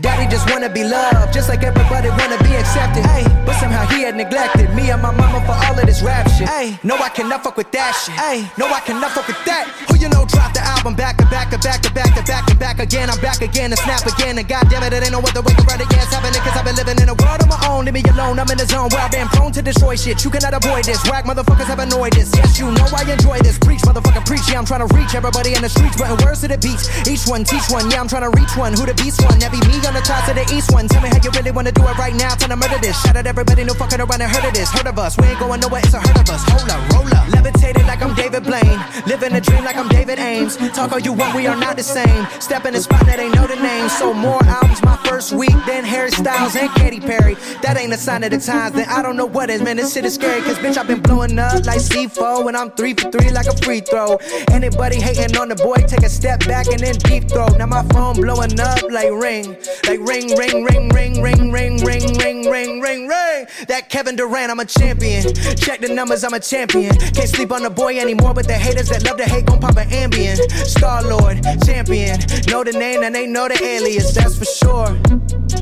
Daddy 0.00 0.24
just 0.32 0.48
wanna 0.48 0.72
be 0.72 0.84
loved, 0.84 1.32
just 1.36 1.52
like 1.52 1.60
everybody 1.60 2.08
wanna 2.16 2.40
be 2.40 2.56
accepted. 2.56 3.04
Hey, 3.04 3.28
but 3.44 3.60
somehow 3.60 3.84
he 3.92 4.08
had 4.08 4.16
neglected 4.16 4.72
me 4.72 4.88
and 4.88 5.00
my 5.00 5.12
mama 5.12 5.44
for 5.44 5.52
all 5.52 5.76
of 5.76 5.84
this 5.84 6.00
rap 6.00 6.28
shit. 6.32 6.48
No, 6.84 6.96
I 6.96 7.08
cannot 7.08 7.44
fuck 7.44 7.56
with 7.56 7.72
that 7.72 7.92
shit. 7.92 8.16
Hey, 8.16 8.48
no, 8.56 8.64
I 8.68 8.80
cannot 8.80 9.12
fuck 9.12 9.28
with 9.28 9.40
that. 9.44 9.68
Who 9.88 10.00
you 10.00 10.08
know 10.08 10.24
dropped 10.24 10.56
the 10.56 10.64
album 10.64 10.96
back 10.96 11.16
to 11.20 11.26
back 11.28 11.50
to 11.52 11.58
back 11.60 11.84
to 11.84 11.92
back 11.92 12.16
to 12.16 12.22
back 12.24 12.44
to 12.48 12.56
back 12.56 12.78
again? 12.80 13.08
I'm 13.08 13.20
back 13.20 13.40
again 13.40 13.72
and 13.72 13.80
snap 13.80 14.04
again. 14.04 14.36
And 14.36 14.48
goddamn 14.48 14.84
it, 14.84 14.92
it 14.92 15.04
ain't 15.04 15.12
no 15.12 15.20
other 15.20 15.40
way 15.40 15.52
to 15.52 15.64
write 15.68 15.80
it. 15.80 15.92
Yeah, 15.92 16.04
it's 16.04 16.12
happening 16.12 16.40
cause 16.40 16.56
I've 16.56 16.64
been 16.64 16.76
living 16.76 17.00
in 17.00 17.08
a 17.08 17.16
world 17.20 17.40
of 17.40 17.48
my 17.48 17.60
own. 17.68 17.84
Leave 17.84 18.00
me 18.00 18.04
alone, 18.12 18.40
I'm 18.40 18.48
in 18.48 18.56
the 18.56 18.68
zone 18.68 18.88
where 18.92 19.00
I've 19.00 19.12
been 19.12 19.28
prone 19.28 19.52
to 19.52 19.60
destroy 19.60 19.96
shit. 19.96 20.24
You 20.24 20.30
cannot 20.30 20.52
avoid 20.52 20.84
this. 20.84 21.00
Whack 21.08 21.24
motherfuckers 21.50 21.66
have 21.66 21.78
annoyed 21.80 22.12
this. 22.12 22.30
Yes, 22.34 22.58
you 22.58 22.70
know 22.70 22.86
I 22.94 23.02
enjoy 23.10 23.38
this. 23.40 23.58
Preach, 23.58 23.82
motherfucker, 23.82 24.24
preach. 24.26 24.46
Yeah, 24.50 24.58
I'm 24.58 24.64
trying 24.64 24.86
to 24.86 24.94
reach 24.94 25.14
everybody 25.14 25.54
in 25.54 25.62
the 25.62 25.68
streets, 25.68 25.96
putting 25.96 26.16
words 26.24 26.40
to 26.42 26.48
the 26.48 26.58
beats. 26.58 26.86
Each 27.08 27.26
one, 27.26 27.44
teach 27.44 27.66
one. 27.70 27.90
Yeah, 27.90 28.00
I'm 28.00 28.08
trying 28.08 28.30
to 28.30 28.30
reach 28.30 28.56
one. 28.56 28.72
Who 28.74 28.86
the 28.86 28.94
beast 28.94 29.22
one? 29.22 29.38
Be 29.38 29.58
me 29.66 29.82
on 29.82 29.94
the 29.94 30.04
top 30.04 30.28
of 30.28 30.36
the 30.36 30.46
east 30.54 30.70
one. 30.72 30.86
Tell 30.86 31.02
me 31.02 31.08
how 31.08 31.18
you 31.22 31.30
really 31.34 31.50
wanna 31.50 31.72
do 31.72 31.82
it 31.82 31.98
right 31.98 32.14
now. 32.14 32.34
Trying 32.34 32.54
to 32.54 32.56
murder 32.56 32.78
this. 32.78 33.00
Shout 33.02 33.16
out 33.16 33.26
everybody, 33.26 33.64
no 33.64 33.74
fucking 33.74 34.00
around 34.00 34.22
and 34.22 34.30
heard 34.30 34.46
of 34.46 34.54
this. 34.54 34.70
Heard 34.70 34.86
of 34.86 34.98
us. 34.98 35.18
We 35.18 35.26
ain't 35.26 35.40
going 35.40 35.60
nowhere, 35.60 35.82
it's 35.82 35.94
a 35.94 36.00
hurt 36.00 36.18
of 36.18 36.28
us. 36.30 36.42
Hold 36.54 36.70
up, 36.70 36.80
roll 36.94 37.10
up. 37.14 37.26
Levitating 37.34 37.86
like 37.86 38.02
I'm 38.02 38.14
David 38.14 38.44
Blaine. 38.44 38.78
Living 39.06 39.34
a 39.34 39.40
dream 39.40 39.64
like 39.64 39.76
I'm 39.76 39.88
David 39.88 40.18
Ames. 40.18 40.56
Talk 40.70 40.92
all 40.92 41.00
you 41.00 41.12
want, 41.12 41.34
we 41.34 41.46
are 41.46 41.56
not 41.56 41.76
the 41.76 41.82
same. 41.82 42.26
Step 42.38 42.64
in 42.64 42.74
the 42.74 42.80
spot 42.80 43.04
that 43.06 43.18
ain't 43.18 43.34
know 43.34 43.46
the 43.46 43.56
name. 43.56 43.88
So 43.88 44.14
more 44.14 44.42
albums 44.44 44.82
my 44.82 44.96
first 45.04 45.32
week 45.32 45.56
than 45.66 45.84
Harry 45.84 46.12
Styles 46.12 46.54
and 46.54 46.70
Katy 46.74 47.00
Perry. 47.00 47.34
That 47.62 47.76
ain't 47.76 47.92
a 47.92 47.98
sign 47.98 48.22
of 48.22 48.30
the 48.30 48.38
times, 48.38 48.76
then 48.76 48.88
I 48.88 49.02
don't 49.02 49.16
know 49.16 49.26
what 49.26 49.50
is. 49.50 49.62
Man, 49.62 49.76
this 49.76 49.94
shit 49.94 50.04
is 50.04 50.14
scary. 50.14 50.42
Cause 50.42 50.58
bitch, 50.58 50.76
I've 50.76 50.86
been 50.86 51.00
blowing 51.02 51.38
up 51.38 51.39
like 51.40 51.80
C4 51.80 52.48
and 52.48 52.56
I'm 52.56 52.70
three 52.72 52.94
for 52.94 53.10
three 53.10 53.30
like 53.30 53.46
a 53.46 53.56
free 53.56 53.80
throw. 53.80 54.16
Anybody 54.50 55.00
hating 55.00 55.36
on 55.36 55.48
the 55.48 55.56
boy, 55.56 55.76
take 55.86 56.02
a 56.02 56.08
step 56.08 56.40
back 56.40 56.66
and 56.68 56.80
then 56.80 56.94
deep 56.96 57.28
throw. 57.28 57.46
Now 57.48 57.66
my 57.66 57.82
phone 57.88 58.16
blowing 58.16 58.58
up 58.60 58.82
like 58.90 59.10
ring. 59.10 59.56
Like 59.86 60.00
ring, 60.00 60.36
ring, 60.36 60.64
ring, 60.64 60.88
ring, 60.90 61.22
ring, 61.22 61.52
ring, 61.52 61.84
ring, 61.84 62.14
ring, 62.14 62.50
ring, 62.50 62.80
ring, 62.80 63.08
ring. 63.08 63.46
That 63.68 63.88
Kevin 63.88 64.16
Durant, 64.16 64.50
I'm 64.50 64.60
a 64.60 64.64
champion. 64.64 65.34
Check 65.56 65.80
the 65.80 65.92
numbers, 65.92 66.24
I'm 66.24 66.34
a 66.34 66.40
champion. 66.40 66.96
Can't 66.96 67.28
sleep 67.28 67.52
on 67.52 67.62
the 67.62 67.70
boy 67.70 67.98
anymore, 67.98 68.34
but 68.34 68.46
the 68.46 68.54
haters 68.54 68.88
that 68.90 69.04
love 69.04 69.16
to 69.16 69.24
hate 69.24 69.46
gon' 69.46 69.60
pop 69.60 69.76
an 69.76 69.88
Ambien. 69.90 70.36
Star 70.66 71.02
Lord, 71.02 71.42
champion. 71.64 72.18
Know 72.48 72.64
the 72.64 72.72
name 72.72 73.02
and 73.02 73.14
they 73.14 73.26
know 73.26 73.48
the 73.48 73.62
alias, 73.62 74.14
that's 74.14 74.38
for 74.38 74.44
sure. 74.44 74.98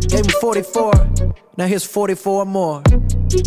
Gave 0.08 0.24
him 0.24 0.40
44. 0.40 0.92
Now 1.56 1.66
here's 1.66 1.84
44 1.84 2.46
more. 2.46 2.82
Thank 3.30 3.46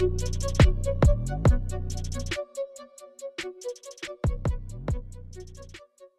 you. 0.00 0.61